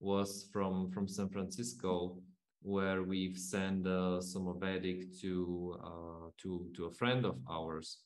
was 0.01 0.49
from 0.53 0.91
from 0.91 1.09
san 1.09 1.28
francisco 1.28 2.16
where 2.62 3.02
we've 3.02 3.38
sent 3.38 3.86
uh, 3.86 4.20
Somavedic 4.20 5.20
to 5.20 5.78
uh, 5.82 6.30
to 6.42 6.70
to 6.76 6.86
a 6.86 6.92
friend 6.92 7.24
of 7.24 7.38
ours, 7.48 7.98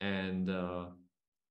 and 0.00 0.50
uh, 0.50 0.86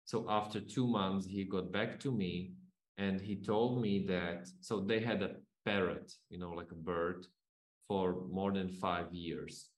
so 0.05 0.25
after 0.29 0.59
two 0.59 0.88
months 0.88 1.25
he 1.25 1.43
got 1.43 1.71
back 1.71 1.99
to 2.01 2.11
me 2.11 2.53
and 2.97 3.19
he 3.21 3.36
told 3.36 3.82
me 3.82 4.05
that 4.07 4.47
so 4.59 4.79
they 4.79 4.99
had 4.99 5.21
a 5.23 5.36
parrot, 5.65 6.13
you 6.29 6.38
know, 6.38 6.51
like 6.51 6.71
a 6.71 6.75
bird, 6.75 7.25
for 7.88 8.25
more 8.32 8.51
than 8.51 8.69
five 8.69 9.13
years, 9.13 9.69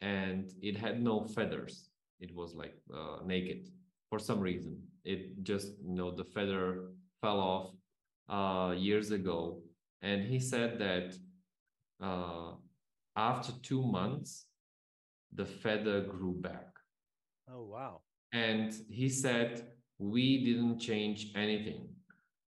and 0.00 0.52
it 0.62 0.76
had 0.76 1.02
no 1.02 1.24
feathers. 1.24 1.88
It 2.20 2.34
was 2.34 2.54
like 2.54 2.74
uh, 2.94 3.18
naked 3.24 3.68
for 4.10 4.18
some 4.18 4.40
reason. 4.40 4.82
It 5.04 5.42
just 5.42 5.68
you 5.82 5.94
know 5.94 6.10
the 6.10 6.24
feather 6.24 6.90
fell 7.20 7.40
off 7.40 7.70
uh, 8.28 8.74
years 8.74 9.10
ago, 9.10 9.62
and 10.02 10.22
he 10.22 10.38
said 10.38 10.78
that 10.78 11.14
uh, 12.02 12.52
after 13.16 13.52
two 13.62 13.82
months, 13.82 14.46
the 15.34 15.46
feather 15.46 16.02
grew 16.02 16.34
back. 16.34 16.68
Oh, 17.50 17.64
wow. 17.64 18.00
And 18.32 18.74
he 18.88 19.08
said, 19.08 19.66
we 19.98 20.44
didn't 20.44 20.78
change 20.78 21.32
anything. 21.34 21.88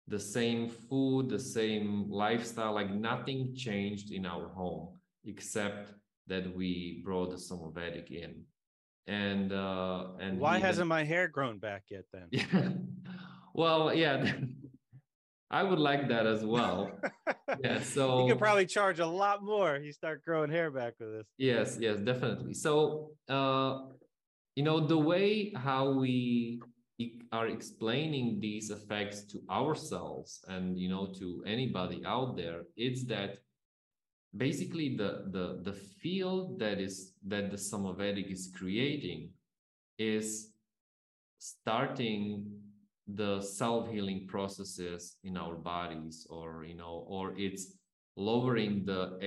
The 0.07 0.19
same 0.19 0.69
food, 0.69 1.29
the 1.29 1.39
same 1.39 2.09
lifestyle, 2.09 2.73
like 2.73 2.91
nothing 2.91 3.55
changed 3.55 4.11
in 4.11 4.25
our 4.25 4.47
home 4.49 4.89
except 5.25 5.91
that 6.27 6.55
we 6.55 7.01
brought 7.03 7.31
the 7.31 7.37
Somavedic 7.37 8.11
in. 8.11 8.43
And 9.07 9.53
uh 9.53 10.07
and 10.19 10.37
why 10.39 10.59
hasn't 10.59 10.85
had... 10.85 10.89
my 10.89 11.03
hair 11.03 11.27
grown 11.29 11.59
back 11.59 11.83
yet 11.89 12.03
then? 12.11 12.27
Yeah. 12.31 12.69
well, 13.53 13.93
yeah. 13.93 14.33
I 15.49 15.63
would 15.63 15.79
like 15.79 16.09
that 16.09 16.25
as 16.27 16.43
well. 16.43 16.91
yeah, 17.63 17.81
so 17.81 18.25
you 18.25 18.33
could 18.33 18.39
probably 18.39 18.65
charge 18.65 18.99
a 18.99 19.05
lot 19.05 19.43
more. 19.43 19.77
You 19.77 19.93
start 19.93 20.23
growing 20.25 20.51
hair 20.51 20.69
back 20.71 20.95
with 20.99 21.13
this. 21.13 21.27
Yes, 21.37 21.77
yes, 21.79 21.99
definitely. 21.99 22.53
So, 22.53 23.11
uh, 23.29 23.79
you 24.55 24.63
know, 24.63 24.85
the 24.85 24.97
way 24.97 25.53
how 25.55 25.91
we 25.91 26.61
are 27.31 27.47
explaining 27.47 28.39
these 28.39 28.71
effects 28.71 29.21
to 29.21 29.41
ourselves 29.49 30.43
and 30.47 30.77
you 30.79 30.89
know 30.89 31.13
to 31.19 31.43
anybody 31.45 32.01
out 32.05 32.35
there, 32.35 32.63
it's 32.75 33.05
that 33.05 33.37
basically 34.35 34.97
the 34.97 35.29
the 35.31 35.61
the 35.63 35.73
field 35.73 36.59
that 36.59 36.79
is 36.79 37.13
that 37.25 37.51
the 37.51 37.57
Somavedic 37.57 38.31
is 38.31 38.51
creating 38.53 39.29
is 39.97 40.49
starting 41.39 42.45
the 43.15 43.41
self-healing 43.41 44.27
processes 44.27 45.15
in 45.23 45.37
our 45.37 45.55
bodies 45.55 46.27
or 46.29 46.65
you 46.65 46.75
know 46.75 47.05
or 47.07 47.33
it's 47.37 47.77
lowering 48.17 48.83
the 48.85 49.17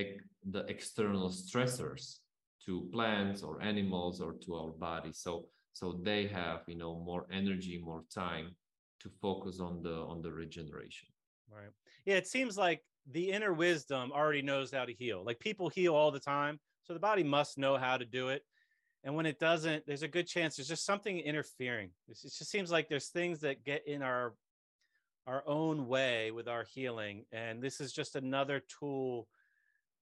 the 0.49 0.65
external 0.65 1.29
stressors 1.29 2.19
to 2.65 2.87
plants 2.93 3.41
or 3.41 3.61
animals 3.61 4.21
or 4.21 4.33
to 4.33 4.55
our 4.55 4.71
body. 4.71 5.11
So 5.13 5.47
so 5.73 5.99
they 6.03 6.27
have 6.27 6.61
you 6.67 6.77
know 6.77 6.99
more 6.99 7.25
energy 7.31 7.81
more 7.83 8.03
time 8.13 8.55
to 8.99 9.09
focus 9.21 9.59
on 9.59 9.81
the 9.81 9.95
on 9.95 10.21
the 10.21 10.31
regeneration. 10.31 11.07
Right. 11.49 11.71
Yeah 12.05 12.15
it 12.15 12.27
seems 12.27 12.57
like 12.57 12.83
the 13.11 13.31
inner 13.31 13.53
wisdom 13.53 14.11
already 14.11 14.43
knows 14.43 14.71
how 14.71 14.85
to 14.85 14.93
heal. 14.93 15.23
Like 15.25 15.39
people 15.39 15.69
heal 15.69 15.95
all 15.95 16.11
the 16.11 16.19
time 16.19 16.59
so 16.83 16.93
the 16.93 16.99
body 16.99 17.23
must 17.23 17.57
know 17.57 17.77
how 17.77 17.97
to 17.97 18.05
do 18.05 18.29
it 18.29 18.43
and 19.03 19.15
when 19.15 19.25
it 19.25 19.39
doesn't 19.39 19.85
there's 19.85 20.03
a 20.03 20.07
good 20.07 20.27
chance 20.27 20.55
there's 20.55 20.67
just 20.67 20.85
something 20.85 21.19
interfering. 21.19 21.89
It 22.07 22.17
just 22.21 22.49
seems 22.49 22.71
like 22.71 22.89
there's 22.89 23.07
things 23.07 23.39
that 23.41 23.63
get 23.63 23.87
in 23.87 24.01
our 24.01 24.33
our 25.27 25.43
own 25.45 25.87
way 25.87 26.31
with 26.31 26.47
our 26.47 26.63
healing 26.63 27.25
and 27.31 27.61
this 27.61 27.79
is 27.79 27.93
just 27.93 28.15
another 28.15 28.61
tool 28.79 29.27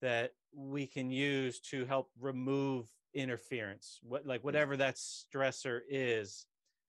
that 0.01 0.33
we 0.55 0.87
can 0.87 1.11
use 1.11 1.61
to 1.61 1.85
help 1.87 2.09
remove 2.21 2.87
interference 3.15 3.99
what 4.03 4.27
like 4.27 4.45
whatever 4.45 4.77
that 4.77 4.97
stressor 4.97 5.81
is. 5.89 6.47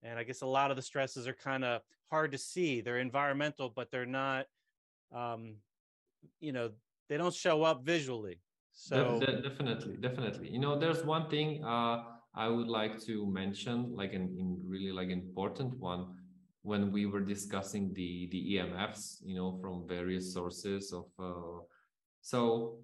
And 0.02 0.18
i 0.18 0.22
guess 0.22 0.42
a 0.42 0.46
lot 0.46 0.70
of 0.70 0.76
the 0.76 0.82
stresses 0.82 1.26
are 1.28 1.34
kind 1.34 1.64
of 1.64 1.82
hard 2.10 2.32
to 2.32 2.38
see. 2.38 2.80
They're 2.80 2.98
environmental 2.98 3.68
but 3.68 3.90
they're 3.90 4.06
not 4.06 4.46
um 5.14 5.56
you 6.40 6.52
know 6.52 6.70
they 7.08 7.16
don't 7.16 7.34
show 7.34 7.62
up 7.62 7.84
visually 7.84 8.38
so 8.72 9.18
De- 9.20 9.26
de- 9.26 9.42
definitely, 9.42 9.96
definitely. 9.96 10.48
You 10.50 10.58
know, 10.58 10.78
there's 10.78 11.04
one 11.04 11.28
thing 11.28 11.64
uh, 11.64 12.02
I 12.34 12.48
would 12.48 12.68
like 12.68 13.00
to 13.06 13.26
mention, 13.30 13.94
like 13.94 14.12
an 14.12 14.34
in 14.38 14.60
really 14.64 14.92
like 14.92 15.10
important 15.10 15.78
one, 15.78 16.06
when 16.62 16.92
we 16.92 17.06
were 17.06 17.20
discussing 17.20 17.92
the 17.94 18.28
the 18.30 18.54
EMFs, 18.54 19.22
you 19.24 19.34
know, 19.34 19.58
from 19.60 19.86
various 19.88 20.32
sources 20.32 20.92
of. 20.92 21.06
Uh, 21.18 21.62
so 22.20 22.78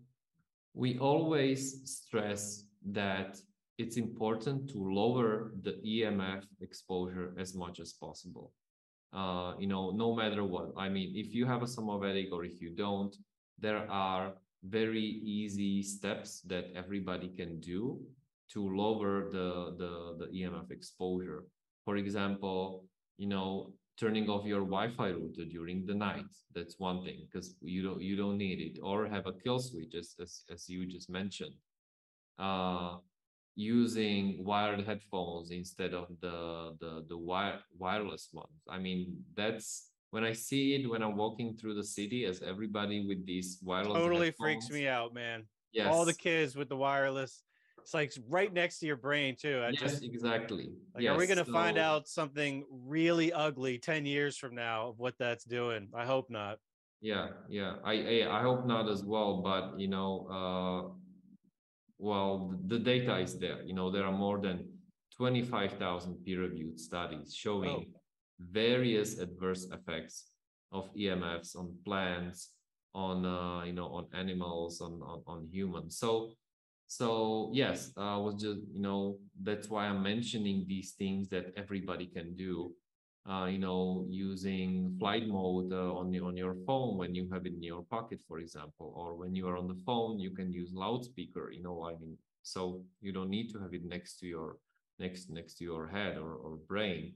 we 0.75 0.99
always 0.99 1.81
stress 1.85 2.65
that 2.93 3.39
it's 3.79 3.97
important 3.97 4.71
to 4.71 4.79
lower 4.79 5.53
the 5.63 5.75
EMF 5.85 6.45
exposure 6.61 7.35
as 7.39 7.55
much 7.55 7.81
as 7.81 7.93
possible. 7.93 8.53
Uh, 9.13 9.55
you 9.59 9.67
know, 9.67 9.91
no 9.91 10.15
matter 10.15 10.45
what. 10.45 10.73
I 10.77 10.89
mean, 10.89 11.13
if 11.15 11.35
you 11.35 11.47
have 11.47 11.63
a 11.63 11.67
Somavedic 11.67 12.33
or 12.33 12.45
if 12.45 12.61
you 12.61 12.71
don't, 12.71 13.15
there 13.59 13.91
are 13.91 14.35
very 14.65 15.21
easy 15.23 15.83
steps 15.83 16.41
that 16.43 16.67
everybody 16.75 17.29
can 17.29 17.61
do 17.61 18.01
to 18.53 18.69
lower 18.77 19.31
the, 19.31 19.75
the, 19.79 20.17
the 20.19 20.27
EMF 20.27 20.71
exposure. 20.71 21.45
For 21.85 21.97
example, 21.97 22.85
you 23.19 23.29
know, 23.29 23.73
turning 23.99 24.29
off 24.29 24.45
your 24.45 24.61
Wi-Fi 24.61 25.09
router 25.09 25.45
during 25.45 25.87
the 25.87 25.95
night. 25.95 26.33
That's 26.55 26.79
one 26.79 27.05
thing 27.05 27.27
because 27.27 27.55
you 27.61 27.83
don't 27.83 28.01
you 28.01 28.17
don't 28.17 28.39
need 28.39 28.61
it. 28.61 28.81
Or 28.83 29.07
have 29.07 29.27
a 29.27 29.33
kill 29.33 29.59
switch, 29.59 29.95
as 29.95 30.15
as, 30.21 30.45
as 30.51 30.69
you 30.69 30.87
just 30.87 31.09
mentioned. 31.09 31.55
Uh, 32.39 32.97
using 33.55 34.45
wired 34.45 34.85
headphones 34.87 35.51
instead 35.51 35.95
of 35.95 36.09
the 36.21 36.77
the 36.81 37.05
the 37.09 37.17
wire, 37.17 37.61
wireless 37.79 38.29
ones. 38.33 38.63
I 38.69 38.79
mean, 38.79 39.25
that's 39.35 39.91
when 40.11 40.25
I 40.25 40.33
see 40.33 40.75
it 40.75 40.89
when 40.89 41.03
I'm 41.03 41.17
walking 41.17 41.57
through 41.57 41.75
the 41.75 41.85
city 41.85 42.25
as 42.25 42.43
everybody 42.43 43.07
with 43.07 43.27
these 43.27 43.59
wireless 43.63 43.95
totally 43.95 44.31
freaks 44.31 44.71
me 44.71 44.87
out, 44.89 45.13
man. 45.15 45.45
Yes. 45.73 45.89
All 45.89 46.05
the 46.05 46.15
kids 46.15 46.57
with 46.57 46.69
the 46.69 46.77
wireless. 46.77 47.43
It's 47.81 47.95
like 47.95 48.13
right 48.29 48.53
next 48.53 48.81
to 48.81 48.87
your 48.87 48.97
brain 48.97 49.37
too. 49.41 49.63
I 49.65 49.69
yes, 49.69 49.81
just, 49.81 50.05
exactly. 50.05 50.71
Like, 50.95 51.05
yes. 51.05 51.15
are 51.15 51.19
we 51.19 51.27
going 51.27 51.39
to 51.39 51.45
so, 51.45 51.53
find 51.53 51.79
out 51.79 52.09
something 52.09 52.65
really 52.71 53.33
ugly 53.33 53.79
10 53.79 54.07
years 54.07 54.37
from 54.37 54.55
now 54.55 54.89
of 54.89 54.99
what 54.99 55.15
that's 55.19 55.45
doing? 55.45 55.89
I 55.95 56.05
hope 56.05 56.29
not. 56.31 56.59
Yeah, 57.01 57.29
yeah. 57.49 57.75
I 57.85 57.93
I, 57.93 58.39
I 58.39 58.43
hope 58.43 58.67
not 58.67 58.89
as 58.89 59.05
well, 59.05 59.43
but 59.43 59.79
you 59.79 59.89
know, 59.89 60.27
uh 60.31 60.93
well, 61.99 62.55
the 62.67 62.79
data 62.79 63.19
is 63.19 63.39
there. 63.39 63.63
You 63.63 63.75
know, 63.75 63.91
there 63.91 64.05
are 64.05 64.13
more 64.13 64.39
than 64.39 64.69
25,000 65.17 66.25
peer-reviewed 66.25 66.79
studies 66.79 67.35
showing 67.35 67.71
oh 67.71 68.01
various 68.39 69.19
adverse 69.19 69.67
effects 69.73 70.31
of 70.73 70.93
EMFs 70.95 71.57
on 71.57 71.75
plants, 71.85 72.51
on 72.95 73.25
uh, 73.25 73.65
you 73.65 73.73
know 73.73 73.87
on 73.87 74.07
animals, 74.15 74.81
on 74.81 75.01
on, 75.03 75.23
on 75.27 75.49
humans. 75.51 75.99
So 75.99 76.33
so 76.87 77.51
yes, 77.53 77.93
I 77.97 78.15
uh, 78.15 78.19
was 78.21 78.35
just 78.41 78.61
you 78.73 78.81
know 78.81 79.19
that's 79.43 79.69
why 79.69 79.87
I'm 79.87 80.03
mentioning 80.03 80.65
these 80.69 80.93
things 80.93 81.29
that 81.29 81.53
everybody 81.57 82.07
can 82.07 82.35
do. 82.37 82.73
Uh, 83.29 83.47
you 83.47 83.59
know, 83.59 84.07
using 84.09 84.97
flight 85.01 85.27
mode 85.27 85.73
uh, 85.73 85.93
on 85.93 86.15
on 86.23 86.37
your 86.37 86.55
phone 86.65 86.97
when 86.97 87.13
you 87.13 87.29
have 87.33 87.45
it 87.45 87.55
in 87.55 87.63
your 87.63 87.83
pocket, 87.83 88.23
for 88.29 88.39
example, 88.39 88.95
or 88.95 89.17
when 89.17 89.35
you 89.35 89.49
are 89.49 89.57
on 89.57 89.67
the 89.67 89.83
phone, 89.85 90.21
you 90.21 90.31
can 90.31 90.53
use 90.53 90.71
loudspeaker. 90.73 91.51
You 91.51 91.61
know, 91.61 91.85
I 91.85 91.99
mean, 91.99 92.17
so 92.43 92.85
you 93.01 93.13
don't 93.13 93.29
need 93.29 93.51
to 93.53 93.59
have 93.59 93.75
it 93.75 93.85
next 93.85 94.21
to 94.21 94.29
your 94.29 94.59
next 95.01 95.29
next 95.29 95.59
to 95.59 95.65
your 95.65 95.89
head 95.89 96.19
or, 96.19 96.35
or 96.35 96.57
brain 96.69 97.15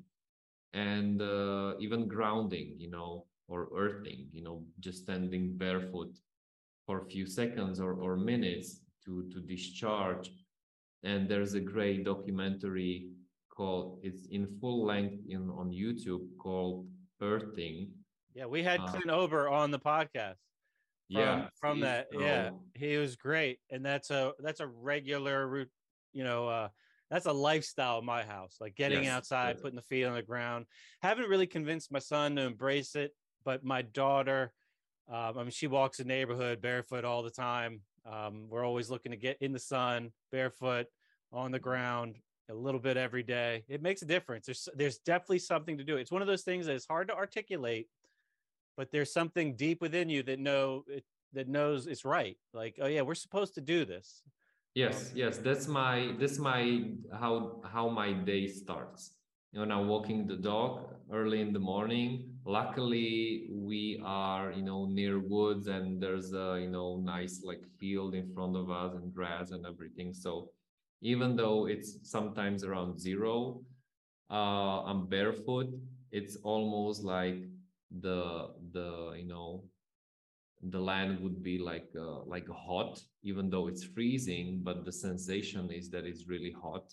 and 0.73 1.21
uh, 1.21 1.75
even 1.81 2.07
grounding, 2.09 2.75
you 2.79 2.91
know, 2.91 3.27
or 3.49 3.69
earthing, 3.77 4.29
you 4.33 4.43
know, 4.43 4.63
just 4.79 5.03
standing 5.03 5.57
barefoot 5.57 6.17
for 6.87 7.03
a 7.03 7.07
few 7.07 7.27
seconds 7.27 7.81
or, 7.81 7.95
or 7.95 8.17
minutes 8.17 8.81
to, 9.05 9.29
to 9.33 9.41
discharge. 9.41 10.31
And 11.03 11.29
there's 11.29 11.55
a 11.55 11.61
great 11.61 12.05
documentary 12.05 13.09
called, 13.49 14.01
it's 14.03 14.27
in 14.27 14.47
full 14.61 14.85
length 14.85 15.25
in 15.29 15.51
on 15.51 15.71
YouTube 15.71 16.27
called 16.39 16.87
Earthing. 17.21 17.89
Yeah, 18.35 18.47
we 18.47 18.63
had 18.63 18.81
uh, 18.81 18.87
Clint 18.87 19.11
Ober 19.11 19.49
on 19.49 19.71
the 19.71 19.79
podcast. 19.79 20.37
yeah 21.11 21.49
from 21.61 21.81
that 21.81 22.07
yeah 22.13 22.51
he 22.75 22.97
was 22.97 23.17
great 23.17 23.59
and 23.71 23.85
that's 23.85 24.11
a 24.11 24.33
that's 24.39 24.61
a 24.61 24.67
regular 24.67 25.49
route 25.49 25.71
you 26.13 26.23
know 26.23 26.47
uh 26.47 26.69
that's 27.11 27.27
a 27.27 27.33
lifestyle 27.33 27.99
in 27.99 28.05
my 28.05 28.23
house 28.25 28.57
like 28.61 28.75
getting 28.75 29.05
yes, 29.05 29.13
outside 29.13 29.51
yes. 29.51 29.61
putting 29.61 29.77
the 29.77 29.83
feet 29.83 30.05
on 30.05 30.15
the 30.15 30.23
ground. 30.23 30.67
Haven't 31.03 31.29
really 31.29 31.47
convinced 31.47 31.93
my 31.93 31.99
son 31.99 32.37
to 32.37 32.43
embrace 32.43 32.95
it 32.95 33.15
but 33.45 33.65
my 33.65 33.83
daughter 33.83 34.53
um, 35.09 35.39
i 35.39 35.43
mean 35.43 35.51
she 35.51 35.67
walks 35.67 35.99
the 35.99 36.05
neighborhood 36.05 36.61
barefoot 36.61 37.05
all 37.05 37.23
the 37.23 37.31
time. 37.31 37.81
Um, 38.11 38.47
we're 38.49 38.65
always 38.65 38.89
looking 38.89 39.13
to 39.13 39.19
get 39.19 39.37
in 39.41 39.53
the 39.53 39.59
sun 39.59 40.13
barefoot 40.33 40.87
on 41.33 41.53
the 41.53 41.59
ground 41.59 42.17
a 42.49 42.55
little 42.55 42.81
bit 42.81 42.97
every 42.97 43.23
day. 43.23 43.65
It 43.69 43.83
makes 43.83 44.03
a 44.03 44.07
difference. 44.07 44.47
There's 44.47 44.69
there's 44.75 44.99
definitely 44.99 45.41
something 45.41 45.79
to 45.79 45.85
do. 45.85 45.97
It's 45.97 46.11
one 46.11 46.23
of 46.23 46.29
those 46.29 46.43
things 46.43 46.67
that 46.67 46.75
is 46.75 46.87
hard 46.87 47.09
to 47.09 47.15
articulate 47.15 47.89
but 48.81 48.91
there's 48.91 49.13
something 49.13 49.57
deep 49.57 49.83
within 49.83 50.09
you 50.09 50.23
that 50.23 50.39
know 50.39 50.85
it, 50.89 51.05
that 51.35 51.49
knows 51.49 51.87
it's 51.87 52.07
right. 52.07 52.39
Like 52.55 52.79
oh 52.81 52.87
yeah 52.87 53.03
we're 53.03 53.15
supposed 53.15 53.55
to 53.57 53.61
do 53.61 53.85
this 53.85 54.23
yes 54.75 55.13
yes 55.15 55.39
that's 55.39 55.67
my 55.69 56.15
that's 56.19 56.39
my 56.39 56.83
how 57.21 57.61
how 57.65 57.89
my 57.89 58.13
day 58.13 58.47
starts. 58.47 59.13
You 59.53 59.61
know 59.61 59.65
now 59.65 59.83
walking 59.83 60.27
the 60.27 60.37
dog 60.37 60.95
early 61.13 61.41
in 61.41 61.53
the 61.53 61.59
morning. 61.59 62.39
Luckily 62.45 63.49
we 63.51 64.01
are 64.05 64.53
you 64.53 64.63
know 64.63 64.87
near 64.87 65.19
woods 65.19 65.67
and 65.67 66.01
there's 66.03 66.33
a 66.33 66.59
you 66.61 66.69
know 66.71 66.97
nice 66.99 67.43
like 67.45 67.63
field 67.79 68.15
in 68.15 68.33
front 68.33 68.57
of 68.57 68.71
us 68.71 68.95
and 68.95 69.13
grass 69.13 69.51
and 69.51 69.67
everything. 69.67 70.15
So 70.15 70.51
even 71.03 71.35
though 71.37 71.67
it's 71.67 71.99
sometimes 72.09 72.63
around 72.63 73.01
zero 73.01 73.63
uh 74.31 74.83
i'm 74.87 75.07
barefoot 75.07 75.67
it's 76.13 76.37
almost 76.45 77.03
like 77.05 77.37
the 78.01 78.49
the 78.73 79.13
you 79.17 79.27
know 79.27 79.65
the 80.63 80.81
land 80.81 81.21
would 81.21 81.43
be 81.43 81.59
like 81.59 81.89
uh, 81.99 82.23
like 82.25 82.47
hot 82.49 83.01
even 83.23 83.49
though 83.49 83.67
it's 83.67 83.83
freezing 83.83 84.61
but 84.63 84.85
the 84.85 84.93
sensation 84.93 85.71
is 85.71 85.91
that 85.91 86.05
it's 86.05 86.29
really 86.29 86.53
hot. 86.63 86.93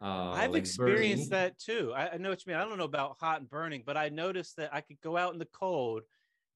Uh, 0.00 0.30
i've 0.32 0.52
like 0.52 0.60
experienced 0.60 1.30
burning. 1.30 1.44
that 1.44 1.58
too. 1.58 1.92
I, 1.94 2.10
I, 2.10 2.16
know 2.18 2.30
what 2.30 2.44
you 2.44 2.52
mean. 2.52 2.60
I 2.60 2.64
don't 2.64 2.78
know 2.78 2.84
about 2.84 3.16
hot 3.20 3.40
and 3.40 3.50
burning 3.50 3.82
but 3.86 3.96
i 3.96 4.08
noticed 4.08 4.56
that 4.56 4.70
i 4.72 4.80
could 4.80 5.00
go 5.00 5.16
out 5.16 5.32
in 5.32 5.38
the 5.38 5.44
cold 5.46 6.02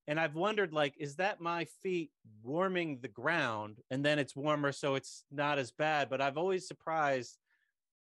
and 0.09 0.19
i've 0.19 0.35
wondered 0.35 0.73
like 0.73 0.95
is 0.97 1.17
that 1.17 1.41
my 1.41 1.65
feet 1.83 2.11
warming 2.43 2.99
the 3.03 3.09
ground 3.09 3.79
and 3.91 4.05
then 4.05 4.19
it's 4.19 4.37
warmer 4.37 4.73
so 4.73 4.95
it's 4.97 5.25
not 5.31 5.59
as 5.59 5.71
bad? 5.71 6.09
But 6.11 6.21
i've 6.21 6.39
always 6.39 6.67
surprised 6.67 7.39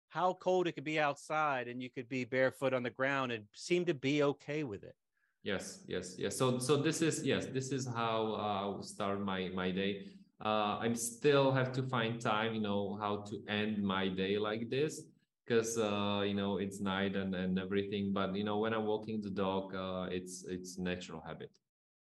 how 0.08 0.34
cold 0.34 0.66
it 0.66 0.72
could 0.72 0.84
be 0.84 0.98
outside 0.98 1.68
and 1.68 1.80
you 1.80 1.88
could 1.88 2.08
be 2.08 2.24
barefoot 2.24 2.74
on 2.74 2.82
the 2.82 2.90
ground 2.90 3.30
and 3.32 3.44
seem 3.54 3.84
to 3.84 3.94
be 3.94 4.22
okay 4.24 4.64
with 4.64 4.82
it 4.82 4.94
yes 5.42 5.84
yes 5.86 6.16
yes. 6.18 6.36
So 6.36 6.58
so 6.58 6.76
this 6.76 7.02
is 7.02 7.24
yes 7.24 7.46
this 7.46 7.72
is 7.72 7.86
how 7.86 8.34
I 8.34 8.78
uh, 8.78 8.82
start 8.82 9.20
my 9.20 9.50
my 9.54 9.70
day. 9.70 10.06
Uh 10.40 10.78
i'm 10.80 10.94
still 10.96 11.52
have 11.52 11.70
to 11.70 11.82
find 11.82 12.18
time 12.18 12.54
you 12.54 12.62
know 12.62 12.96
how 12.98 13.20
to 13.28 13.36
end 13.46 13.82
my 13.82 14.08
day 14.08 14.38
like 14.38 14.70
this 14.70 15.02
because 15.44 15.76
uh 15.76 16.22
you 16.24 16.32
know 16.32 16.56
it's 16.56 16.80
night 16.80 17.14
and 17.14 17.34
and 17.34 17.58
everything 17.58 18.10
but 18.10 18.34
you 18.34 18.42
know 18.42 18.56
when 18.56 18.72
i'm 18.72 18.86
walking 18.86 19.20
the 19.20 19.28
dog 19.28 19.74
uh 19.74 20.06
it's 20.10 20.44
it's 20.48 20.78
natural 20.78 21.20
habit. 21.20 21.50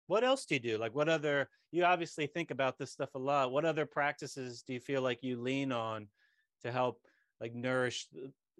What 0.07 0.23
else 0.23 0.45
do 0.45 0.55
you 0.55 0.59
do? 0.59 0.77
Like 0.77 0.95
what 0.95 1.09
other 1.09 1.47
you 1.71 1.85
obviously 1.85 2.25
think 2.27 2.51
about 2.51 2.77
this 2.77 2.91
stuff 2.91 3.13
a 3.15 3.19
lot. 3.19 3.51
What 3.51 3.65
other 3.65 3.85
practices 3.85 4.63
do 4.65 4.73
you 4.73 4.79
feel 4.79 5.01
like 5.01 5.21
you 5.21 5.39
lean 5.39 5.71
on 5.71 6.07
to 6.63 6.71
help 6.71 7.01
like 7.39 7.53
nourish 7.53 8.07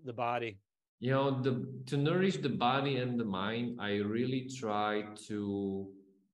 the 0.05 0.13
body 0.13 0.59
you 1.03 1.11
know 1.11 1.41
the 1.45 1.53
to 1.85 1.97
nourish 1.97 2.37
the 2.37 2.55
body 2.67 2.95
and 3.03 3.19
the 3.19 3.29
mind 3.41 3.77
i 3.89 3.91
really 4.15 4.47
try 4.59 5.03
to 5.27 5.39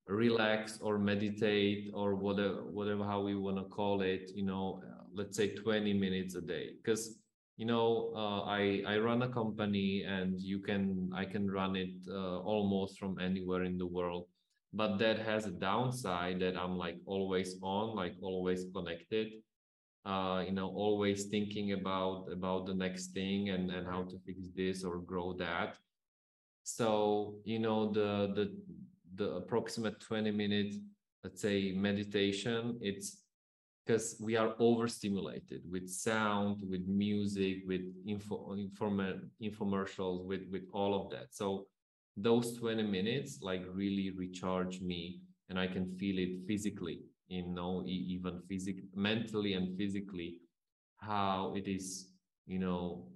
relax 0.07 0.78
or 0.82 0.99
meditate 0.99 1.89
or 1.93 2.13
whatever 2.13 2.61
whatever 2.78 3.03
how 3.03 3.20
we 3.20 3.36
want 3.36 3.57
to 3.57 3.63
call 3.63 4.01
it 4.01 4.32
you 4.36 4.45
know 4.45 4.65
let's 5.13 5.36
say 5.36 5.55
20 5.55 5.93
minutes 5.93 6.36
a 6.36 6.41
day. 6.41 6.72
Because 6.78 7.17
you 7.57 7.65
know 7.65 8.13
uh, 8.15 8.41
i 8.43 8.82
i 8.88 8.97
run 8.97 9.22
a 9.24 9.28
company 9.28 10.03
and 10.07 10.39
you 10.39 10.59
can 10.59 11.09
i 11.13 11.26
can 11.26 11.49
run 11.51 11.76
it 11.76 11.95
uh, 12.07 12.39
almost 12.39 12.97
from 12.97 13.20
anywhere 13.20 13.63
in 13.63 13.78
the 13.78 13.86
world. 13.86 14.28
But 14.72 14.97
that 14.99 15.20
has 15.20 15.45
a 15.45 15.51
downside 15.51 16.39
that 16.41 16.55
i'm 16.55 16.78
like 16.78 16.97
always 17.05 17.57
on 17.61 17.95
like 17.95 18.15
always 18.22 18.65
connected 18.76 19.28
uh, 20.05 20.43
you 20.45 20.51
know 20.51 20.69
always 20.69 21.25
thinking 21.25 21.73
about 21.73 22.27
about 22.31 22.65
the 22.65 22.73
next 22.73 23.07
thing 23.07 23.49
and 23.49 23.71
and 23.71 23.87
how 23.87 24.03
to 24.03 24.17
fix 24.25 24.47
this 24.55 24.83
or 24.83 24.99
grow 24.99 25.33
that. 25.33 25.77
So 26.63 27.35
you 27.43 27.59
know 27.59 27.91
the 27.91 28.31
the 28.35 28.45
the 29.15 29.35
approximate 29.35 29.99
20 29.99 30.31
minute 30.31 30.75
let's 31.23 31.41
say 31.41 31.73
meditation 31.73 32.77
it's 32.81 33.23
because 33.85 34.15
we 34.21 34.37
are 34.37 34.53
overstimulated 34.59 35.61
with 35.69 35.89
sound 35.89 36.61
with 36.69 36.87
music 36.87 37.57
with 37.67 37.81
info 38.07 38.55
infomercials 39.41 40.23
with 40.25 40.41
with 40.51 40.63
all 40.73 40.93
of 41.01 41.09
that. 41.11 41.33
So 41.33 41.65
those 42.21 42.57
20 42.57 42.83
minutes 42.83 43.39
like 43.41 43.63
really 43.73 44.11
recharge 44.11 44.81
me 44.81 45.21
and 45.49 45.57
i 45.59 45.65
can 45.65 45.85
feel 45.97 46.17
it 46.19 46.45
physically 46.47 46.99
you 47.30 47.47
know 47.47 47.84
even 47.86 48.41
physically 48.49 48.89
mentally 48.95 49.53
and 49.53 49.77
physically 49.77 50.38
how 50.97 51.53
it 51.55 51.67
is 51.67 52.09
you 52.47 52.59
know 52.59 53.07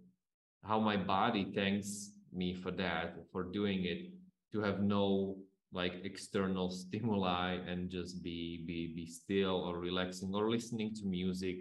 how 0.64 0.80
my 0.80 0.95
body 0.95 1.51
thanks 1.53 2.11
me 2.32 2.53
for 2.53 2.72
that 2.72 3.16
for 3.32 3.43
doing 3.43 3.86
it 3.86 4.11
to 4.51 4.61
have 4.61 4.82
no 4.82 5.36
like 5.74 5.93
external 6.03 6.70
stimuli 6.82 7.57
and 7.68 7.89
just 7.89 8.24
be 8.24 8.64
be 8.66 8.93
be 8.95 9.05
still 9.05 9.66
or 9.68 9.80
relaxing 9.80 10.34
or 10.34 10.49
listening 10.49 10.93
to 10.95 11.05
music 11.05 11.57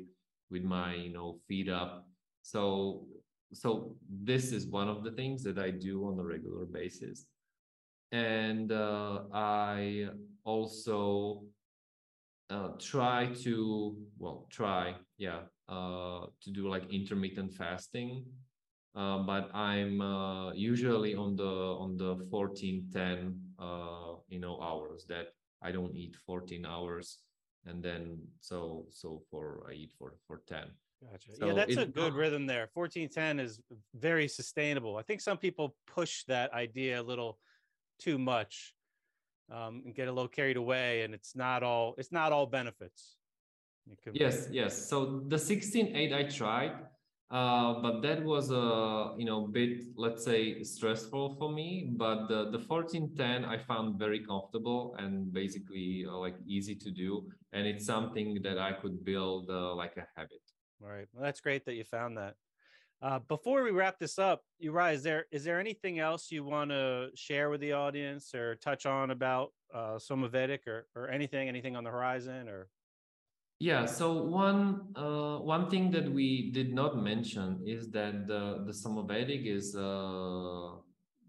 with 0.50 0.62
my 0.62 0.94
you 0.94 1.12
know 1.12 1.38
feet 1.48 1.68
up. 1.68 2.07
So 2.42 3.07
so 3.53 3.96
this 4.09 4.53
is 4.53 4.66
one 4.66 4.88
of 4.88 5.05
the 5.05 5.11
things 5.12 5.42
that 5.44 5.59
i 5.59 5.70
do 5.70 6.07
on 6.07 6.18
a 6.18 6.24
regular 6.24 6.64
basis. 6.66 7.26
And 8.12 8.70
uh, 8.72 9.22
i 9.32 10.09
also 10.44 11.44
uh, 12.51 12.68
try 12.78 13.26
to 13.43 13.97
well 14.18 14.47
try 14.51 14.95
yeah 15.18 15.40
uh, 15.68 16.26
to 16.40 16.51
do 16.51 16.68
like 16.68 16.84
intermittent 16.93 17.53
fasting 17.53 18.24
uh, 18.95 19.18
but 19.18 19.55
i'm 19.55 20.01
uh, 20.01 20.53
usually 20.53 21.14
on 21.14 21.36
the 21.36 21.45
on 21.45 21.97
the 21.97 22.16
14 22.30 22.86
10 22.93 23.40
uh, 23.59 24.14
you 24.28 24.40
know 24.40 24.61
hours 24.61 25.05
that 25.09 25.28
i 25.62 25.72
don't 25.72 25.95
eat 25.97 26.16
14 26.26 26.66
hours 26.66 27.18
and 27.66 27.82
then 27.82 28.18
so 28.40 28.86
so 28.90 29.22
for 29.30 29.64
i 29.70 29.72
eat 29.72 29.93
for 29.99 30.14
for 30.26 30.43
10 30.47 30.64
Gotcha. 31.11 31.34
So 31.36 31.47
yeah, 31.47 31.53
that's 31.55 31.76
a 31.76 31.86
good 31.86 32.14
rhythm 32.14 32.47
there. 32.47 32.68
1410 32.74 33.40
is 33.40 33.61
very 33.95 34.28
sustainable. 34.28 34.97
I 34.97 35.03
think 35.03 35.20
some 35.20 35.36
people 35.36 35.74
push 35.84 36.22
that 36.28 36.53
idea 36.53 37.01
a 37.01 37.03
little 37.03 37.40
too 37.99 38.18
much 38.18 38.74
um, 39.53 39.82
and 39.84 39.94
get 39.94 40.09
a 40.09 40.12
little 40.12 40.28
carried 40.28 40.57
away 40.57 41.03
and 41.03 41.14
it's 41.14 41.36
not 41.36 41.62
all 41.62 41.94
it's 41.98 42.12
not 42.12 42.32
all 42.32 42.46
benefits. 42.46 43.16
Yes 44.12 44.48
yes. 44.50 44.88
So 44.88 45.22
the 45.26 45.36
16.8 45.36 46.14
i 46.14 46.22
tried 46.24 46.72
uh, 47.30 47.80
but 47.80 48.03
that 48.03 48.22
was 48.22 48.50
a 48.50 49.14
you 49.16 49.24
know 49.24 49.46
bit 49.46 49.78
let's 49.96 50.24
say 50.24 50.62
stressful 50.62 51.36
for 51.38 51.50
me. 51.50 51.90
But 51.96 52.28
the 52.28 52.50
the 52.50 52.59
1410 52.59 53.44
i 53.44 53.59
found 53.59 53.98
very 53.98 54.20
comfortable 54.20 54.94
and 54.98 55.32
basically 55.32 56.05
uh, 56.09 56.16
like 56.16 56.36
easy 56.46 56.74
to 56.76 56.90
do. 56.90 57.28
And 57.53 57.66
it's 57.66 57.84
something 57.84 58.38
that 58.42 58.59
i 58.59 58.72
could 58.72 59.05
build 59.05 59.50
uh, 59.50 59.74
like 59.74 59.96
a 59.96 60.07
habit. 60.16 60.42
All 60.82 60.90
right. 60.90 61.09
Well 61.12 61.24
that's 61.24 61.40
great 61.40 61.64
that 61.66 61.74
you 61.74 61.84
found 61.84 62.16
that 62.18 62.36
uh, 63.03 63.18
before 63.26 63.64
we 63.64 63.72
wrap 63.72 63.98
this 63.98 64.18
up, 64.18 64.42
Uri, 64.61 64.94
is 64.94 65.03
there 65.03 65.26
is 65.32 65.42
there 65.42 65.59
anything 65.59 65.98
else 65.98 66.30
you 66.30 66.44
want 66.44 66.70
to 66.70 67.09
share 67.14 67.50
with 67.50 67.61
the 67.61 67.72
audience 67.72 68.32
or 68.32 68.55
touch 68.57 68.86
on 68.86 69.11
about 69.11 69.53
uh, 69.74 69.96
Somavedic 69.98 70.68
or 70.68 70.86
or 70.94 71.11
anything 71.11 71.48
anything 71.48 71.74
on 71.74 71.82
the 71.82 71.90
horizon 71.90 72.48
or? 72.48 72.68
Yeah. 73.59 73.86
So 73.86 74.22
one 74.22 74.94
uh, 74.94 75.38
one 75.38 75.68
thing 75.68 75.90
that 75.90 76.11
we 76.12 76.53
did 76.53 76.72
not 76.72 76.96
mention 76.96 77.61
is 77.66 77.90
that 77.90 78.28
the 78.28 78.62
the 78.66 78.72
Somavedic 78.72 79.46
is 79.46 79.74
uh, 79.74 80.76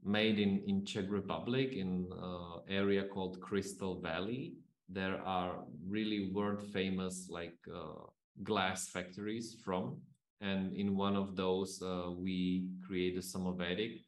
made 0.04 0.38
in 0.38 0.62
in 0.68 0.86
Czech 0.86 1.06
Republic 1.10 1.74
in 1.74 2.08
uh, 2.12 2.60
area 2.70 3.04
called 3.04 3.42
Crystal 3.42 4.00
Valley. 4.00 4.54
There 4.90 5.20
are 5.26 5.66
really 5.88 6.32
world 6.32 6.62
famous 6.72 7.30
like 7.30 7.58
uh, 7.74 8.06
glass 8.44 8.90
factories 8.90 9.58
from 9.66 9.98
and 10.44 10.74
in 10.76 10.96
one 10.98 11.16
of 11.16 11.36
those 11.36 11.82
uh, 11.82 12.12
we 12.12 12.68
create 12.86 13.18
a 13.18 13.22
Somavedic. 13.22 14.02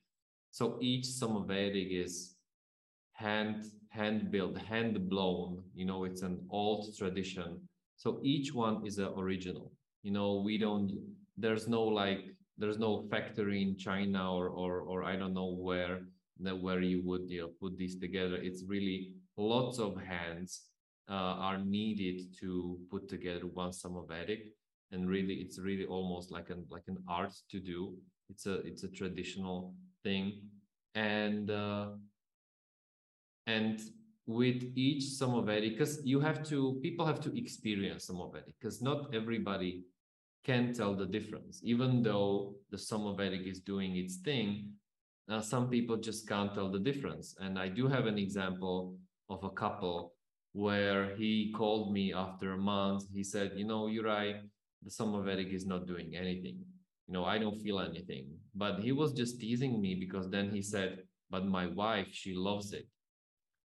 So 0.51 0.77
each 0.81 1.05
Somavedic 1.05 1.89
is 2.03 2.35
hand 3.13 3.65
hand 3.89 4.31
built, 4.31 4.57
hand 4.57 5.09
blown. 5.09 5.63
You 5.73 5.85
know, 5.85 6.03
it's 6.03 6.21
an 6.21 6.45
old 6.49 6.95
tradition. 6.97 7.61
So 7.97 8.19
each 8.23 8.53
one 8.53 8.85
is 8.85 8.97
an 8.99 9.11
original. 9.17 9.71
You 10.03 10.11
know, 10.11 10.41
we 10.45 10.57
don't. 10.57 10.91
There's 11.37 11.67
no 11.67 11.83
like. 11.83 12.21
There's 12.57 12.79
no 12.79 13.07
factory 13.11 13.61
in 13.63 13.77
China 13.77 14.33
or 14.33 14.49
or 14.49 14.81
or 14.81 15.03
I 15.03 15.15
don't 15.15 15.33
know 15.33 15.51
where 15.67 16.01
that 16.41 16.57
where 16.61 16.81
you 16.81 17.01
would 17.05 17.29
you 17.29 17.41
know, 17.41 17.51
put 17.61 17.77
these 17.77 17.97
together. 17.99 18.35
It's 18.35 18.63
really 18.67 19.13
lots 19.37 19.79
of 19.79 19.97
hands 20.01 20.61
uh, 21.09 21.35
are 21.47 21.59
needed 21.59 22.33
to 22.41 22.79
put 22.91 23.07
together 23.09 23.47
one 23.47 23.71
Somavedic. 23.71 24.51
And 24.95 25.09
really, 25.09 25.35
it's 25.35 25.59
really 25.59 25.85
almost 25.85 26.31
like 26.31 26.49
an 26.49 26.65
like 26.69 26.87
an 26.87 26.97
art 27.07 27.33
to 27.51 27.59
do. 27.59 27.95
It's 28.29 28.47
a 28.47 28.55
it's 28.69 28.83
a 28.83 28.87
traditional 28.87 29.75
thing, 30.03 30.41
and 30.95 31.51
uh, 31.51 31.89
and 33.47 33.81
with 34.27 34.63
each 34.75 35.03
Somavedic, 35.03 35.77
because 35.77 36.01
you 36.03 36.19
have 36.19 36.43
to 36.49 36.79
people 36.81 37.05
have 37.05 37.21
to 37.21 37.37
experience 37.37 38.09
Somavedic, 38.09 38.53
because 38.59 38.81
not 38.81 39.13
everybody 39.13 39.83
can 40.43 40.73
tell 40.73 40.95
the 40.95 41.05
difference. 41.05 41.61
Even 41.63 42.01
though 42.01 42.55
the 42.71 42.77
Somavedic 42.77 43.47
is 43.47 43.59
doing 43.59 43.95
its 43.97 44.17
thing, 44.17 44.71
uh, 45.29 45.41
some 45.41 45.69
people 45.69 45.97
just 45.97 46.27
can't 46.27 46.53
tell 46.53 46.71
the 46.71 46.79
difference. 46.79 47.35
And 47.39 47.59
I 47.59 47.67
do 47.69 47.87
have 47.87 48.05
an 48.07 48.17
example 48.17 48.97
of 49.29 49.43
a 49.43 49.49
couple 49.49 50.13
where 50.53 51.15
he 51.15 51.53
called 51.55 51.93
me 51.93 52.13
after 52.13 52.53
a 52.53 52.57
month. 52.57 53.03
He 53.13 53.23
said, 53.23 53.53
You 53.55 53.65
know, 53.65 53.83
Juraj, 53.87 54.41
the 54.85 54.91
Somavedic 54.91 55.53
is 55.53 55.65
not 55.65 55.87
doing 55.87 56.15
anything. 56.15 56.59
You 57.07 57.13
know, 57.13 57.25
I 57.25 57.39
don't 57.39 57.61
feel 57.61 57.79
anything. 57.81 58.27
But 58.55 58.79
he 58.79 58.93
was 58.93 59.13
just 59.13 59.39
teasing 59.41 59.81
me 59.81 59.95
because 59.95 60.29
then 60.29 60.51
he 60.51 60.61
said, 60.61 60.99
But 61.31 61.45
my 61.47 61.67
wife, 61.67 62.07
she 62.11 62.35
loves 62.35 62.73
it. 62.73 62.87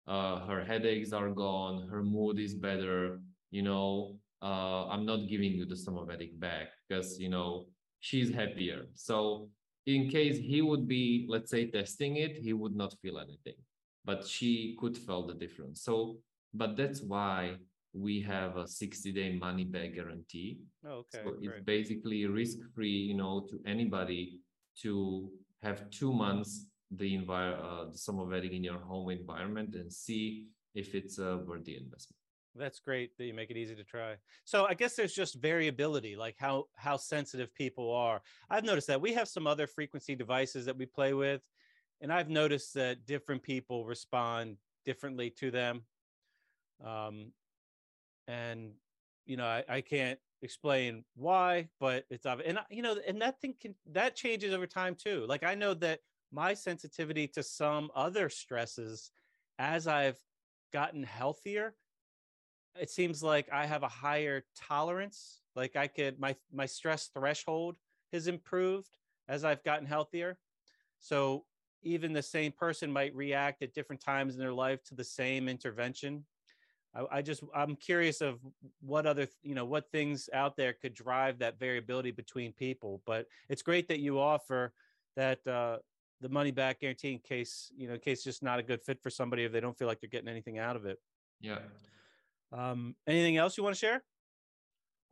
Uh, 0.07 0.41
her 0.47 0.65
headaches 0.65 1.13
are 1.13 1.31
gone. 1.31 1.89
Her 1.89 2.03
mood 2.03 2.39
is 2.39 2.55
better. 2.55 3.21
You 3.51 3.63
know, 3.63 4.19
uh, 4.43 4.89
I'm 4.89 5.07
not 5.07 5.29
giving 5.29 5.53
you 5.53 5.65
the 5.65 5.75
Somavedic 5.77 6.39
back 6.39 6.69
because, 6.89 7.19
you 7.19 7.29
know, 7.31 7.67
she's 8.01 8.33
happier. 8.35 8.87
So 8.95 9.49
in 9.87 10.09
case 10.11 10.37
he 10.39 10.61
would 10.63 10.87
be, 10.87 11.27
let's 11.29 11.51
say, 11.51 11.71
testing 11.71 12.17
it, 12.17 12.37
he 12.37 12.53
would 12.53 12.75
not 12.77 12.95
feel 13.01 13.19
anything, 13.19 13.57
but 14.05 14.27
she 14.27 14.77
could 14.79 14.97
feel 14.97 15.27
the 15.27 15.35
difference. 15.35 15.83
So, 15.83 16.19
but 16.53 16.77
that's 16.77 17.01
why 17.03 17.57
we 17.95 18.21
have 18.23 18.57
a 18.57 18.67
60 18.67 19.13
day 19.13 19.39
money 19.39 19.65
back 19.65 19.95
guarantee. 19.95 20.59
Oh, 20.85 21.05
okay. 21.05 21.21
So 21.25 21.37
it's 21.41 21.65
basically 21.65 22.27
risk 22.27 22.59
free, 22.75 22.91
you 22.91 23.15
know, 23.15 23.47
to 23.51 23.61
anybody 23.67 24.41
to 24.83 25.31
have 25.63 25.89
two 25.91 26.13
months 26.13 26.67
the 26.91 27.17
envir- 27.17 27.59
uh, 27.59 27.87
the 27.91 28.51
in 28.53 28.63
your 28.63 28.79
home 28.79 29.11
environment 29.11 29.75
and 29.75 29.93
see 29.93 30.47
if 30.75 30.95
it's 30.95 31.19
a 31.19 31.39
worthy 31.39 31.77
investment. 31.77 32.19
That's 32.57 32.79
great 32.79 33.17
that 33.17 33.25
you 33.25 33.35
make 33.35 33.51
it 33.51 33.57
easy 33.57 33.75
to 33.75 33.83
try. 33.83 34.15
So 34.45 34.67
I 34.67 34.75
guess 34.75 34.95
there's 34.95 35.13
just 35.13 35.35
variability, 35.37 36.15
like 36.15 36.37
how 36.39 36.67
how 36.77 36.97
sensitive 36.97 37.53
people 37.55 37.93
are. 37.93 38.23
I've 38.49 38.65
noticed 38.65 38.87
that 38.89 39.01
we 39.01 39.13
have 39.15 39.27
some 39.27 39.47
other 39.47 39.67
frequency 39.67 40.15
devices 40.15 40.65
that 40.67 40.77
we 40.77 40.87
play 40.87 41.15
with, 41.15 41.43
and 42.01 42.13
I've 42.13 42.29
noticed 42.29 42.75
that 42.75 43.07
different 43.07 43.43
people 43.43 43.85
respond 43.85 44.57
differently 44.85 45.31
to 45.31 45.51
them. 45.51 45.83
Um, 46.85 47.33
and 48.29 48.73
you 49.27 49.37
know, 49.37 49.47
I, 49.47 49.65
I 49.69 49.81
can't 49.81 50.19
explain 50.43 51.05
why, 51.15 51.69
but 51.81 52.05
it's 52.11 52.27
obvious. 52.27 52.51
And 52.51 52.59
you 52.71 52.83
know, 52.83 52.97
and 53.07 53.21
that 53.23 53.41
thing 53.41 53.55
can 53.61 53.75
that 53.93 54.17
changes 54.17 54.53
over 54.53 54.67
time 54.67 54.95
too. 54.95 55.25
Like 55.29 55.43
I 55.45 55.55
know 55.55 55.75
that 55.75 56.01
my 56.33 56.55
sensitivity 56.55 57.27
to 57.29 57.43
some 57.43 57.91
other 57.95 58.29
stresses, 58.29 59.11
as 59.59 59.87
I've 59.87 60.19
gotten 60.73 61.03
healthier 61.05 61.75
it 62.79 62.91
seems 62.91 63.23
like 63.23 63.49
I 63.53 63.67
have 63.67 63.83
a 63.83 63.89
higher 63.89 64.45
tolerance. 64.57 65.41
Like 65.55 65.77
I 65.77 65.87
could 65.87 66.19
my 66.19 66.35
my 66.53 66.67
stress 66.67 67.09
threshold 67.15 67.77
has 68.13 68.27
improved 68.27 68.99
as 69.29 69.45
I've 69.45 69.63
gotten 69.65 69.87
healthier. 69.87 70.39
So 70.99 71.45
even 71.83 72.13
the 72.13 72.23
same 72.23 72.53
person 72.53 72.91
might 72.91 73.15
react 73.15 73.63
at 73.63 73.75
different 73.75 74.03
times 74.03 74.35
in 74.35 74.41
their 74.41 74.53
life 74.53 74.83
to 74.85 74.95
the 74.95 75.05
same 75.05 75.49
intervention. 75.49 76.25
I, 76.95 77.19
I 77.19 77.23
just 77.23 77.43
I'm 77.55 77.77
curious 77.77 78.21
of 78.21 78.39
what 78.81 79.07
other 79.07 79.27
you 79.43 79.55
know 79.55 79.65
what 79.65 79.91
things 79.91 80.29
out 80.33 80.57
there 80.57 80.73
could 80.73 80.95
drive 80.95 81.39
that 81.39 81.59
variability 81.59 82.11
between 82.11 82.53
people. 82.53 83.03
But 83.07 83.27
it's 83.49 83.63
great 83.63 83.89
that 83.89 84.01
you 84.01 84.21
offer 84.21 84.73
that 85.17 85.47
uh, 85.47 85.79
the 86.21 86.29
money 86.29 86.51
back 86.51 86.81
guarantee 86.81 87.13
in 87.13 87.19
case 87.19 87.71
you 87.77 87.89
know 87.89 87.95
in 87.95 88.01
case 88.01 88.19
it's 88.19 88.25
just 88.25 88.43
not 88.43 88.59
a 88.59 88.63
good 88.63 88.83
fit 88.83 89.03
for 89.03 89.11
somebody 89.11 89.45
if 89.45 89.53
they 89.53 89.61
don't 89.61 89.77
feel 89.77 89.89
like 89.89 90.01
they're 90.01 90.11
getting 90.11 90.29
anything 90.29 90.59
out 90.59 90.77
of 90.77 90.87
it. 90.87 90.99
Yeah. 91.41 91.59
Um, 92.53 92.95
anything 93.07 93.37
else 93.37 93.57
you 93.57 93.65
want 93.65 93.75
to 93.75 93.81
share? 93.81 94.03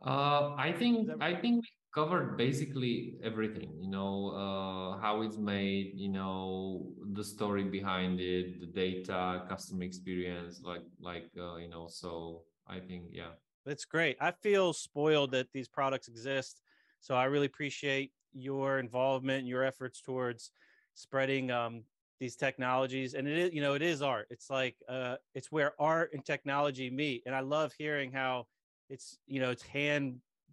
Uh, 0.05 0.55
I 0.57 0.73
think 0.73 1.09
I 1.21 1.35
think 1.35 1.65
we 1.65 1.69
covered 1.93 2.37
basically 2.37 3.19
everything. 3.23 3.71
You 3.81 3.89
know, 3.89 4.31
uh, 4.31 5.01
how 5.01 5.23
it's 5.23 5.37
made. 5.39 5.93
You 5.95 6.09
know, 6.09 6.93
the 7.13 7.25
story 7.25 7.65
behind 7.65 8.21
it, 8.21 8.61
the 8.61 8.67
data, 8.67 9.45
customer 9.49 9.85
experience. 9.85 10.61
Like 10.65 10.83
like 11.01 11.29
uh, 11.39 11.57
you 11.57 11.69
know. 11.69 11.87
So 11.89 12.43
I 12.67 12.81
think 12.81 13.05
yeah, 13.13 13.35
that's 13.65 13.85
great. 13.85 14.17
I 14.21 14.33
feel 14.33 14.73
spoiled 14.73 15.33
that 15.33 15.49
these 15.53 15.69
products 15.69 16.09
exist. 16.09 16.61
So 17.01 17.15
I 17.15 17.25
really 17.25 17.47
appreciate 17.47 18.13
your 18.35 18.79
involvement 18.79 19.47
your 19.47 19.63
efforts 19.63 20.01
towards 20.01 20.51
spreading 20.95 21.51
um, 21.51 21.83
these 22.19 22.37
technologies 22.37 23.15
and 23.15 23.27
it 23.27 23.37
is 23.37 23.53
you 23.53 23.61
know 23.61 23.75
it 23.75 23.83
is 23.83 24.01
art 24.01 24.29
it's 24.31 24.49
like 24.49 24.77
uh 24.89 25.17
it's 25.35 25.51
where 25.51 25.73
art 25.81 26.13
and 26.13 26.25
technology 26.25 26.89
meet 26.89 27.21
and 27.27 27.35
i 27.35 27.41
love 27.41 27.73
hearing 27.77 28.13
how 28.13 28.47
it's 28.89 29.19
you 29.27 29.41
know 29.41 29.51
it's 29.51 29.65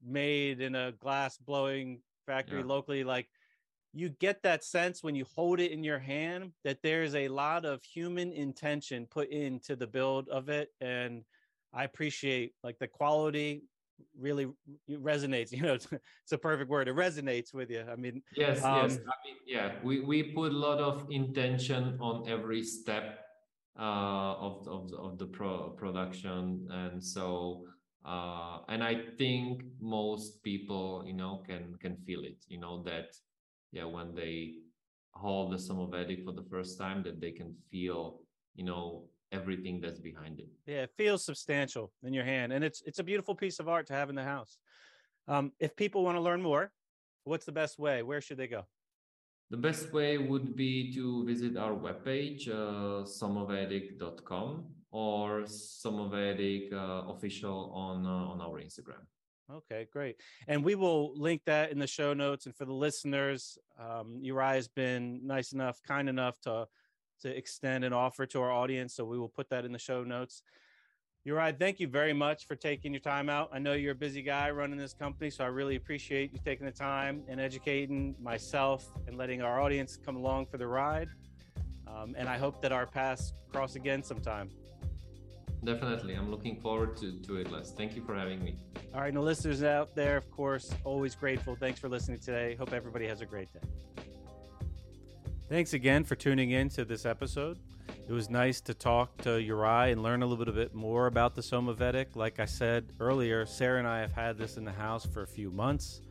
handmade 0.03 0.61
in 0.61 0.75
a 0.75 0.91
glass 0.93 1.37
blowing 1.37 2.01
factory 2.25 2.59
yeah. 2.59 2.65
locally 2.65 3.03
like 3.03 3.27
you 3.93 4.09
get 4.09 4.43
that 4.43 4.63
sense 4.63 5.03
when 5.03 5.15
you 5.15 5.25
hold 5.35 5.59
it 5.59 5.71
in 5.71 5.83
your 5.83 5.97
hand 5.97 6.51
that 6.63 6.77
there's 6.83 7.15
a 7.15 7.27
lot 7.27 7.65
of 7.65 7.83
human 7.83 8.31
intention 8.31 9.07
put 9.09 9.29
into 9.29 9.75
the 9.75 9.87
build 9.87 10.29
of 10.29 10.49
it. 10.49 10.69
And 10.81 11.23
i 11.71 11.83
appreciate 11.83 12.53
like 12.63 12.79
the 12.79 12.87
quality 12.87 13.61
really 14.19 14.47
resonates 14.89 15.51
you 15.55 15.61
know 15.61 15.75
it's, 15.75 15.87
it's, 15.91 16.31
a 16.31 16.37
perfect 16.37 16.69
word. 16.69 16.87
It 16.87 16.95
resonates 16.95 17.53
with 17.53 17.69
you. 17.69 17.83
I 17.91 17.95
mean 17.95 18.21
yes 18.35 18.63
um, 18.63 18.89
yes. 18.89 18.99
I 18.99 19.15
mean 19.25 19.37
yeah 19.47 19.75
we 19.83 20.01
we 20.01 20.23
put 20.23 20.51
a 20.51 20.57
lot 20.57 20.79
of 20.79 21.07
intention 21.09 21.97
on 21.99 22.29
every 22.29 22.63
step 22.63 23.25
uh, 23.77 24.33
of, 24.47 24.67
of 24.67 24.93
of 24.93 25.17
the 25.17 25.25
pro 25.25 25.69
production. 25.69 26.67
And 26.69 27.03
so 27.03 27.65
uh, 28.05 28.59
and 28.69 28.83
i 28.83 28.95
think 29.17 29.63
most 29.79 30.41
people 30.43 31.03
you 31.05 31.13
know 31.13 31.43
can 31.47 31.75
can 31.79 31.95
feel 32.05 32.23
it 32.23 32.43
you 32.47 32.59
know 32.59 32.81
that 32.83 33.15
yeah 33.71 33.83
when 33.83 34.15
they 34.15 34.53
hold 35.11 35.51
the 35.51 35.57
Somavedic 35.57 36.23
for 36.23 36.31
the 36.31 36.45
first 36.49 36.77
time 36.77 37.03
that 37.03 37.19
they 37.19 37.31
can 37.31 37.53
feel 37.71 38.21
you 38.55 38.63
know 38.63 39.05
everything 39.31 39.79
that's 39.79 39.99
behind 39.99 40.39
it. 40.39 40.47
Yeah, 40.65 40.83
it 40.83 40.91
feels 40.97 41.23
substantial 41.23 41.91
in 42.03 42.13
your 42.13 42.23
hand, 42.23 42.53
and 42.53 42.63
it's 42.63 42.81
it's 42.85 42.99
a 42.99 43.03
beautiful 43.03 43.35
piece 43.35 43.59
of 43.59 43.67
art 43.67 43.87
to 43.87 43.93
have 43.93 44.09
in 44.09 44.15
the 44.15 44.23
house. 44.23 44.57
Um, 45.27 45.51
if 45.59 45.75
people 45.75 46.03
want 46.03 46.15
to 46.17 46.21
learn 46.21 46.41
more, 46.41 46.71
what's 47.23 47.45
the 47.45 47.51
best 47.51 47.77
way? 47.77 48.01
Where 48.01 48.21
should 48.21 48.37
they 48.37 48.47
go? 48.47 48.65
The 49.51 49.57
best 49.57 49.91
way 49.91 50.17
would 50.17 50.55
be 50.55 50.93
to 50.93 51.25
visit 51.25 51.57
our 51.57 51.73
webpage, 51.73 52.47
uh, 52.49 53.03
somavedic.com 53.03 54.65
or 54.91 55.41
Somavedic 55.41 56.73
uh, 56.73 57.11
official 57.13 57.71
on 57.73 58.05
uh, 58.05 58.09
on 58.09 58.41
our 58.41 58.59
Instagram. 58.59 59.05
Okay, 59.51 59.87
great. 59.91 60.17
And 60.47 60.63
we 60.63 60.75
will 60.75 61.15
link 61.17 61.41
that 61.45 61.71
in 61.71 61.79
the 61.79 61.87
show 61.87 62.13
notes. 62.13 62.45
And 62.45 62.55
for 62.55 62.65
the 62.65 62.73
listeners, 62.73 63.57
um, 63.79 64.21
Juraj 64.23 64.53
has 64.53 64.67
been 64.67 65.25
nice 65.25 65.53
enough, 65.53 65.81
kind 65.87 66.07
enough 66.07 66.39
to 66.41 66.67
to 67.21 67.35
extend 67.35 67.83
an 67.83 67.91
offer 67.91 68.25
to 68.27 68.41
our 68.41 68.51
audience. 68.51 68.95
So 68.95 69.03
we 69.05 69.17
will 69.17 69.29
put 69.29 69.49
that 69.49 69.65
in 69.65 69.71
the 69.71 69.79
show 69.79 70.03
notes. 70.03 70.43
Juraj, 71.27 71.59
thank 71.59 71.81
you 71.81 71.87
very 71.87 72.13
much 72.13 72.47
for 72.47 72.55
taking 72.55 72.93
your 72.93 73.01
time 73.01 73.29
out. 73.29 73.49
I 73.51 73.59
know 73.59 73.73
you're 73.73 73.91
a 73.91 73.95
busy 73.95 74.21
guy 74.21 74.49
running 74.51 74.77
this 74.77 74.93
company, 74.93 75.29
so 75.29 75.43
I 75.43 75.47
really 75.47 75.75
appreciate 75.75 76.31
you 76.31 76.39
taking 76.45 76.65
the 76.65 76.71
time 76.71 77.23
and 77.27 77.41
educating 77.41 78.15
myself 78.21 78.89
and 79.05 79.17
letting 79.17 79.41
our 79.41 79.59
audience 79.59 79.97
come 79.97 80.15
along 80.15 80.45
for 80.45 80.57
the 80.57 80.67
ride. 80.67 81.09
Um, 81.87 82.15
and 82.17 82.29
I 82.29 82.37
hope 82.37 82.61
that 82.61 82.71
our 82.71 82.85
paths 82.85 83.33
cross 83.51 83.75
again 83.75 84.01
sometime. 84.01 84.49
Definitely. 85.63 86.13
I'm 86.13 86.31
looking 86.31 86.59
forward 86.61 86.95
to, 86.97 87.11
to 87.19 87.37
it, 87.37 87.51
Les. 87.51 87.71
Thank 87.71 87.95
you 87.95 88.01
for 88.01 88.15
having 88.15 88.43
me. 88.43 88.55
All 88.93 89.01
right. 89.01 89.07
And 89.07 89.17
the 89.17 89.21
listeners 89.21 89.61
out 89.61 89.93
there, 89.93 90.17
of 90.17 90.31
course, 90.31 90.73
always 90.83 91.15
grateful. 91.15 91.55
Thanks 91.55 91.79
for 91.79 91.89
listening 91.89 92.19
today. 92.19 92.55
Hope 92.55 92.73
everybody 92.73 93.07
has 93.07 93.21
a 93.21 93.25
great 93.25 93.51
day. 93.53 93.59
Thanks 95.49 95.73
again 95.73 96.03
for 96.03 96.15
tuning 96.15 96.51
in 96.51 96.69
to 96.69 96.85
this 96.85 97.05
episode. 97.05 97.57
It 98.07 98.13
was 98.13 98.29
nice 98.29 98.61
to 98.61 98.73
talk 98.73 99.17
to 99.23 99.29
Juraj 99.29 99.91
and 99.91 100.01
learn 100.01 100.23
a 100.23 100.25
little 100.25 100.53
bit 100.53 100.73
more 100.73 101.07
about 101.07 101.35
the 101.35 101.41
Somavedic. 101.41 102.15
Like 102.15 102.39
I 102.39 102.45
said 102.45 102.91
earlier, 102.99 103.45
Sarah 103.45 103.79
and 103.79 103.87
I 103.87 103.99
have 103.99 104.11
had 104.11 104.37
this 104.37 104.57
in 104.57 104.63
the 104.63 104.71
house 104.71 105.05
for 105.05 105.23
a 105.23 105.27
few 105.27 105.51
months. 105.51 106.01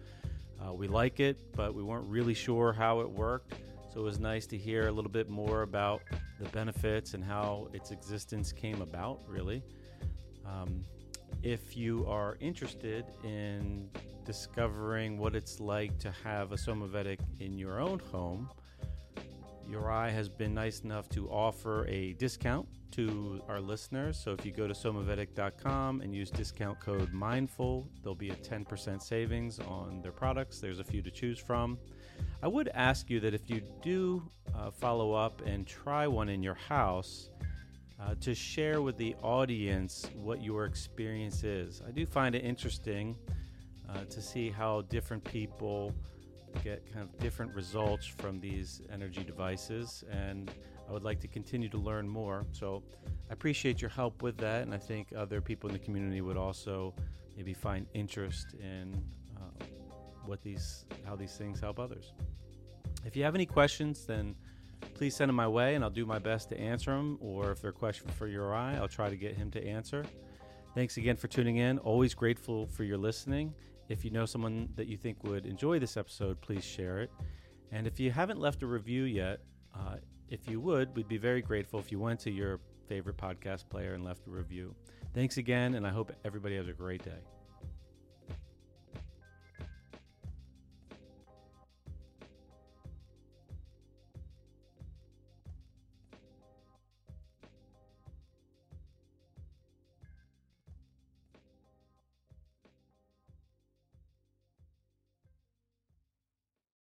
Uh, 0.60 0.72
we 0.72 0.88
like 0.88 1.20
it, 1.20 1.56
but 1.56 1.74
we 1.74 1.82
weren't 1.82 2.06
really 2.06 2.34
sure 2.34 2.72
how 2.72 3.00
it 3.00 3.10
worked. 3.10 3.54
So 3.92 4.00
it 4.00 4.02
was 4.02 4.18
nice 4.18 4.46
to 4.48 4.58
hear 4.58 4.88
a 4.88 4.92
little 4.92 5.10
bit 5.10 5.28
more 5.28 5.62
about 5.62 6.02
the 6.38 6.48
benefits 6.50 7.14
and 7.14 7.24
how 7.24 7.68
its 7.72 7.90
existence 7.90 8.52
came 8.52 8.82
about, 8.82 9.20
really. 9.26 9.62
Um, 10.46 10.84
if 11.42 11.76
you 11.76 12.06
are 12.06 12.36
interested 12.40 13.04
in 13.22 13.88
discovering 14.24 15.18
what 15.18 15.34
it's 15.34 15.60
like 15.60 15.98
to 15.98 16.12
have 16.24 16.52
a 16.52 16.56
Somavedic 16.56 17.18
in 17.40 17.58
your 17.58 17.80
own 17.80 17.98
home, 17.98 18.50
Uri 19.68 20.10
has 20.10 20.28
been 20.28 20.54
nice 20.54 20.80
enough 20.80 21.08
to 21.10 21.28
offer 21.28 21.86
a 21.86 22.14
discount 22.14 22.66
to 22.92 23.42
our 23.48 23.60
listeners. 23.60 24.18
So 24.18 24.32
if 24.32 24.44
you 24.44 24.52
go 24.52 24.66
to 24.66 24.72
somavedic.com 24.72 26.00
and 26.00 26.14
use 26.14 26.30
discount 26.30 26.80
code 26.80 27.12
MINDFUL, 27.12 27.86
there'll 28.02 28.14
be 28.14 28.30
a 28.30 28.36
10% 28.36 29.02
savings 29.02 29.60
on 29.60 30.00
their 30.00 30.12
products. 30.12 30.58
There's 30.58 30.78
a 30.78 30.84
few 30.84 31.02
to 31.02 31.10
choose 31.10 31.38
from. 31.38 31.78
I 32.42 32.48
would 32.48 32.68
ask 32.74 33.10
you 33.10 33.20
that 33.20 33.34
if 33.34 33.50
you 33.50 33.62
do 33.82 34.22
uh, 34.54 34.70
follow 34.70 35.12
up 35.12 35.42
and 35.44 35.66
try 35.66 36.06
one 36.06 36.28
in 36.28 36.42
your 36.42 36.54
house, 36.54 37.30
uh, 38.00 38.14
to 38.20 38.34
share 38.34 38.80
with 38.80 38.96
the 38.96 39.14
audience 39.22 40.08
what 40.14 40.42
your 40.42 40.64
experience 40.64 41.42
is. 41.42 41.82
I 41.86 41.90
do 41.90 42.06
find 42.06 42.34
it 42.34 42.44
interesting 42.44 43.16
uh, 43.88 44.04
to 44.04 44.22
see 44.22 44.50
how 44.50 44.82
different 44.82 45.24
people 45.24 45.92
get 46.62 46.90
kind 46.92 47.02
of 47.02 47.18
different 47.18 47.54
results 47.54 48.06
from 48.06 48.40
these 48.40 48.82
energy 48.92 49.24
devices, 49.24 50.04
and 50.10 50.50
I 50.88 50.92
would 50.92 51.02
like 51.02 51.20
to 51.20 51.28
continue 51.28 51.68
to 51.70 51.76
learn 51.76 52.08
more. 52.08 52.46
So 52.52 52.82
I 53.28 53.32
appreciate 53.32 53.80
your 53.80 53.90
help 53.90 54.22
with 54.22 54.36
that, 54.38 54.62
and 54.62 54.72
I 54.72 54.78
think 54.78 55.12
other 55.16 55.40
people 55.40 55.68
in 55.68 55.72
the 55.72 55.80
community 55.80 56.20
would 56.20 56.36
also 56.36 56.94
maybe 57.36 57.52
find 57.52 57.86
interest 57.94 58.54
in 58.60 59.02
what 60.28 60.42
these, 60.42 60.84
how 61.04 61.16
these 61.16 61.32
things 61.32 61.60
help 61.60 61.78
others. 61.78 62.12
If 63.04 63.16
you 63.16 63.24
have 63.24 63.34
any 63.34 63.46
questions, 63.46 64.04
then 64.04 64.34
please 64.94 65.16
send 65.16 65.28
them 65.28 65.36
my 65.36 65.48
way, 65.48 65.74
and 65.74 65.82
I'll 65.82 65.90
do 65.90 66.06
my 66.06 66.18
best 66.18 66.50
to 66.50 66.60
answer 66.60 66.90
them. 66.90 67.18
Or 67.20 67.50
if 67.50 67.60
they're 67.60 67.70
a 67.70 67.72
question 67.72 68.08
for 68.10 68.28
Uri, 68.28 68.76
I'll 68.76 68.88
try 68.88 69.08
to 69.08 69.16
get 69.16 69.36
him 69.36 69.50
to 69.52 69.66
answer. 69.66 70.04
Thanks 70.74 70.96
again 70.96 71.16
for 71.16 71.28
tuning 71.28 71.56
in. 71.56 71.78
Always 71.78 72.14
grateful 72.14 72.66
for 72.66 72.84
your 72.84 72.98
listening. 72.98 73.54
If 73.88 74.04
you 74.04 74.10
know 74.10 74.26
someone 74.26 74.68
that 74.76 74.86
you 74.86 74.96
think 74.96 75.24
would 75.24 75.46
enjoy 75.46 75.78
this 75.78 75.96
episode, 75.96 76.40
please 76.40 76.62
share 76.62 77.00
it. 77.00 77.10
And 77.72 77.86
if 77.86 77.98
you 77.98 78.10
haven't 78.10 78.38
left 78.38 78.62
a 78.62 78.66
review 78.66 79.04
yet, 79.04 79.40
uh, 79.74 79.96
if 80.28 80.48
you 80.48 80.60
would, 80.60 80.94
we'd 80.94 81.08
be 81.08 81.16
very 81.16 81.40
grateful 81.40 81.80
if 81.80 81.90
you 81.90 81.98
went 81.98 82.20
to 82.20 82.30
your 82.30 82.60
favorite 82.86 83.16
podcast 83.16 83.68
player 83.68 83.94
and 83.94 84.04
left 84.04 84.26
a 84.26 84.30
review. 84.30 84.74
Thanks 85.14 85.38
again, 85.38 85.74
and 85.74 85.86
I 85.86 85.90
hope 85.90 86.12
everybody 86.24 86.56
has 86.56 86.68
a 86.68 86.72
great 86.72 87.02
day. 87.02 87.37